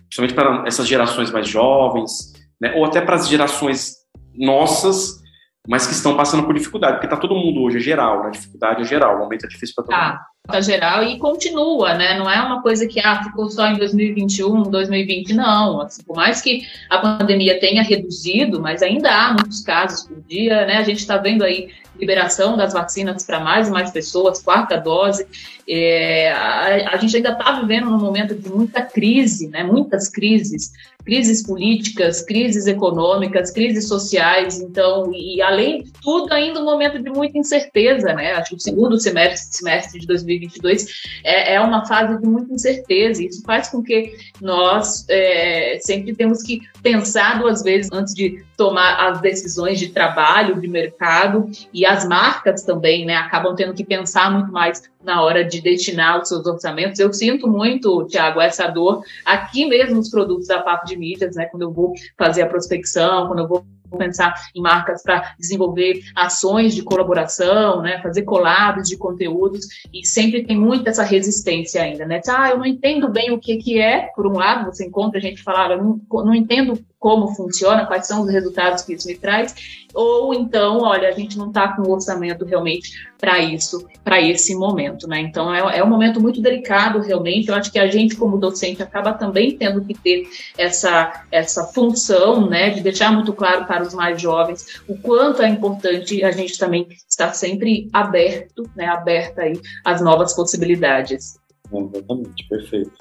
principalmente 0.09 0.33
para 0.33 0.67
essas 0.67 0.87
gerações 0.87 1.31
mais 1.31 1.47
jovens, 1.47 2.33
né, 2.59 2.73
ou 2.75 2.85
até 2.85 3.01
para 3.01 3.15
as 3.15 3.27
gerações 3.27 3.93
nossas, 4.33 5.21
mas 5.67 5.87
que 5.87 5.93
estão 5.93 6.15
passando 6.15 6.43
por 6.43 6.53
dificuldade, 6.53 6.95
porque 6.95 7.07
está 7.07 7.17
todo 7.17 7.35
mundo 7.35 7.61
hoje, 7.61 7.77
é 7.77 7.81
geral, 7.81 8.23
né? 8.23 8.29
Dificuldade 8.29 8.81
é 8.81 8.85
geral, 8.85 9.15
o 9.15 9.19
momento 9.19 9.45
é 9.45 9.49
difícil 9.49 9.73
para 9.75 9.85
todo 9.85 9.95
tá. 9.95 10.07
mundo 10.09 10.34
geral 10.61 11.03
e 11.03 11.17
continua, 11.17 11.93
né? 11.95 12.17
Não 12.17 12.29
é 12.29 12.41
uma 12.41 12.61
coisa 12.61 12.87
que 12.87 12.99
ah, 12.99 13.23
ficou 13.23 13.49
só 13.49 13.67
em 13.67 13.77
2021, 13.77 14.63
2020, 14.63 15.33
não. 15.33 15.81
Assim, 15.81 16.03
por 16.03 16.15
mais 16.15 16.41
que 16.41 16.61
a 16.89 16.97
pandemia 16.97 17.59
tenha 17.59 17.83
reduzido, 17.83 18.61
mas 18.61 18.81
ainda 18.81 19.09
há 19.11 19.33
muitos 19.33 19.61
casos 19.61 20.07
por 20.07 20.21
dia, 20.21 20.65
né? 20.65 20.77
A 20.77 20.83
gente 20.83 20.99
está 20.99 21.17
vendo 21.17 21.43
aí 21.43 21.69
liberação 21.99 22.57
das 22.57 22.73
vacinas 22.73 23.23
para 23.23 23.39
mais 23.39 23.69
e 23.69 23.71
mais 23.71 23.89
pessoas, 23.91 24.41
quarta 24.41 24.77
dose. 24.77 25.25
É, 25.67 26.31
a, 26.31 26.89
a, 26.93 26.97
gente 26.97 27.15
ainda 27.15 27.31
está 27.31 27.59
vivendo 27.59 27.89
num 27.89 27.97
momento 27.97 28.35
de 28.35 28.49
muita 28.49 28.81
crise, 28.81 29.47
né? 29.47 29.63
Muitas 29.63 30.09
crises 30.09 30.71
crises 31.05 31.43
políticas, 31.43 32.23
crises 32.23 32.65
econômicas, 32.65 33.51
crises 33.51 33.87
sociais, 33.87 34.59
então, 34.59 35.11
e 35.13 35.39
além 35.39 35.83
de 35.83 35.91
tudo, 36.01 36.33
ainda 36.33 36.59
um 36.59 36.65
momento 36.65 36.99
de 36.99 37.09
muita 37.11 37.37
incerteza, 37.37 38.11
né? 38.13 38.33
Acho 38.33 38.49
que 38.49 38.55
o 38.55 38.59
segundo 38.59 38.99
semestre, 38.99 39.55
semestre 39.55 39.99
de 39.99 40.07
2022 40.37 40.85
é, 41.23 41.55
é 41.55 41.61
uma 41.61 41.85
fase 41.85 42.19
de 42.19 42.27
muita 42.27 42.53
incerteza, 42.53 43.23
isso 43.23 43.41
faz 43.43 43.69
com 43.69 43.81
que 43.81 44.13
nós 44.41 45.05
é, 45.09 45.77
sempre 45.81 46.15
temos 46.15 46.43
que 46.43 46.61
pensar 46.81 47.39
duas 47.39 47.63
vezes 47.63 47.91
antes 47.91 48.13
de 48.13 48.43
tomar 48.55 49.09
as 49.09 49.21
decisões 49.21 49.79
de 49.79 49.89
trabalho, 49.89 50.59
de 50.59 50.67
mercado, 50.67 51.49
e 51.73 51.85
as 51.85 52.07
marcas 52.07 52.63
também, 52.63 53.05
né, 53.05 53.15
acabam 53.15 53.55
tendo 53.55 53.73
que 53.73 53.83
pensar 53.83 54.31
muito 54.31 54.51
mais 54.51 54.83
na 55.03 55.21
hora 55.21 55.43
de 55.43 55.61
destinar 55.61 56.21
os 56.21 56.29
seus 56.29 56.45
orçamentos. 56.45 56.99
Eu 56.99 57.11
sinto 57.13 57.47
muito, 57.47 58.05
Tiago, 58.05 58.39
essa 58.41 58.67
dor 58.67 59.03
aqui 59.25 59.65
mesmo 59.65 59.95
nos 59.95 60.09
produtos 60.09 60.47
da 60.47 60.61
Papo 60.61 60.85
de 60.85 60.97
Mídias, 60.97 61.35
né, 61.35 61.45
quando 61.45 61.63
eu 61.63 61.71
vou 61.71 61.93
fazer 62.17 62.43
a 62.43 62.47
prospecção, 62.47 63.27
quando 63.27 63.39
eu 63.39 63.47
vou 63.47 63.65
pensar 63.97 64.33
em 64.55 64.61
marcas 64.61 65.03
para 65.03 65.33
desenvolver 65.39 66.01
ações 66.15 66.73
de 66.73 66.83
colaboração, 66.83 67.81
né, 67.81 67.99
fazer 68.01 68.23
collabs 68.23 68.87
de 68.87 68.97
conteúdos 68.97 69.65
e 69.93 70.05
sempre 70.05 70.43
tem 70.43 70.57
muito 70.57 70.87
essa 70.87 71.03
resistência 71.03 71.81
ainda, 71.81 72.05
né? 72.05 72.21
Ah, 72.27 72.49
eu 72.49 72.57
não 72.57 72.65
entendo 72.65 73.09
bem 73.09 73.31
o 73.31 73.39
que 73.39 73.57
que 73.57 73.79
é. 73.79 74.09
Por 74.15 74.27
um 74.27 74.33
lado, 74.33 74.65
você 74.65 74.85
encontra 74.85 75.19
gente 75.19 75.41
falar, 75.41 75.71
eu 75.71 75.83
não, 75.83 76.01
não 76.23 76.33
entendo 76.33 76.77
como 77.05 77.35
funciona, 77.35 77.85
quais 77.85 78.07
são 78.07 78.23
os 78.23 78.31
resultados 78.31 78.81
que 78.81 78.93
isso 78.93 79.07
me 79.07 79.15
traz, 79.15 79.53
ou 79.93 80.33
então, 80.33 80.79
olha, 80.81 81.07
a 81.07 81.11
gente 81.11 81.37
não 81.37 81.49
está 81.49 81.67
com 81.67 81.83
o 81.83 81.91
orçamento 81.91 82.43
realmente 82.43 82.93
para 83.19 83.37
isso, 83.37 83.87
para 84.03 84.19
esse 84.19 84.55
momento, 84.55 85.07
né? 85.07 85.19
Então 85.21 85.53
é, 85.53 85.77
é 85.77 85.83
um 85.83 85.87
momento 85.87 86.19
muito 86.19 86.41
delicado, 86.41 86.99
realmente. 86.99 87.47
Eu 87.47 87.53
acho 87.53 87.71
que 87.71 87.77
a 87.77 87.85
gente, 87.85 88.15
como 88.15 88.39
docente, 88.39 88.81
acaba 88.81 89.13
também 89.13 89.55
tendo 89.55 89.85
que 89.85 89.93
ter 89.93 90.27
essa, 90.57 91.25
essa 91.31 91.65
função, 91.65 92.49
né, 92.49 92.71
de 92.71 92.81
deixar 92.81 93.11
muito 93.13 93.31
claro 93.33 93.65
para 93.67 93.83
os 93.83 93.93
mais 93.93 94.19
jovens 94.19 94.81
o 94.87 94.97
quanto 94.97 95.43
é 95.43 95.47
importante 95.47 96.23
a 96.23 96.31
gente 96.31 96.57
também 96.57 96.87
estar 97.07 97.35
sempre 97.35 97.87
aberto, 97.93 98.67
né, 98.75 98.87
aberta 98.87 99.43
aí 99.43 99.61
às 99.83 100.01
novas 100.01 100.33
possibilidades. 100.33 101.39
Exatamente, 101.71 102.47
perfeito. 102.49 102.93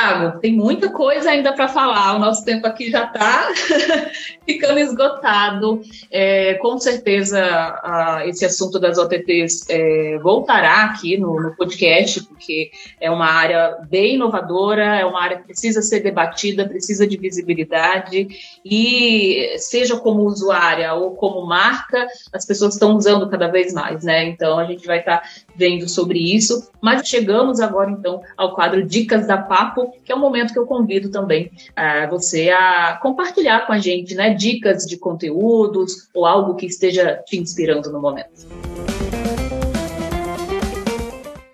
Tiago, 0.00 0.40
tem 0.40 0.52
muita 0.52 0.90
coisa 0.90 1.30
ainda 1.30 1.52
para 1.52 1.68
falar. 1.68 2.16
O 2.16 2.18
nosso 2.18 2.42
tempo 2.44 2.66
aqui 2.66 2.90
já 2.90 3.04
está 3.04 3.48
ficando 4.46 4.78
esgotado. 4.78 5.82
É, 6.10 6.54
com 6.54 6.78
certeza, 6.78 7.38
a, 7.38 8.22
esse 8.26 8.44
assunto 8.44 8.78
das 8.78 8.96
OTTs 8.96 9.66
é, 9.68 10.18
voltará 10.22 10.84
aqui 10.84 11.18
no, 11.18 11.40
no, 11.40 11.54
podcast, 11.54 12.24
porque 12.24 12.70
é 12.98 13.10
uma 13.10 13.26
área 13.26 13.76
bem 13.88 14.14
inovadora, 14.14 14.84
é 14.96 15.04
uma 15.04 15.22
área 15.22 15.38
que 15.38 15.44
precisa 15.44 15.82
ser 15.82 16.00
debatida, 16.00 16.66
precisa 16.66 17.06
de 17.06 17.18
visibilidade. 17.18 18.28
E, 18.64 19.54
seja 19.58 19.98
como 19.98 20.22
usuária 20.22 20.94
ou 20.94 21.14
como 21.14 21.46
marca, 21.46 22.06
as 22.32 22.46
pessoas 22.46 22.74
estão 22.74 22.96
usando 22.96 23.28
cada 23.28 23.48
vez 23.48 23.74
mais, 23.74 24.02
né? 24.02 24.24
Então, 24.24 24.58
a 24.58 24.64
gente 24.64 24.86
vai 24.86 25.00
estar 25.00 25.18
tá 25.18 25.28
vendo 25.54 25.86
sobre 25.88 26.18
isso. 26.18 26.70
Mas 26.80 27.06
chegamos 27.06 27.60
agora, 27.60 27.90
então, 27.90 28.22
ao 28.36 28.54
quadro 28.54 28.82
Dicas 28.82 29.26
da 29.26 29.36
Papo, 29.36 29.89
que 30.04 30.12
é 30.12 30.14
um 30.14 30.20
momento 30.20 30.52
que 30.52 30.58
eu 30.58 30.66
convido 30.66 31.10
também 31.10 31.50
uh, 31.70 32.10
você 32.10 32.50
a 32.50 32.98
compartilhar 33.00 33.66
com 33.66 33.72
a 33.72 33.78
gente, 33.78 34.14
né? 34.14 34.34
Dicas 34.34 34.84
de 34.84 34.96
conteúdos 34.96 36.08
ou 36.14 36.26
algo 36.26 36.54
que 36.54 36.66
esteja 36.66 37.22
te 37.26 37.38
inspirando 37.38 37.90
no 37.90 38.00
momento. 38.00 38.46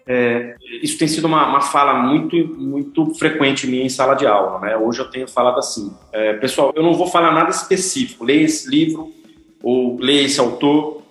é, 0.07 0.55
isso 0.82 0.97
tem 0.97 1.09
sido 1.09 1.26
uma, 1.26 1.49
uma, 1.49 1.61
fala 1.61 1.95
muito, 1.95 2.37
muito 2.57 3.12
frequente 3.16 3.66
minha 3.66 3.82
em 3.82 3.89
sala 3.89 4.14
de 4.14 4.24
aula. 4.24 4.61
Né? 4.61 4.76
Hoje 4.76 5.01
eu 5.01 5.11
tenho 5.11 5.26
falado 5.26 5.59
assim, 5.59 5.93
é, 6.12 6.34
pessoal, 6.34 6.72
eu 6.76 6.82
não 6.82 6.95
vou 6.95 7.09
falar 7.09 7.32
nada 7.32 7.51
específico, 7.51 8.24
leia 8.24 8.45
esse 8.45 8.70
livro 8.70 9.12
ou 9.62 9.99
leia 9.99 10.24
esse 10.24 10.39
autor, 10.39 11.03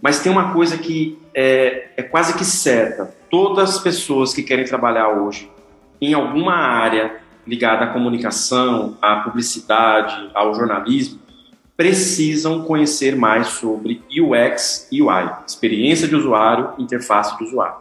mas 0.00 0.20
tem 0.20 0.30
uma 0.30 0.52
coisa 0.52 0.78
que 0.78 1.18
é, 1.34 1.88
é 1.96 2.02
quase 2.04 2.34
que 2.34 2.44
certa. 2.44 3.12
Todas 3.28 3.70
as 3.70 3.82
pessoas 3.82 4.32
que 4.32 4.44
querem 4.44 4.64
trabalhar 4.64 5.08
hoje 5.08 5.50
em 6.00 6.14
alguma 6.14 6.54
área 6.54 7.16
ligada 7.46 7.84
à 7.84 7.88
comunicação, 7.88 8.96
à 9.00 9.16
publicidade, 9.16 10.30
ao 10.34 10.54
jornalismo, 10.54 11.20
precisam 11.76 12.62
conhecer 12.62 13.14
mais 13.14 13.48
sobre 13.48 14.02
UX 14.10 14.88
e 14.90 15.02
UI, 15.02 15.30
experiência 15.46 16.08
de 16.08 16.16
usuário, 16.16 16.70
interface 16.78 17.36
de 17.36 17.44
usuário. 17.44 17.76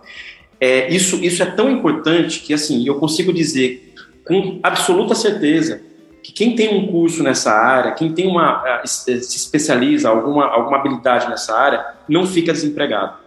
É, 0.60 0.94
isso, 0.94 1.24
isso 1.24 1.42
é 1.42 1.46
tão 1.46 1.70
importante 1.70 2.42
que 2.42 2.54
assim 2.54 2.86
eu 2.86 2.96
consigo 2.96 3.34
dizer 3.34 3.94
com 4.26 4.60
absoluta 4.64 5.14
certeza 5.16 5.82
que 6.24 6.32
quem 6.32 6.56
tem 6.56 6.76
um 6.76 6.88
curso 6.88 7.22
nessa 7.22 7.52
área, 7.52 7.92
quem 7.92 8.12
tem 8.12 8.28
uma 8.28 8.82
se 8.86 9.12
especializa 9.14 10.10
alguma 10.10 10.46
alguma 10.46 10.78
habilidade 10.78 11.30
nessa 11.30 11.56
área, 11.56 11.86
não 12.10 12.26
fica 12.26 12.52
desempregado. 12.52 13.18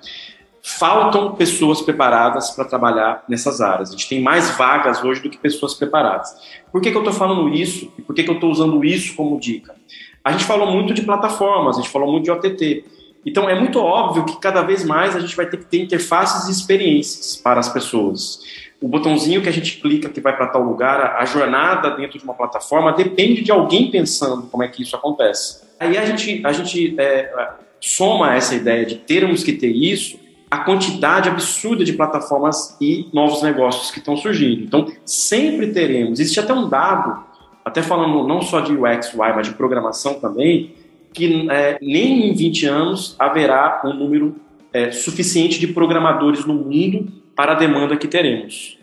Faltam 0.76 1.34
pessoas 1.34 1.80
preparadas 1.80 2.50
para 2.50 2.64
trabalhar 2.64 3.24
nessas 3.26 3.62
áreas. 3.62 3.88
A 3.88 3.92
gente 3.92 4.06
tem 4.06 4.20
mais 4.20 4.50
vagas 4.50 5.02
hoje 5.02 5.22
do 5.22 5.30
que 5.30 5.38
pessoas 5.38 5.72
preparadas. 5.72 6.36
Por 6.70 6.82
que, 6.82 6.90
que 6.90 6.96
eu 6.96 7.00
estou 7.00 7.14
falando 7.14 7.48
isso? 7.48 7.90
E 7.96 8.02
por 8.02 8.14
que, 8.14 8.22
que 8.22 8.30
eu 8.30 8.34
estou 8.34 8.50
usando 8.50 8.84
isso 8.84 9.16
como 9.16 9.40
dica? 9.40 9.74
A 10.22 10.30
gente 10.30 10.44
falou 10.44 10.70
muito 10.70 10.92
de 10.92 11.00
plataformas, 11.00 11.78
a 11.78 11.80
gente 11.80 11.90
falou 11.90 12.12
muito 12.12 12.24
de 12.24 12.30
OTT. 12.30 12.84
Então 13.24 13.48
é 13.48 13.58
muito 13.58 13.80
óbvio 13.80 14.26
que 14.26 14.38
cada 14.38 14.60
vez 14.60 14.84
mais 14.84 15.16
a 15.16 15.20
gente 15.20 15.34
vai 15.34 15.46
ter 15.46 15.56
que 15.56 15.64
ter 15.64 15.80
interfaces 15.80 16.48
e 16.48 16.52
experiências 16.52 17.36
para 17.36 17.58
as 17.58 17.70
pessoas. 17.70 18.40
O 18.80 18.86
botãozinho 18.86 19.40
que 19.40 19.48
a 19.48 19.52
gente 19.52 19.80
clica 19.80 20.10
que 20.10 20.20
vai 20.20 20.36
para 20.36 20.48
tal 20.48 20.62
lugar, 20.62 21.16
a 21.18 21.24
jornada 21.24 21.90
dentro 21.92 22.18
de 22.18 22.24
uma 22.24 22.34
plataforma 22.34 22.92
depende 22.92 23.42
de 23.42 23.50
alguém 23.50 23.90
pensando 23.90 24.42
como 24.48 24.62
é 24.62 24.68
que 24.68 24.82
isso 24.82 24.94
acontece. 24.94 25.62
Aí 25.80 25.96
a 25.96 26.04
gente, 26.04 26.42
a 26.44 26.52
gente 26.52 26.94
é, 26.98 27.32
soma 27.80 28.34
essa 28.34 28.54
ideia 28.54 28.84
de 28.84 28.96
termos 28.96 29.42
que 29.42 29.54
ter 29.54 29.70
isso 29.70 30.27
a 30.50 30.58
quantidade 30.58 31.28
absurda 31.28 31.84
de 31.84 31.92
plataformas 31.92 32.76
e 32.80 33.08
novos 33.12 33.42
negócios 33.42 33.90
que 33.90 33.98
estão 33.98 34.16
surgindo. 34.16 34.62
Então, 34.62 34.86
sempre 35.04 35.68
teremos. 35.68 36.20
Existe 36.20 36.40
até 36.40 36.52
um 36.52 36.68
dado 36.68 37.28
até 37.68 37.82
falando 37.82 38.26
não 38.26 38.40
só 38.40 38.60
de 38.60 38.72
UX, 38.72 39.12
UI, 39.12 39.32
mas 39.34 39.46
de 39.46 39.54
programação 39.54 40.14
também, 40.14 40.74
que 41.12 41.46
é, 41.50 41.78
nem 41.82 42.30
em 42.30 42.34
20 42.34 42.66
anos 42.66 43.14
haverá 43.18 43.82
um 43.84 43.92
número 43.92 44.36
é, 44.72 44.90
suficiente 44.90 45.60
de 45.60 45.68
programadores 45.68 46.46
no 46.46 46.54
mundo 46.54 47.12
para 47.36 47.52
a 47.52 47.54
demanda 47.54 47.96
que 47.96 48.08
teremos. 48.08 48.77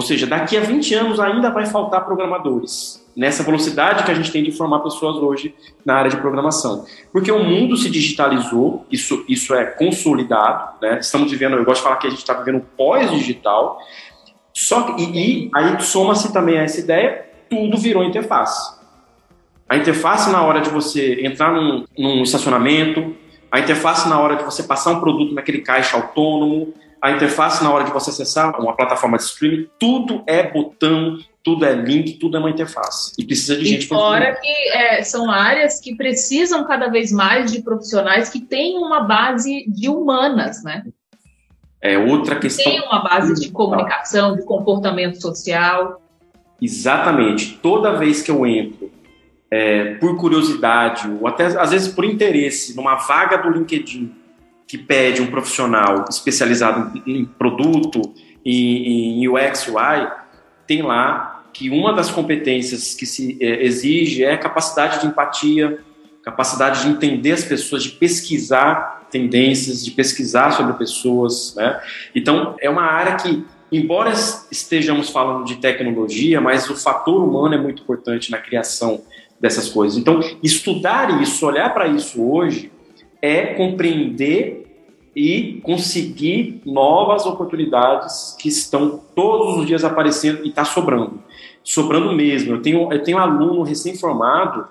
Ou 0.00 0.06
seja, 0.06 0.26
daqui 0.26 0.56
a 0.56 0.62
20 0.62 0.94
anos 0.94 1.20
ainda 1.20 1.50
vai 1.50 1.66
faltar 1.66 2.06
programadores, 2.06 3.06
nessa 3.14 3.42
velocidade 3.42 4.02
que 4.02 4.10
a 4.10 4.14
gente 4.14 4.32
tem 4.32 4.42
de 4.42 4.50
formar 4.50 4.78
pessoas 4.78 5.16
hoje 5.16 5.54
na 5.84 5.94
área 5.94 6.10
de 6.10 6.16
programação. 6.16 6.86
Porque 7.12 7.30
o 7.30 7.44
mundo 7.44 7.76
se 7.76 7.90
digitalizou, 7.90 8.86
isso, 8.90 9.22
isso 9.28 9.52
é 9.54 9.66
consolidado, 9.66 10.78
né? 10.80 11.00
estamos 11.00 11.30
vivendo, 11.30 11.54
eu 11.58 11.66
gosto 11.66 11.80
de 11.80 11.82
falar 11.82 11.96
que 11.96 12.06
a 12.06 12.10
gente 12.10 12.20
está 12.20 12.32
vivendo 12.32 12.64
pós-digital, 12.78 13.78
só 14.54 14.96
e, 14.96 15.02
e 15.02 15.50
aí 15.54 15.78
soma-se 15.82 16.32
também 16.32 16.58
a 16.58 16.62
essa 16.62 16.80
ideia 16.80 17.26
tudo 17.50 17.76
virou 17.76 18.02
interface. 18.02 18.74
A 19.68 19.76
interface 19.76 20.30
na 20.30 20.42
hora 20.42 20.62
de 20.62 20.70
você 20.70 21.26
entrar 21.26 21.52
num, 21.52 21.84
num 21.98 22.22
estacionamento, 22.22 23.14
a 23.52 23.60
interface 23.60 24.08
na 24.08 24.18
hora 24.18 24.36
de 24.36 24.44
você 24.44 24.62
passar 24.62 24.92
um 24.92 25.00
produto 25.00 25.34
naquele 25.34 25.60
caixa 25.60 25.98
autônomo, 25.98 26.72
a 27.02 27.12
interface 27.12 27.62
na 27.64 27.72
hora 27.72 27.84
de 27.84 27.90
você 27.90 28.10
acessar 28.10 28.60
uma 28.60 28.76
plataforma 28.76 29.16
de 29.16 29.24
streaming, 29.24 29.68
tudo 29.78 30.22
é 30.26 30.50
botão, 30.50 31.18
tudo 31.42 31.64
é 31.64 31.72
link, 31.72 32.18
tudo 32.18 32.36
é 32.36 32.40
uma 32.40 32.50
interface. 32.50 33.12
E 33.18 33.24
precisa 33.24 33.56
de 33.56 33.62
e 33.62 33.66
gente 33.66 33.86
fora 33.86 34.34
que 34.34 34.68
é, 34.70 35.02
são 35.02 35.30
áreas 35.30 35.80
que 35.80 35.94
precisam 35.94 36.64
cada 36.64 36.88
vez 36.88 37.10
mais 37.10 37.50
de 37.50 37.62
profissionais 37.62 38.28
que 38.28 38.40
tenham 38.40 38.82
uma 38.82 39.00
base 39.00 39.64
de 39.68 39.88
humanas, 39.88 40.62
né? 40.62 40.84
É 41.80 41.96
outra 41.96 42.36
questão. 42.36 42.70
Tem 42.70 42.80
uma 42.82 43.02
base 43.02 43.40
de 43.40 43.50
comunicação, 43.50 44.36
de 44.36 44.44
comportamento 44.44 45.20
social. 45.20 46.02
Exatamente. 46.60 47.58
Toda 47.62 47.96
vez 47.96 48.20
que 48.20 48.30
eu 48.30 48.46
entro 48.46 48.90
é, 49.50 49.94
por 49.94 50.18
curiosidade 50.18 51.10
ou 51.20 51.26
até 51.26 51.46
às 51.46 51.70
vezes 51.70 51.88
por 51.88 52.04
interesse 52.04 52.76
numa 52.76 52.96
vaga 52.96 53.38
do 53.38 53.48
LinkedIn 53.48 54.19
que 54.70 54.78
pede 54.78 55.20
um 55.20 55.26
profissional 55.26 56.04
especializado 56.08 57.02
em, 57.04 57.24
produto 57.24 58.00
e 58.44 59.18
em 59.20 59.28
UX 59.28 59.66
UI, 59.66 60.08
tem 60.64 60.80
lá 60.80 61.44
que 61.52 61.68
uma 61.68 61.92
das 61.92 62.08
competências 62.08 62.94
que 62.94 63.04
se 63.04 63.36
é, 63.40 63.64
exige 63.64 64.22
é 64.22 64.36
capacidade 64.36 65.00
de 65.00 65.08
empatia, 65.08 65.80
capacidade 66.22 66.84
de 66.84 66.88
entender 66.88 67.32
as 67.32 67.42
pessoas, 67.42 67.82
de 67.82 67.88
pesquisar 67.88 69.08
tendências, 69.10 69.84
de 69.84 69.90
pesquisar 69.90 70.52
sobre 70.52 70.74
pessoas, 70.74 71.52
né? 71.56 71.80
Então 72.14 72.54
é 72.60 72.70
uma 72.70 72.84
área 72.84 73.16
que 73.16 73.44
embora 73.72 74.12
estejamos 74.52 75.10
falando 75.10 75.46
de 75.46 75.56
tecnologia, 75.56 76.40
mas 76.40 76.70
o 76.70 76.76
fator 76.76 77.24
humano 77.24 77.56
é 77.56 77.58
muito 77.58 77.82
importante 77.82 78.30
na 78.30 78.38
criação 78.38 79.02
dessas 79.40 79.68
coisas. 79.68 79.98
Então, 79.98 80.20
estudar 80.44 81.20
isso, 81.20 81.44
olhar 81.44 81.74
para 81.74 81.88
isso 81.88 82.22
hoje, 82.22 82.70
é 83.20 83.46
compreender 83.54 84.59
e 85.14 85.60
conseguir 85.62 86.62
novas 86.64 87.26
oportunidades 87.26 88.36
que 88.38 88.48
estão 88.48 89.00
todos 89.14 89.58
os 89.58 89.66
dias 89.66 89.84
aparecendo 89.84 90.44
e 90.44 90.48
está 90.48 90.64
sobrando. 90.64 91.20
Sobrando 91.64 92.12
mesmo. 92.12 92.54
Eu 92.54 92.62
tenho, 92.62 92.92
eu 92.92 93.02
tenho 93.02 93.18
aluno 93.18 93.62
recém-formado 93.62 94.66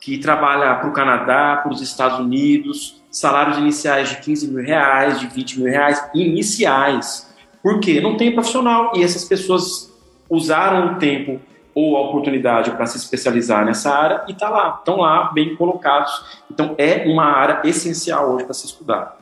que 0.00 0.16
trabalha 0.18 0.76
para 0.76 0.88
o 0.88 0.92
Canadá, 0.92 1.60
para 1.62 1.72
os 1.72 1.82
Estados 1.82 2.18
Unidos, 2.20 3.02
salários 3.10 3.58
iniciais 3.58 4.08
de 4.08 4.16
15 4.20 4.48
mil 4.48 4.64
reais, 4.64 5.20
de 5.20 5.26
20 5.26 5.60
mil 5.60 5.70
reais, 5.70 6.02
iniciais 6.14 7.30
por 7.62 7.78
quê? 7.80 8.00
Não 8.00 8.16
tem 8.16 8.32
profissional 8.32 8.92
e 8.94 9.02
essas 9.02 9.24
pessoas 9.24 9.92
usaram 10.28 10.94
o 10.94 10.98
tempo 10.98 11.40
ou 11.74 11.96
a 11.96 12.00
oportunidade 12.08 12.70
para 12.72 12.86
se 12.86 12.96
especializar 12.96 13.64
nessa 13.64 13.90
área 13.90 14.24
e 14.28 14.34
tá 14.34 14.48
lá, 14.48 14.76
estão 14.78 14.96
lá 14.98 15.30
bem 15.32 15.54
colocados. 15.56 16.42
Então 16.50 16.74
é 16.78 17.04
uma 17.06 17.24
área 17.24 17.60
essencial 17.68 18.32
hoje 18.32 18.44
para 18.44 18.54
se 18.54 18.66
estudar. 18.66 19.19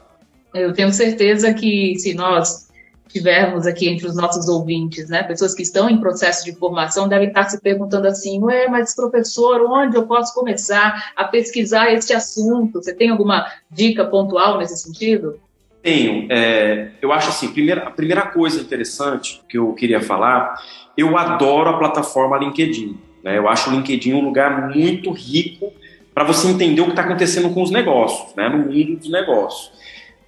Eu 0.55 0.73
tenho 0.73 0.93
certeza 0.93 1.53
que 1.53 1.99
se 1.99 2.15
nós 2.15 2.69
tivermos 3.09 3.67
aqui 3.67 3.89
entre 3.89 4.07
os 4.07 4.15
nossos 4.15 4.49
ouvintes, 4.49 5.09
né, 5.09 5.23
pessoas 5.23 5.55
que 5.55 5.63
estão 5.63 5.89
em 5.89 5.99
processo 5.99 6.45
de 6.45 6.53
formação 6.53 7.09
devem 7.09 7.29
estar 7.29 7.49
se 7.49 7.61
perguntando 7.61 8.07
assim, 8.07 8.43
ué, 8.43 8.69
mas 8.69 8.95
professor, 8.95 9.63
onde 9.63 9.97
eu 9.97 10.07
posso 10.07 10.35
começar 10.35 11.13
a 11.17 11.25
pesquisar 11.25 11.93
este 11.93 12.13
assunto? 12.13 12.83
Você 12.83 12.95
tem 12.95 13.11
alguma 13.11 13.47
dica 13.71 14.05
pontual 14.05 14.59
nesse 14.59 14.77
sentido? 14.77 15.41
Tenho. 15.83 16.27
É, 16.31 16.91
eu 17.01 17.13
acho 17.13 17.31
assim, 17.31 17.49
primeira, 17.49 17.83
a 17.85 17.91
primeira 17.91 18.23
coisa 18.23 18.61
interessante 18.61 19.41
que 19.49 19.57
eu 19.57 19.73
queria 19.73 20.01
falar, 20.01 20.55
eu 20.97 21.17
adoro 21.17 21.71
a 21.71 21.79
plataforma 21.79 22.37
LinkedIn. 22.37 22.99
Né? 23.23 23.39
Eu 23.39 23.49
acho 23.49 23.71
o 23.71 23.73
LinkedIn 23.73 24.13
um 24.13 24.21
lugar 24.21 24.69
muito 24.69 25.11
rico 25.13 25.73
para 26.13 26.25
você 26.25 26.49
entender 26.49 26.81
o 26.81 26.87
que 26.87 26.91
está 26.91 27.03
acontecendo 27.03 27.55
com 27.55 27.63
os 27.63 27.71
negócios, 27.71 28.35
né? 28.35 28.49
no 28.49 28.59
mundo 28.59 28.97
dos 28.97 29.11
negócios. 29.11 29.73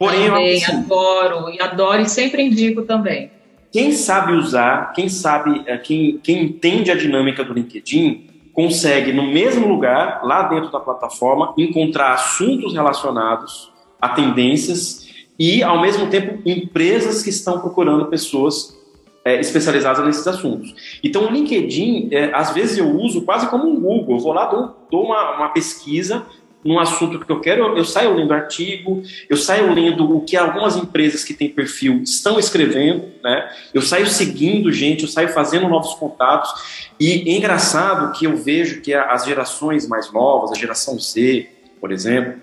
Porém, 0.01 0.30
também, 0.30 0.57
assim, 0.57 0.72
adoro, 0.72 1.51
e 1.51 1.61
adoro 1.61 2.01
e 2.01 2.09
sempre 2.09 2.42
indico 2.42 2.82
também. 2.82 3.30
Quem 3.70 3.92
sabe 3.92 4.32
usar, 4.32 4.94
quem 4.94 5.11
sabe, 5.11 5.62
é, 5.66 5.76
quem, 5.76 6.18
quem 6.22 6.44
entende 6.44 6.90
a 6.90 6.96
dinâmica 6.96 7.44
do 7.44 7.53
LinkedIn, 7.53 8.26
consegue 8.55 9.12
no 9.12 9.30
mesmo 9.30 9.68
lugar, 9.68 10.22
lá 10.24 10.44
dentro 10.44 10.72
da 10.72 10.80
plataforma, 10.80 11.53
encontrar 11.59 12.14
assuntos 12.14 12.72
relacionados 12.72 13.70
a 14.01 14.09
tendências 14.09 15.07
e, 15.38 15.62
ao 15.62 15.82
mesmo 15.82 16.07
tempo, 16.09 16.40
empresas 16.48 17.22
que 17.22 17.28
estão 17.28 17.61
procurando 17.61 18.07
pessoas 18.07 18.74
é, 19.22 19.38
especializadas 19.38 20.03
nesses 20.05 20.26
assuntos. 20.26 20.74
Então, 21.05 21.26
o 21.26 21.30
LinkedIn, 21.30 22.09
é, 22.11 22.34
às 22.34 22.55
vezes 22.55 22.78
eu 22.78 22.90
uso 22.96 23.20
quase 23.22 23.48
como 23.48 23.68
um 23.68 23.78
Google. 23.78 24.16
Eu 24.16 24.22
vou 24.22 24.32
lá, 24.32 24.46
dou, 24.46 24.74
dou 24.90 25.05
uma, 25.05 25.36
uma, 25.36 25.48
pesquisa 25.51 26.24
num 26.64 26.78
assunto 26.78 27.18
que 27.18 27.32
eu 27.32 27.40
quero, 27.40 27.76
eu, 27.76 27.84
saio 27.84 28.14
lendo 28.14 28.32
artigo, 28.32 29.02
eu 29.28 29.36
saio 29.36 29.72
lendo 29.72 30.16
o 30.16 30.20
que 30.20 30.36
algumas 30.36 30.76
empresas 30.76 31.24
que 31.24 31.32
têm 31.32 31.48
perfil 31.48 32.02
estão 32.02 32.38
escrevendo, 32.38 33.04
né? 33.22 33.50
eu 33.72 33.80
saio 33.80 34.06
seguindo 34.06 34.70
gente, 34.70 35.02
eu 35.02 35.08
saio 35.08 35.30
fazendo 35.30 35.68
novos 35.68 35.94
contatos. 35.94 36.90
E 36.98 37.30
é 37.30 37.36
engraçado 37.36 38.12
que 38.18 38.26
eu 38.26 38.36
vejo 38.36 38.82
que 38.82 38.92
as 38.92 39.24
gerações 39.24 39.88
mais 39.88 40.12
novas, 40.12 40.52
a 40.52 40.54
geração 40.54 40.98
Z, 40.98 41.48
por 41.80 41.90
exemplo, 41.90 42.34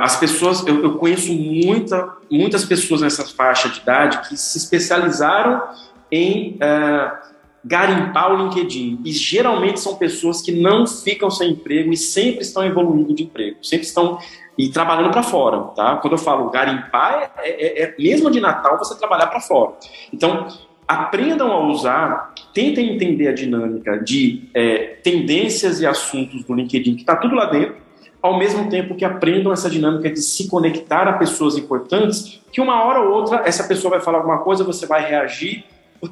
as 0.00 0.16
pessoas, 0.18 0.64
eu, 0.66 0.82
eu 0.82 0.94
conheço 0.96 1.32
muita, 1.32 2.16
muitas 2.30 2.64
pessoas 2.64 3.00
nessa 3.00 3.24
faixa 3.24 3.68
de 3.68 3.80
idade 3.80 4.28
que 4.28 4.36
se 4.36 4.58
especializaram 4.58 5.62
em 6.10 6.52
uh, 6.52 7.35
garimpar 7.66 8.32
o 8.32 8.44
LinkedIn. 8.44 9.00
E 9.04 9.12
geralmente 9.12 9.80
são 9.80 9.96
pessoas 9.96 10.40
que 10.40 10.52
não 10.52 10.86
ficam 10.86 11.30
sem 11.30 11.50
emprego 11.50 11.92
e 11.92 11.96
sempre 11.96 12.42
estão 12.42 12.64
evoluindo 12.64 13.12
de 13.12 13.24
emprego, 13.24 13.56
sempre 13.62 13.86
estão 13.86 14.18
e 14.56 14.70
trabalhando 14.70 15.10
para 15.10 15.22
fora, 15.22 15.60
tá? 15.74 15.96
Quando 15.96 16.14
eu 16.14 16.18
falo 16.18 16.48
garimpar, 16.48 17.32
é, 17.38 17.50
é, 17.50 17.82
é 17.82 17.94
mesmo 17.98 18.30
de 18.30 18.40
Natal 18.40 18.78
você 18.78 18.96
trabalhar 18.96 19.26
para 19.26 19.40
fora. 19.40 19.74
Então, 20.12 20.46
aprendam 20.88 21.52
a 21.52 21.66
usar, 21.66 22.32
tentem 22.54 22.94
entender 22.94 23.28
a 23.28 23.34
dinâmica 23.34 23.98
de 23.98 24.48
é, 24.54 24.98
tendências 25.02 25.80
e 25.80 25.86
assuntos 25.86 26.44
do 26.44 26.54
LinkedIn, 26.54 26.94
que 26.94 27.02
está 27.02 27.16
tudo 27.16 27.34
lá 27.34 27.46
dentro, 27.46 27.76
ao 28.22 28.38
mesmo 28.38 28.70
tempo 28.70 28.94
que 28.94 29.04
aprendam 29.04 29.52
essa 29.52 29.68
dinâmica 29.68 30.10
de 30.10 30.22
se 30.22 30.48
conectar 30.48 31.06
a 31.06 31.14
pessoas 31.14 31.58
importantes, 31.58 32.40
que 32.50 32.60
uma 32.60 32.82
hora 32.82 33.00
ou 33.00 33.12
outra 33.12 33.42
essa 33.44 33.64
pessoa 33.64 33.90
vai 33.90 34.00
falar 34.00 34.18
alguma 34.18 34.38
coisa, 34.38 34.64
você 34.64 34.86
vai 34.86 35.06
reagir. 35.06 35.64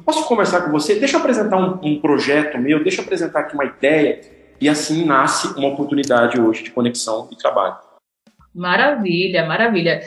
Posso 0.03 0.25
conversar 0.27 0.61
com 0.61 0.71
você? 0.71 0.95
Deixa 0.95 1.17
eu 1.17 1.19
apresentar 1.19 1.57
um, 1.57 1.79
um 1.83 1.99
projeto 1.99 2.57
meu, 2.57 2.83
deixa 2.83 3.01
eu 3.01 3.05
apresentar 3.05 3.41
aqui 3.41 3.53
uma 3.53 3.65
ideia. 3.65 4.21
E 4.59 4.69
assim 4.69 5.05
nasce 5.05 5.47
uma 5.57 5.67
oportunidade 5.67 6.39
hoje 6.39 6.63
de 6.63 6.71
conexão 6.71 7.27
e 7.31 7.35
trabalho. 7.35 7.75
Maravilha, 8.53 9.45
maravilha. 9.45 10.01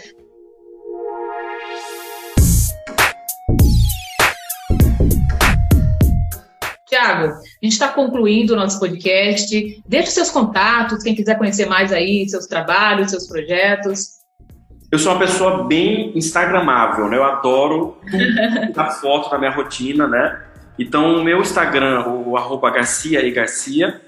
Tiago, 6.89 7.35
a 7.35 7.41
gente 7.63 7.73
está 7.73 7.89
concluindo 7.89 8.55
o 8.55 8.57
nosso 8.57 8.81
podcast. 8.81 9.83
Deixe 9.87 10.11
seus 10.11 10.31
contatos, 10.31 11.03
quem 11.03 11.15
quiser 11.15 11.37
conhecer 11.37 11.67
mais 11.67 11.93
aí, 11.93 12.27
seus 12.29 12.47
trabalhos, 12.47 13.11
seus 13.11 13.27
projetos. 13.27 14.18
Eu 14.91 14.99
sou 14.99 15.13
uma 15.13 15.19
pessoa 15.19 15.65
bem 15.65 16.13
instagramável, 16.17 17.09
né? 17.09 17.19
Eu 17.19 17.25
adoro 17.25 17.99
a 18.75 18.87
foto 18.87 19.31
da 19.31 19.37
minha 19.37 19.51
rotina, 19.51 20.09
né? 20.09 20.43
Então, 20.79 21.17
o 21.17 21.25
meu 21.25 21.41
Instagram, 21.43 22.07
o 22.07 22.39
arroba 22.39 22.71
Garcia 22.71 23.21
e 23.21 23.31
Garcia, 23.31 24.01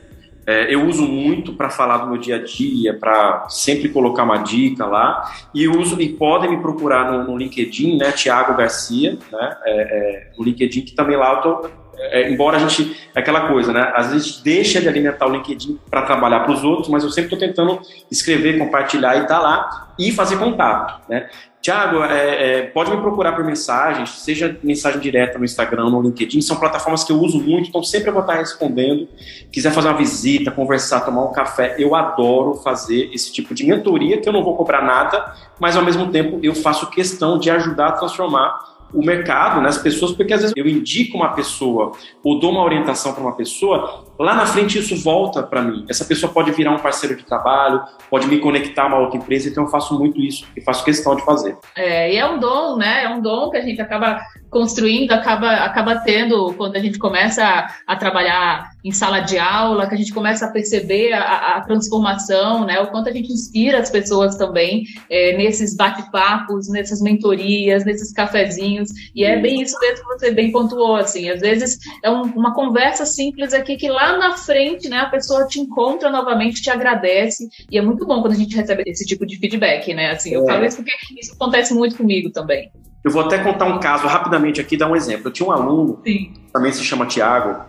é, 0.46 0.74
eu 0.74 0.86
uso 0.86 1.06
muito 1.06 1.52
para 1.52 1.68
falar 1.68 1.98
do 1.98 2.06
meu 2.06 2.16
dia 2.16 2.36
a 2.36 2.42
dia, 2.42 2.94
para 2.94 3.46
sempre 3.50 3.90
colocar 3.90 4.22
uma 4.22 4.38
dica 4.38 4.86
lá. 4.86 5.30
E 5.54 5.68
uso 5.68 6.00
e 6.00 6.08
podem 6.08 6.50
me 6.50 6.62
procurar 6.62 7.12
no, 7.12 7.24
no 7.24 7.36
LinkedIn, 7.36 7.98
né? 7.98 8.10
Tiago 8.12 8.56
Garcia, 8.56 9.18
né? 9.30 9.56
É, 9.64 9.82
é, 9.82 10.32
no 10.38 10.42
LinkedIn, 10.42 10.80
que 10.80 10.94
também 10.94 11.16
lá 11.16 11.34
eu 11.34 11.40
tô 11.42 11.70
é, 12.00 12.30
embora 12.30 12.56
a 12.56 12.60
gente. 12.60 12.96
É 13.14 13.20
aquela 13.20 13.48
coisa, 13.48 13.72
né? 13.72 13.92
Às 13.94 14.12
vezes 14.12 14.22
a 14.22 14.30
gente 14.30 14.44
deixa 14.44 14.80
de 14.80 14.88
alimentar 14.88 15.26
o 15.26 15.30
LinkedIn 15.30 15.78
para 15.90 16.02
trabalhar 16.02 16.40
para 16.40 16.52
os 16.52 16.64
outros, 16.64 16.88
mas 16.88 17.04
eu 17.04 17.10
sempre 17.10 17.34
estou 17.34 17.38
tentando 17.38 17.80
escrever, 18.10 18.58
compartilhar 18.58 19.16
e 19.16 19.22
estar 19.22 19.36
tá 19.36 19.40
lá 19.40 19.88
e 19.98 20.12
fazer 20.12 20.38
contato, 20.38 21.00
né? 21.08 21.28
Tiago, 21.60 22.02
é, 22.04 22.60
é, 22.60 22.62
pode 22.62 22.90
me 22.90 22.96
procurar 23.02 23.32
por 23.32 23.44
mensagens, 23.44 24.08
seja 24.10 24.58
mensagem 24.62 24.98
direta 24.98 25.38
no 25.38 25.44
Instagram, 25.44 25.90
no 25.90 26.00
LinkedIn, 26.00 26.40
são 26.40 26.56
plataformas 26.56 27.04
que 27.04 27.12
eu 27.12 27.20
uso 27.20 27.38
muito, 27.38 27.68
então 27.68 27.82
sempre 27.82 28.08
eu 28.08 28.14
vou 28.14 28.22
estar 28.22 28.36
respondendo. 28.36 29.06
Quiser 29.52 29.70
fazer 29.70 29.88
uma 29.88 29.98
visita, 29.98 30.50
conversar, 30.50 31.00
tomar 31.00 31.22
um 31.22 31.32
café, 31.32 31.74
eu 31.78 31.94
adoro 31.94 32.54
fazer 32.54 33.10
esse 33.12 33.30
tipo 33.30 33.54
de 33.54 33.66
mentoria, 33.66 34.18
que 34.18 34.26
eu 34.26 34.32
não 34.32 34.42
vou 34.42 34.56
cobrar 34.56 34.82
nada, 34.82 35.34
mas 35.58 35.76
ao 35.76 35.84
mesmo 35.84 36.10
tempo 36.10 36.40
eu 36.42 36.54
faço 36.54 36.88
questão 36.88 37.38
de 37.38 37.50
ajudar 37.50 37.88
a 37.88 37.92
transformar 37.92 38.69
o 38.92 39.04
mercado, 39.04 39.60
né, 39.60 39.68
as 39.68 39.78
pessoas, 39.78 40.12
porque 40.12 40.32
às 40.32 40.40
vezes 40.42 40.54
eu 40.56 40.66
indico 40.66 41.16
uma 41.16 41.30
pessoa 41.30 41.92
ou 42.22 42.38
dou 42.38 42.50
uma 42.50 42.64
orientação 42.64 43.12
para 43.12 43.22
uma 43.22 43.36
pessoa, 43.36 44.04
lá 44.18 44.34
na 44.34 44.46
frente 44.46 44.78
isso 44.78 44.96
volta 45.02 45.42
para 45.42 45.62
mim. 45.62 45.84
Essa 45.88 46.04
pessoa 46.04 46.32
pode 46.32 46.50
virar 46.52 46.72
um 46.72 46.78
parceiro 46.78 47.16
de 47.16 47.24
trabalho, 47.24 47.82
pode 48.08 48.26
me 48.26 48.38
conectar 48.38 48.84
a 48.84 48.86
uma 48.86 48.98
outra 48.98 49.18
empresa, 49.18 49.48
então 49.48 49.64
eu 49.64 49.70
faço 49.70 49.98
muito 49.98 50.20
isso 50.20 50.46
e 50.56 50.60
faço 50.60 50.84
questão 50.84 51.14
de 51.14 51.24
fazer. 51.24 51.56
É, 51.76 52.12
e 52.12 52.16
é 52.16 52.26
um 52.26 52.38
dom, 52.38 52.76
né? 52.76 53.04
É 53.04 53.08
um 53.08 53.20
dom 53.20 53.50
que 53.50 53.56
a 53.56 53.62
gente 53.62 53.80
acaba 53.80 54.20
construindo, 54.50 55.12
acaba, 55.12 55.50
acaba 55.52 55.96
tendo 55.96 56.52
quando 56.54 56.76
a 56.76 56.80
gente 56.80 56.98
começa 56.98 57.44
a, 57.44 57.68
a 57.86 57.96
trabalhar 57.96 58.69
em 58.84 58.92
sala 58.92 59.20
de 59.20 59.38
aula, 59.38 59.86
que 59.86 59.94
a 59.94 59.98
gente 59.98 60.12
começa 60.12 60.46
a 60.46 60.50
perceber 60.50 61.12
a, 61.12 61.56
a 61.56 61.60
transformação, 61.60 62.64
né? 62.64 62.80
O 62.80 62.88
quanto 62.88 63.08
a 63.08 63.12
gente 63.12 63.32
inspira 63.32 63.78
as 63.78 63.90
pessoas 63.90 64.36
também 64.36 64.84
é, 65.08 65.36
nesses 65.36 65.76
bate-papos, 65.76 66.68
nessas 66.68 67.00
mentorias, 67.00 67.84
nesses 67.84 68.12
cafezinhos. 68.12 68.90
E 69.14 69.24
é 69.24 69.38
bem 69.38 69.62
isso 69.62 69.78
mesmo 69.80 70.08
que 70.08 70.18
você 70.18 70.30
bem 70.30 70.50
pontuou, 70.50 70.96
assim. 70.96 71.28
Às 71.28 71.40
vezes 71.40 71.78
é 72.02 72.10
um, 72.10 72.22
uma 72.22 72.54
conversa 72.54 73.04
simples 73.04 73.52
aqui 73.52 73.76
que 73.76 73.88
lá 73.88 74.16
na 74.16 74.36
frente, 74.36 74.88
né, 74.88 74.98
a 74.98 75.06
pessoa 75.06 75.46
te 75.46 75.60
encontra 75.60 76.10
novamente, 76.10 76.62
te 76.62 76.70
agradece. 76.70 77.48
E 77.70 77.78
é 77.78 77.82
muito 77.82 78.06
bom 78.06 78.20
quando 78.22 78.32
a 78.32 78.36
gente 78.36 78.56
recebe 78.56 78.82
esse 78.86 79.04
tipo 79.04 79.26
de 79.26 79.36
feedback, 79.36 79.92
né? 79.92 80.10
Assim, 80.10 80.32
eu 80.32 80.44
é. 80.44 80.46
falo 80.46 80.64
isso 80.64 80.76
porque 80.78 80.92
isso 81.20 81.34
acontece 81.34 81.74
muito 81.74 81.96
comigo 81.96 82.30
também. 82.30 82.70
Eu 83.02 83.10
vou 83.10 83.22
até 83.22 83.38
contar 83.38 83.64
um 83.64 83.80
caso 83.80 84.06
rapidamente 84.06 84.60
aqui, 84.60 84.76
dar 84.76 84.90
um 84.90 84.96
exemplo. 84.96 85.28
Eu 85.28 85.32
tinha 85.32 85.48
um 85.48 85.52
aluno, 85.52 86.00
Sim. 86.04 86.34
também 86.52 86.70
se 86.70 86.84
chama 86.84 87.06
Tiago, 87.06 87.64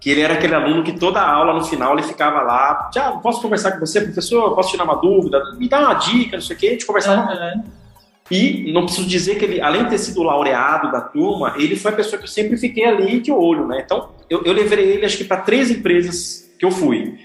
que 0.00 0.10
ele 0.10 0.20
era 0.20 0.34
aquele 0.34 0.54
aluno 0.54 0.84
que 0.84 0.92
toda 0.92 1.20
aula, 1.20 1.52
no 1.52 1.64
final, 1.64 1.94
ele 1.94 2.02
ficava 2.02 2.40
lá, 2.42 2.88
Tiago, 2.92 3.20
posso 3.20 3.42
conversar 3.42 3.72
com 3.72 3.80
você, 3.80 4.00
professor? 4.00 4.54
Posso 4.54 4.70
tirar 4.70 4.84
uma 4.84 4.96
dúvida? 4.96 5.42
Me 5.56 5.68
dá 5.68 5.80
uma 5.80 5.94
dica, 5.94 6.36
não 6.36 6.42
sei 6.42 6.56
o 6.56 6.58
quê, 6.58 6.66
a 6.68 6.70
gente 6.70 6.86
conversava. 6.86 7.32
Uhum. 7.32 7.64
E 8.30 8.70
não 8.72 8.84
preciso 8.84 9.08
dizer 9.08 9.36
que 9.36 9.44
ele, 9.44 9.60
além 9.60 9.84
de 9.84 9.90
ter 9.90 9.98
sido 9.98 10.22
laureado 10.22 10.92
da 10.92 11.00
turma, 11.00 11.54
ele 11.56 11.74
foi 11.76 11.92
a 11.92 11.96
pessoa 11.96 12.18
que 12.18 12.24
eu 12.24 12.28
sempre 12.28 12.56
fiquei 12.56 12.84
ali 12.84 13.20
de 13.20 13.32
olho, 13.32 13.66
né? 13.66 13.82
Então, 13.84 14.10
eu, 14.28 14.42
eu 14.44 14.52
levei 14.52 14.78
ele, 14.80 15.06
acho 15.06 15.16
que 15.16 15.24
para 15.24 15.38
três 15.38 15.70
empresas 15.70 16.48
que 16.58 16.64
eu 16.64 16.70
fui. 16.70 17.18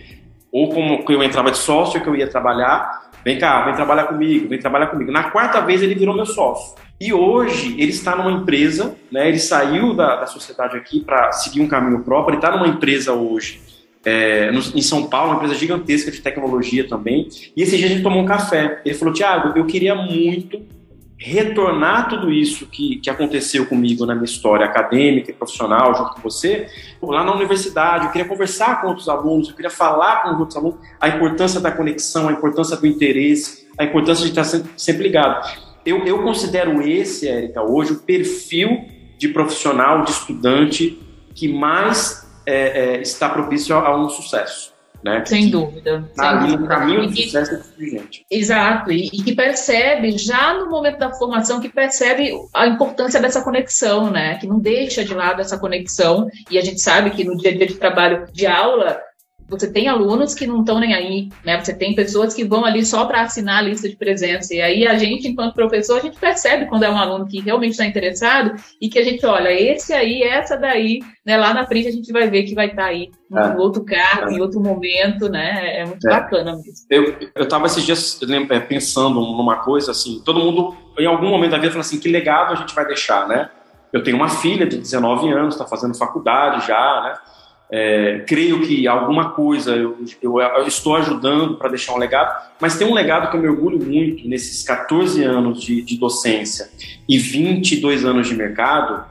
Ou 0.51 0.69
como 0.69 1.03
eu 1.09 1.24
entrava 1.24 1.51
de 1.51 1.57
sócio, 1.57 1.99
que 1.99 2.07
eu 2.07 2.15
ia 2.15 2.28
trabalhar, 2.28 3.11
vem 3.24 3.38
cá, 3.38 3.65
vem 3.65 3.76
trabalhar 3.76 4.05
comigo, 4.05 4.47
vem 4.47 4.59
trabalhar 4.59 4.88
comigo. 4.88 5.11
Na 5.11 5.30
quarta 5.30 5.59
vez 5.59 5.82
ele 5.84 5.95
virou 5.95 6.15
meu 6.15 6.26
sócio. 6.26 6.76
E 7.04 7.12
hoje 7.12 7.76
ele 7.78 7.91
está 7.91 8.16
numa 8.16 8.32
empresa, 8.32 8.95
né? 9.12 9.28
Ele 9.28 9.38
saiu 9.38 9.93
da, 9.93 10.22
da 10.22 10.26
sociedade 10.26 10.78
aqui 10.78 11.01
para 11.01 11.34
seguir 11.34 11.60
um 11.60 11.68
caminho 11.68 12.01
próprio. 12.01 12.32
Ele 12.32 12.38
está 12.38 12.49
numa 12.49 12.66
empresa 12.66 13.12
hoje 13.12 13.60
é, 14.06 14.49
no, 14.51 14.60
em 14.60 14.82
São 14.82 15.08
Paulo, 15.08 15.32
uma 15.32 15.36
empresa 15.36 15.56
gigantesca 15.56 16.10
de 16.10 16.22
tecnologia 16.22 16.88
também. 16.88 17.28
E 17.58 17.62
esse 17.62 17.76
dia 17.76 17.88
a 17.88 17.89
gente 17.89 18.04
tomou 18.04 18.24
um 18.24 18.26
café. 18.26 18.82
Ele 18.86 18.95
falou: 18.95 19.14
Tiago, 19.14 19.51
eu 19.60 19.66
queria 19.66 19.93
muito 19.93 20.62
retornar 21.18 22.08
tudo 22.08 22.32
isso 22.32 22.68
que, 22.68 22.95
que 22.95 23.10
aconteceu 23.10 23.66
comigo 23.66 24.06
na 24.06 24.16
minha 24.16 24.24
história 24.24 24.66
acadêmica 24.66 25.30
e 25.30 25.34
profissional 25.34 25.93
junto 25.95 26.16
com 26.16 26.22
você, 26.22 26.68
lá 27.01 27.24
na 27.24 27.34
universidade, 27.34 28.06
eu 28.06 28.12
queria 28.12 28.28
conversar 28.28 28.82
com 28.82 28.88
outros 28.88 29.08
alunos, 29.08 29.47
eu 29.47 29.56
queria 29.56 29.70
falar 29.70 30.24
com 30.24 30.39
outros 30.39 30.58
alunos 30.58 30.80
a 30.99 31.08
importância 31.08 31.62
da 31.62 31.72
conexão, 31.72 32.28
a 32.28 32.32
importância 32.34 32.76
do 32.76 32.86
interesse, 32.86 33.68
a 33.78 33.86
importância 33.86 34.24
de 34.26 34.32
estar 34.32 34.43
sempre, 34.43 34.72
sempre 34.76 35.04
ligado. 35.04 35.62
Eu, 35.86 36.06
eu 36.06 36.24
considero 36.24 36.82
esse, 36.82 37.28
Érica, 37.28 37.62
hoje 37.62 37.94
o 37.94 38.00
perfil 38.00 38.86
de 39.18 39.30
profissional, 39.30 40.04
de 40.04 40.12
estudante 40.12 41.00
que 41.34 41.48
mais 41.52 42.28
é, 42.46 42.96
é, 42.96 43.02
está 43.02 43.30
propício 43.30 43.76
a, 43.76 43.88
a 43.88 43.98
um 43.98 44.10
sucesso. 44.10 44.74
Né? 45.04 45.22
Sem 45.26 45.50
dúvida. 45.50 46.10
Tá 46.16 46.42
sem 46.42 46.52
dúvida. 46.52 46.68
caminho 46.70 47.08
de 47.08 47.24
sucesso 47.24 47.56
é 47.56 47.86
gente. 47.86 48.26
Exato, 48.32 48.90
e, 48.90 49.08
e, 49.08 49.22
que 49.22 49.36
percebe, 49.36 50.18
já 50.18 50.54
no 50.54 50.70
momento 50.70 50.98
da 50.98 51.12
formação, 51.12 51.60
que 51.60 51.68
percebe 51.68 52.32
a 52.54 52.68
importância 52.68 53.20
dessa 53.20 53.42
conexão, 53.42 54.10
né? 54.10 54.38
Que 54.38 54.48
não 54.48 54.60
deixa 54.60 55.04
de 55.04 55.14
lado 55.14 55.42
essa 55.42 55.58
conexão, 55.58 56.30
e 56.50 56.58
a 56.58 56.62
gente 56.62 56.80
sabe 56.80 57.10
que 57.10 57.26
no 57.26 57.36
dia 57.36 57.52
a 57.52 57.58
dia 57.58 57.68
de 57.68 57.76
trabalho 57.76 58.28
de 58.32 58.48
aula, 58.48 58.98
você 59.48 59.72
tem 59.72 59.88
alunos 59.88 60.34
que 60.34 60.48
não 60.48 60.62
estão 60.62 60.80
nem 60.80 60.94
aí, 60.94 61.30
né? 61.46 61.60
Você 61.60 61.74
tem 61.74 61.94
pessoas 61.96 62.34
que 62.34 62.44
vão 62.44 62.66
ali 62.66 62.86
só 62.86 63.06
para 63.06 63.22
assinar 63.22 63.60
a 63.60 63.62
lista 63.62 63.88
de 63.88 63.96
presença. 63.96 64.54
E 64.54 64.62
aí 64.62 64.88
a 64.88 64.98
gente, 64.98 65.28
enquanto 65.28 65.54
professor, 65.54 65.98
a 65.98 66.02
gente 66.02 66.20
percebe 66.20 66.66
quando 66.66 66.84
é 66.84 66.89
um 66.89 66.98
aluno 66.98 67.28
que 67.28 67.39
realmente 67.39 67.72
está 67.72 67.86
interessado 67.86 68.56
e 68.82 68.89
que 68.89 69.00
a 69.00 69.04
gente 69.04 69.26
olha, 69.26 69.52
esse 69.52 69.94
aí, 69.94 70.24
essa 70.24 70.58
daí, 70.58 71.00
né? 71.26 71.38
Lá 71.38 71.54
na 71.54 71.66
frente 71.66 71.88
a 71.88 71.91
gente 71.91 72.12
vai 72.12 72.30
ver 72.30 72.44
que 72.44 72.56
vai 72.56 72.68
estar 72.68 72.84
tá 72.84 72.88
aí 72.88 73.10
em 73.32 73.38
é. 73.38 73.56
outro 73.58 73.84
cargo, 73.84 74.32
é. 74.32 74.34
em 74.34 74.41
outro 74.41 74.60
momento, 74.60 75.30
né? 75.30 75.80
É 75.80 75.86
muito 75.86 76.08
é. 76.08 76.10
bacana 76.10 76.54
mesmo. 76.54 76.74
Eu, 76.89 77.16
eu 77.36 77.48
tava 77.48 77.66
esses 77.66 77.84
dias 77.84 78.20
é, 78.50 78.60
pensando 78.60 79.20
numa 79.20 79.58
coisa 79.58 79.91
assim, 79.91 80.22
todo 80.24 80.39
mundo, 80.39 80.76
em 80.98 81.06
algum 81.06 81.30
momento 81.30 81.52
da 81.52 81.58
vida, 81.58 81.72
fala 81.72 81.82
assim, 81.82 82.00
que 82.00 82.10
legado 82.10 82.54
a 82.54 82.56
gente 82.56 82.74
vai 82.74 82.86
deixar, 82.86 83.28
né? 83.28 83.50
Eu 83.91 84.04
tenho 84.04 84.18
uma 84.18 84.30
filha 84.30 84.66
de 84.66 84.78
19 84.78 85.32
anos, 85.32 85.54
está 85.54 85.66
fazendo 85.66 85.96
faculdade 85.96 86.66
já, 86.66 87.02
né? 87.04 87.33
É, 87.76 88.19
creio 88.28 88.61
que 88.61 88.88
alguma 88.88 89.32
coisa 89.32 89.76
eu, 89.76 89.97
eu, 90.21 90.39
eu 90.39 90.67
estou 90.67 90.95
ajudando 90.95 91.57
para 91.57 91.69
deixar 91.69 91.93
um 91.93 91.97
legado, 91.97 92.51
mas 92.61 92.78
tem 92.78 92.88
um 92.88 92.93
legado 92.93 93.32
que 93.32 93.36
eu 93.36 93.41
me 93.41 93.47
orgulho 93.47 93.84
muito 93.84 94.28
nesses 94.28 94.61
14 94.61 95.24
anos 95.24 95.59
de, 95.63 95.82
de 95.82 95.97
docência 95.97 96.69
e 97.09 97.17
22 97.17 98.05
anos 98.05 98.28
de 98.28 98.36
mercado, 98.36 99.03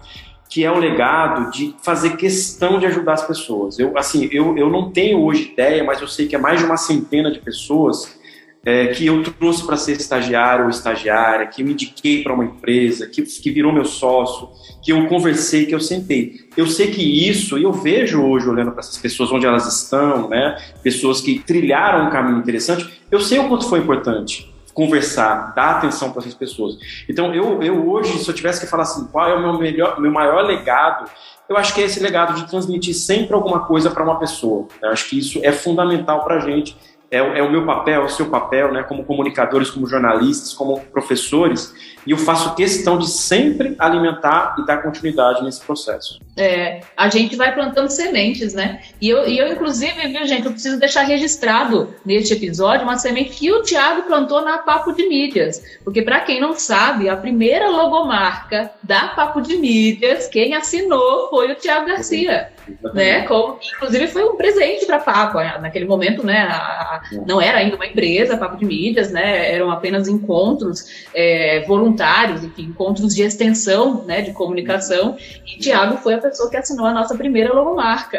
que 0.49 0.65
é 0.65 0.71
o 0.71 0.79
legado 0.79 1.51
de 1.51 1.75
fazer 1.83 2.17
questão 2.17 2.79
de 2.79 2.87
ajudar 2.87 3.15
as 3.15 3.27
pessoas. 3.27 3.81
Eu, 3.81 3.99
assim, 3.99 4.29
eu, 4.31 4.57
eu 4.57 4.71
não 4.71 4.93
tenho 4.93 5.21
hoje 5.25 5.51
ideia, 5.53 5.83
mas 5.83 6.01
eu 6.01 6.07
sei 6.07 6.29
que 6.29 6.37
é 6.37 6.39
mais 6.39 6.61
de 6.61 6.65
uma 6.65 6.77
centena 6.77 7.33
de 7.33 7.41
pessoas 7.41 8.17
é, 8.65 8.89
que 8.89 9.07
eu 9.07 9.23
trouxe 9.23 9.67
para 9.67 9.77
ser 9.77 9.93
estagiário 9.93 10.65
ou 10.65 10.71
estagiária, 10.71 11.47
que 11.47 11.63
eu 11.63 11.69
indiquei 11.69 12.23
para 12.23 12.33
uma 12.33 12.45
empresa, 12.45 13.09
que, 13.09 13.23
que 13.23 13.51
virou 13.51 13.73
meu 13.73 13.85
sócio, 13.85 14.49
que 14.83 14.93
eu 14.93 15.07
conversei, 15.09 15.67
que 15.67 15.75
eu 15.75 15.81
sentei. 15.81 16.49
Eu 16.57 16.67
sei 16.67 16.91
que 16.91 17.03
isso, 17.29 17.59
e 17.59 17.65
eu 17.65 17.73
vejo 17.73 18.23
hoje, 18.23 18.49
olhando 18.49 18.71
para 18.71 18.81
essas 18.81 18.99
pessoas 18.99 19.33
onde 19.33 19.47
elas 19.47 19.67
estão, 19.67 20.29
né, 20.29 20.57
pessoas 20.83 21.21
que 21.21 21.41
trilharam 21.41 22.07
um 22.07 22.11
caminho 22.11 22.39
interessante, 22.39 22.89
eu 23.11 23.21
sei 23.21 23.39
o 23.39 23.49
quanto 23.49 23.69
foi 23.69 23.81
importante. 23.81 24.51
conversar, 24.73 25.53
dar 25.55 25.73
atenção 25.73 26.13
para 26.13 26.23
essas 26.23 26.33
pessoas. 26.33 26.79
Então, 27.07 27.35
eu, 27.35 27.63
eu 27.63 27.91
hoje, 27.91 28.19
se 28.19 28.27
eu 28.27 28.35
tivesse 28.35 28.59
que 28.59 28.67
falar 28.67 28.85
assim, 28.85 29.07
qual 29.13 29.29
é 29.29 29.35
o 29.35 29.41
meu, 29.41 29.59
melhor, 29.59 30.01
meu 30.01 30.11
maior 30.11 30.47
legado, 30.47 31.11
eu 31.47 31.59
acho 31.59 31.75
que 31.75 31.83
é 31.83 31.85
esse 31.85 32.01
legado 32.01 32.35
de 32.35 32.49
transmitir 32.49 32.95
sempre 32.95 33.35
alguma 33.35 33.67
coisa 33.67 33.91
para 33.91 34.03
uma 34.03 34.19
pessoa. 34.19 34.67
Eu 34.81 34.89
acho 34.89 35.11
que 35.11 35.19
isso 35.19 35.41
é 35.43 35.53
fundamental 35.53 36.25
para 36.25 36.37
a 36.37 36.41
gente 36.41 36.75
é, 37.13 37.19
é, 37.19 37.43
o 37.43 37.51
meu 37.51 37.67
papel, 37.67 38.01
é 38.01 38.05
o 38.05 38.09
seu 38.09 38.31
papel, 38.31 38.73
né, 38.73 38.83
como 38.83 39.05
comunicadores, 39.05 39.71
como 39.71 39.87
jornalistas, 39.87 40.55
como 40.55 40.81
professores, 40.81 41.75
e 42.07 42.11
eu 42.11 42.17
faço 42.17 42.55
questão 42.55 42.99
de 42.99 43.07
sempre 43.07 43.77
alimentar 43.79 44.57
e 44.59 44.65
dar 44.65 44.79
continuidade 44.79 45.45
nesse 45.45 45.61
processo. 45.61 46.19
É, 46.35 46.81
a 46.97 47.11
gente 47.11 47.37
vai 47.37 47.55
plantando 47.55 47.91
sementes, 47.91 48.55
né? 48.55 48.81
E 48.99 49.09
eu, 49.11 49.29
e 49.29 49.39
eu, 49.39 49.53
inclusive, 49.53 50.09
viu, 50.09 50.27
gente, 50.27 50.47
eu 50.47 50.53
preciso 50.53 50.79
deixar 50.79 51.03
registrado 51.03 51.95
neste 52.07 52.33
episódio 52.33 52.85
uma 52.85 52.97
semente 52.97 53.37
que 53.37 53.53
o 53.53 53.63
Tiago 53.63 54.05
plantou 54.05 54.41
na 54.41 54.59
Papo 54.59 54.93
de 54.93 55.07
Mídias. 55.07 55.63
Porque, 55.85 56.01
para 56.01 56.21
quem 56.21 56.41
não 56.41 56.55
sabe, 56.55 57.09
a 57.09 57.17
primeira 57.17 57.69
logomarca 57.69 58.71
da 58.83 59.09
Papo 59.09 59.43
de 59.43 59.57
Mídias, 59.57 60.27
quem 60.27 60.55
assinou 60.55 61.29
foi 61.29 61.53
o 61.53 61.55
Tiago 61.55 61.87
Garcia. 61.87 62.49
Né? 62.95 63.23
Como, 63.27 63.59
inclusive, 63.77 64.07
foi 64.07 64.25
um 64.25 64.37
presente 64.37 64.87
para 64.87 64.97
a 64.97 65.01
Papo. 65.01 65.39
Naquele 65.61 65.85
momento, 65.85 66.25
né? 66.25 66.45
A, 66.45 67.03
não 67.27 67.43
era 67.43 67.59
ainda 67.59 67.77
uma 67.77 67.87
empresa, 67.87 68.39
Papo 68.39 68.57
de 68.57 68.65
Mídias, 68.65 69.11
né? 69.11 69.53
Eram 69.53 69.71
apenas 69.71 70.09
encontros 70.09 71.07
é, 71.13 71.63
voluntários, 71.67 72.43
enfim, 72.43 72.63
encontros 72.63 73.15
de 73.15 73.23
extensão, 73.23 74.05
né? 74.05 74.23
De 74.23 74.33
comunicação. 74.33 75.17
E 75.47 75.59
Tiago 75.59 75.99
foi 75.99 76.15
a 76.15 76.22
pessoa 76.23 76.49
que 76.49 76.57
assinou 76.57 76.87
a 76.87 76.93
nossa 76.95 77.17
primeira 77.17 77.53
logomarca. 77.53 78.19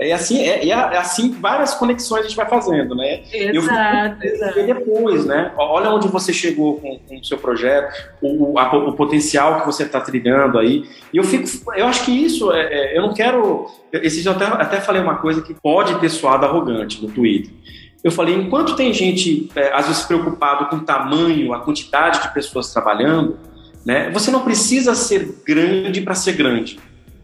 É 0.00 0.12
assim, 0.12 0.40
é, 0.42 0.68
é, 0.68 0.72
assim 0.72 1.32
várias 1.32 1.74
conexões 1.74 2.20
a 2.20 2.28
gente 2.28 2.36
vai 2.36 2.48
fazendo, 2.48 2.94
né? 2.94 3.20
Exato, 3.32 4.24
eu, 4.24 4.32
exato. 4.32 4.60
E 4.60 4.62
depois, 4.62 5.24
né? 5.24 5.52
Olha 5.56 5.90
onde 5.90 6.06
você 6.06 6.32
chegou 6.32 6.80
com, 6.80 7.00
com 7.00 7.18
o 7.18 7.24
seu 7.24 7.36
projeto, 7.36 7.92
o, 8.22 8.56
a, 8.56 8.76
o 8.76 8.92
potencial 8.92 9.58
que 9.58 9.66
você 9.66 9.82
está 9.82 10.00
trilhando 10.00 10.56
aí. 10.56 10.88
E 11.12 11.16
eu 11.16 11.24
fico, 11.24 11.48
eu 11.74 11.86
acho 11.86 12.04
que 12.04 12.12
isso, 12.12 12.52
é, 12.52 12.92
é 12.92 12.96
eu 12.96 13.02
não 13.02 13.12
quero. 13.12 13.66
Esse 13.92 14.22
dia 14.22 14.30
eu 14.30 14.36
até, 14.36 14.46
até 14.46 14.80
falei 14.80 15.02
uma 15.02 15.16
coisa 15.16 15.42
que 15.42 15.52
pode 15.52 15.98
ter 15.98 16.10
soado 16.10 16.46
arrogante 16.46 17.02
no 17.02 17.10
Twitter. 17.10 17.52
Eu 18.02 18.12
falei, 18.12 18.36
enquanto 18.36 18.76
tem 18.76 18.92
gente, 18.92 19.50
é, 19.56 19.72
às 19.72 19.88
vezes, 19.88 20.04
preocupado 20.04 20.66
com 20.66 20.76
o 20.76 20.80
tamanho, 20.80 21.52
a 21.52 21.60
quantidade 21.60 22.22
de 22.22 22.32
pessoas 22.32 22.72
trabalhando, 22.72 23.36
né? 23.88 24.10
Você 24.10 24.30
não 24.30 24.44
precisa 24.44 24.94
ser 24.94 25.26
grande 25.46 26.02
para 26.02 26.14
ser 26.14 26.34
grande. 26.34 26.78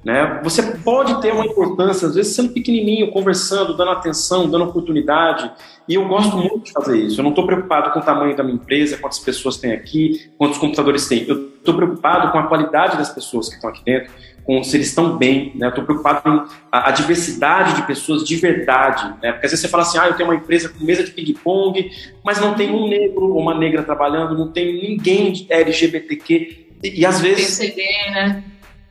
Né? 0.05 0.41
Você 0.43 0.63
pode 0.63 1.21
ter 1.23 1.33
uma 1.33 1.47
importância, 1.47 2.07
às 2.07 2.15
vezes 2.15 2.35
sendo 2.35 2.53
pequenininho, 2.53 3.11
conversando, 3.11 3.75
dando 3.75 3.93
atenção, 3.93 4.51
dando 4.51 4.65
oportunidade. 4.65 5.51
E 5.89 5.95
eu 5.95 6.07
gosto 6.07 6.37
muito 6.37 6.61
de 6.61 6.73
fazer 6.73 6.99
isso. 6.99 7.21
Eu 7.21 7.23
não 7.23 7.31
estou 7.31 7.47
preocupado 7.47 7.91
com 7.91 8.01
o 8.01 8.03
tamanho 8.03 8.37
da 8.37 8.43
minha 8.43 8.57
empresa, 8.57 8.99
quantas 8.99 9.19
pessoas 9.19 9.57
tem 9.57 9.73
aqui, 9.73 10.31
quantos 10.37 10.59
computadores 10.59 11.09
tem. 11.09 11.25
Eu 11.27 11.47
estou 11.57 11.75
preocupado 11.75 12.31
com 12.31 12.39
a 12.39 12.43
qualidade 12.43 12.99
das 12.99 13.11
pessoas 13.11 13.49
que 13.49 13.55
estão 13.55 13.71
aqui 13.71 13.83
dentro, 13.83 14.13
com 14.45 14.63
se 14.63 14.77
eles 14.77 14.89
estão 14.89 15.17
bem. 15.17 15.53
Né? 15.55 15.69
Estou 15.69 15.85
preocupado 15.85 16.21
com 16.23 16.55
a, 16.71 16.89
a, 16.89 16.91
diversidade 16.91 17.75
de 17.77 17.87
pessoas 17.87 18.25
de 18.25 18.37
verdade. 18.37 19.09
Né? 19.23 19.33
Porque 19.33 19.47
às 19.47 19.53
vezes 19.53 19.61
você 19.61 19.69
fala 19.69 19.85
assim, 19.85 19.97
ah, 19.99 20.07
eu 20.07 20.15
tenho 20.15 20.29
uma 20.29 20.37
empresa 20.37 20.69
com 20.69 20.85
mesa 20.85 21.03
de 21.03 21.13
ping-pong, 21.13 21.91
mas 22.23 22.39
não 22.39 22.53
tem 22.53 22.71
um 22.71 22.89
negro 22.89 23.33
ou 23.33 23.41
uma 23.41 23.55
negra 23.55 23.83
trabalhando, 23.83 24.37
não 24.37 24.53
tem 24.53 24.83
ninguém 24.83 25.33
de 25.33 25.47
LGBTQ. 25.51 26.67
E, 26.83 27.01
e 27.01 27.07
às 27.07 27.21
vezes. 27.21 27.47
CD, 27.55 27.83
né? 28.11 28.45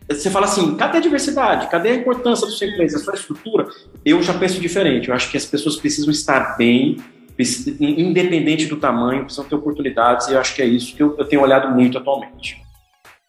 Você 0.09 0.29
fala 0.29 0.45
assim, 0.45 0.75
cadê 0.75 0.97
a 0.97 1.01
diversidade? 1.01 1.67
Cadê 1.69 1.89
a 1.89 1.95
importância 1.95 2.45
da 2.45 2.53
sua 2.53 2.67
empresa, 2.67 2.97
da 2.97 3.03
sua 3.03 3.15
estrutura? 3.15 3.67
Eu 4.03 4.21
já 4.21 4.33
penso 4.33 4.59
diferente. 4.59 5.09
Eu 5.09 5.15
acho 5.15 5.31
que 5.31 5.37
as 5.37 5.45
pessoas 5.45 5.77
precisam 5.77 6.11
estar 6.11 6.57
bem, 6.57 6.97
independente 7.79 8.65
do 8.65 8.77
tamanho, 8.77 9.23
precisam 9.23 9.45
ter 9.45 9.55
oportunidades, 9.55 10.27
e 10.27 10.33
eu 10.33 10.39
acho 10.39 10.55
que 10.55 10.61
é 10.61 10.65
isso 10.65 10.95
que 10.95 11.01
eu, 11.01 11.15
eu 11.17 11.25
tenho 11.25 11.41
olhado 11.41 11.73
muito 11.73 11.97
atualmente. 11.97 12.61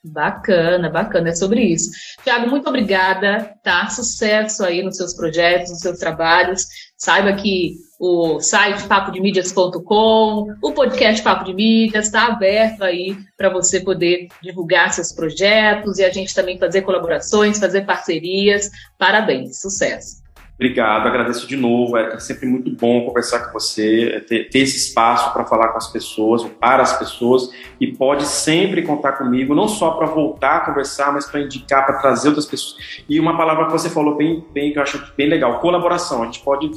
Bacana, 0.07 0.91
bacana, 0.91 1.31
é 1.31 1.35
sobre 1.35 1.63
isso. 1.63 1.91
Tiago, 2.23 2.51
muito 2.51 2.69
obrigada, 2.69 3.55
tá? 3.63 3.89
Sucesso 3.89 4.63
aí 4.63 4.83
nos 4.83 4.99
seus 4.99 5.15
projetos, 5.15 5.71
nos 5.71 5.81
seus 5.81 5.99
trabalhos. 5.99 6.67
Saiba 6.99 7.33
que 7.33 7.77
o 8.07 8.39
site 8.39 8.87
papodemídias.com, 8.87 10.55
o 10.63 10.73
podcast 10.73 11.23
Papo 11.23 11.43
de 11.43 11.55
Mídias 11.55 12.05
está 12.05 12.27
aberto 12.27 12.85
aí 12.85 13.17
para 13.35 13.49
você 13.49 13.81
poder 13.81 14.29
divulgar 14.43 14.93
seus 14.93 15.11
projetos 15.11 15.99
e 15.99 16.05
a 16.05 16.11
gente 16.11 16.35
também 16.35 16.59
fazer 16.59 16.83
colaborações, 16.83 17.59
fazer 17.59 17.87
parcerias. 17.87 18.71
Parabéns, 18.99 19.59
sucesso. 19.59 20.23
Obrigado, 20.57 21.09
agradeço 21.09 21.47
de 21.47 21.57
novo. 21.57 21.97
É 21.97 22.19
sempre 22.21 22.47
muito 22.47 22.71
bom 22.71 23.07
conversar 23.07 23.47
com 23.47 23.55
você, 23.55 24.11
é 24.17 24.21
ter, 24.21 24.51
ter 24.51 24.59
esse 24.59 24.77
espaço 24.77 25.33
para 25.33 25.47
falar 25.47 25.69
com 25.69 25.79
as 25.79 25.91
pessoas, 25.91 26.45
para 26.61 26.83
as 26.83 26.99
pessoas, 26.99 27.49
e 27.81 27.87
pode 27.87 28.27
sempre 28.27 28.83
contar 28.83 29.13
comigo, 29.13 29.55
não 29.55 29.67
só 29.67 29.93
para 29.93 30.07
voltar 30.07 30.57
a 30.57 30.61
conversar, 30.61 31.11
mas 31.11 31.25
para 31.25 31.41
indicar, 31.41 31.87
para 31.87 31.97
trazer 31.97 32.29
outras 32.29 32.45
pessoas. 32.47 33.03
E 33.09 33.19
uma 33.19 33.35
palavra 33.35 33.65
que 33.65 33.73
você 33.73 33.89
falou 33.89 34.15
bem, 34.15 34.45
bem 34.53 34.73
que 34.73 34.79
eu 34.79 34.83
acho 34.83 35.03
bem 35.17 35.27
legal: 35.27 35.59
colaboração. 35.59 36.23
A 36.23 36.27
gente 36.27 36.41
pode 36.41 36.71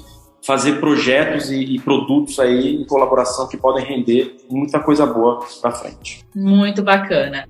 fazer 0.45 0.79
projetos 0.79 1.51
e, 1.51 1.75
e, 1.75 1.79
produtos 1.79 2.39
aí 2.39 2.75
em 2.75 2.85
colaboração 2.85 3.47
que 3.47 3.57
podem 3.57 3.83
render 3.83 4.37
muita 4.49 4.79
coisa 4.79 5.05
boa 5.05 5.39
para 5.61 5.71
frente. 5.71 6.25
Muito 6.35 6.81
bacana. 6.81 7.47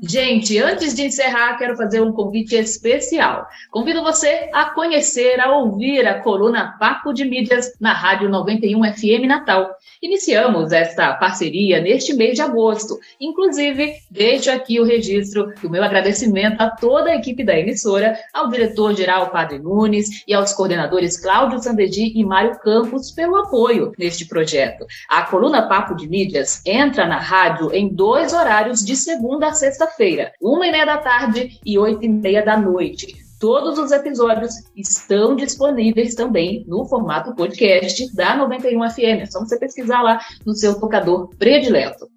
Gente, 0.00 0.56
antes 0.58 0.94
de 0.94 1.02
encerrar, 1.02 1.58
quero 1.58 1.76
fazer 1.76 2.00
um 2.00 2.12
convite 2.12 2.54
especial. 2.54 3.48
Convido 3.68 4.00
você 4.00 4.48
a 4.52 4.66
conhecer, 4.66 5.40
a 5.40 5.56
ouvir 5.56 6.06
a 6.06 6.20
coluna 6.20 6.76
Papo 6.78 7.12
de 7.12 7.24
Mídias 7.24 7.72
na 7.80 7.92
Rádio 7.92 8.28
91 8.28 8.92
FM 8.94 9.26
Natal. 9.26 9.74
Iniciamos 10.00 10.70
esta 10.72 11.14
parceria 11.14 11.80
neste 11.80 12.14
mês 12.14 12.36
de 12.36 12.42
agosto. 12.42 12.96
Inclusive, 13.20 13.94
deixo 14.08 14.52
aqui 14.52 14.78
o 14.78 14.84
registro 14.84 15.52
do 15.60 15.68
meu 15.68 15.82
agradecimento 15.82 16.60
a 16.60 16.70
toda 16.70 17.10
a 17.10 17.16
equipe 17.16 17.42
da 17.42 17.58
emissora, 17.58 18.16
ao 18.32 18.48
diretor-geral 18.48 19.30
Padre 19.30 19.58
Nunes 19.58 20.22
e 20.28 20.32
aos 20.32 20.52
coordenadores 20.52 21.20
Cláudio 21.20 21.58
Sandegi 21.58 22.12
e 22.14 22.24
Mário 22.24 22.56
Campos 22.60 23.10
pelo 23.10 23.36
apoio 23.36 23.92
neste 23.98 24.26
projeto. 24.26 24.86
A 25.08 25.22
coluna 25.22 25.68
Papo 25.68 25.96
de 25.96 26.08
Mídias 26.08 26.62
entra 26.64 27.04
na 27.04 27.18
rádio 27.18 27.74
em 27.74 27.88
dois 27.88 28.32
horários 28.32 28.84
de 28.84 28.94
segunda 28.94 29.48
a 29.48 29.52
sexta-feira, 29.88 30.32
uma 30.40 30.66
e 30.66 30.70
meia 30.70 30.84
da 30.84 30.98
tarde 30.98 31.58
e 31.64 31.78
oito 31.78 32.04
e 32.04 32.08
meia 32.08 32.44
da 32.44 32.56
noite. 32.56 33.16
Todos 33.40 33.78
os 33.78 33.92
episódios 33.92 34.52
estão 34.76 35.36
disponíveis 35.36 36.14
também 36.14 36.64
no 36.66 36.84
formato 36.86 37.34
podcast 37.34 38.14
da 38.14 38.36
91 38.36 38.90
FM. 38.90 39.22
É 39.22 39.26
só 39.26 39.40
você 39.40 39.58
pesquisar 39.58 40.02
lá 40.02 40.20
no 40.44 40.54
seu 40.54 40.78
tocador 40.78 41.28
predileto. 41.36 42.08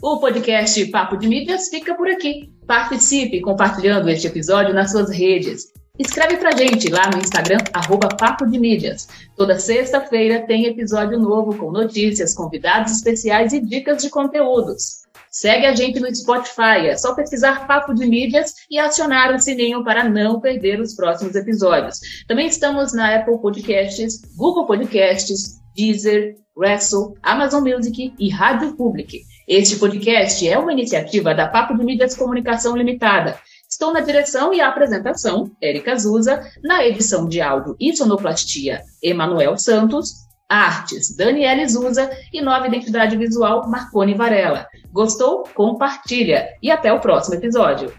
O 0.00 0.18
podcast 0.18 0.84
Papo 0.86 1.16
de 1.16 1.28
Mídias 1.28 1.68
fica 1.68 1.94
por 1.94 2.08
aqui. 2.08 2.52
Participe 2.66 3.40
compartilhando 3.40 4.08
este 4.08 4.26
episódio 4.26 4.72
nas 4.72 4.92
suas 4.92 5.10
redes. 5.10 5.72
Escreve 5.98 6.36
pra 6.36 6.56
gente 6.56 6.90
lá 6.90 7.10
no 7.10 7.18
Instagram, 7.18 7.58
arroba 7.72 8.08
Papo 8.08 8.46
de 8.46 8.58
Mídias. 8.58 9.08
Toda 9.36 9.58
sexta-feira 9.58 10.46
tem 10.46 10.66
episódio 10.66 11.18
novo 11.18 11.56
com 11.56 11.70
notícias, 11.70 12.34
convidados 12.34 12.92
especiais 12.92 13.52
e 13.52 13.60
dicas 13.60 14.02
de 14.02 14.10
conteúdos. 14.10 15.03
Segue 15.34 15.66
a 15.66 15.74
gente 15.74 15.98
no 15.98 16.14
Spotify, 16.14 16.86
é 16.86 16.96
só 16.96 17.12
pesquisar 17.12 17.66
Papo 17.66 17.92
de 17.92 18.06
Mídias 18.06 18.54
e 18.70 18.78
acionar 18.78 19.34
o 19.34 19.40
sininho 19.40 19.82
para 19.82 20.08
não 20.08 20.40
perder 20.40 20.80
os 20.80 20.94
próximos 20.94 21.34
episódios. 21.34 21.98
Também 22.28 22.46
estamos 22.46 22.94
na 22.94 23.16
Apple 23.16 23.40
Podcasts, 23.40 24.20
Google 24.36 24.64
Podcasts, 24.64 25.60
Deezer, 25.74 26.36
Wrestle, 26.56 27.14
Amazon 27.20 27.68
Music 27.68 28.14
e 28.16 28.30
Rádio 28.30 28.76
Public. 28.76 29.22
Este 29.48 29.74
podcast 29.74 30.48
é 30.48 30.56
uma 30.56 30.72
iniciativa 30.72 31.34
da 31.34 31.48
Papo 31.48 31.76
de 31.76 31.84
Mídias 31.84 32.14
Comunicação 32.14 32.76
Limitada. 32.76 33.36
Estou 33.68 33.92
na 33.92 34.02
direção 34.02 34.54
e 34.54 34.60
apresentação, 34.60 35.50
Érica 35.60 35.94
Azusa, 35.94 36.48
na 36.62 36.86
edição 36.86 37.28
de 37.28 37.40
áudio 37.40 37.74
e 37.80 37.92
sonoplastia, 37.96 38.84
Emanuel 39.02 39.58
Santos, 39.58 40.12
Artes, 40.48 41.16
Daniela 41.16 41.66
Zusa 41.66 42.08
e 42.32 42.40
nova 42.40 42.68
identidade 42.68 43.16
visual, 43.16 43.68
Marcone 43.68 44.14
Varela. 44.14 44.68
Gostou? 44.94 45.42
Compartilha 45.52 46.56
e 46.62 46.70
até 46.70 46.92
o 46.92 47.00
próximo 47.00 47.34
episódio. 47.34 47.92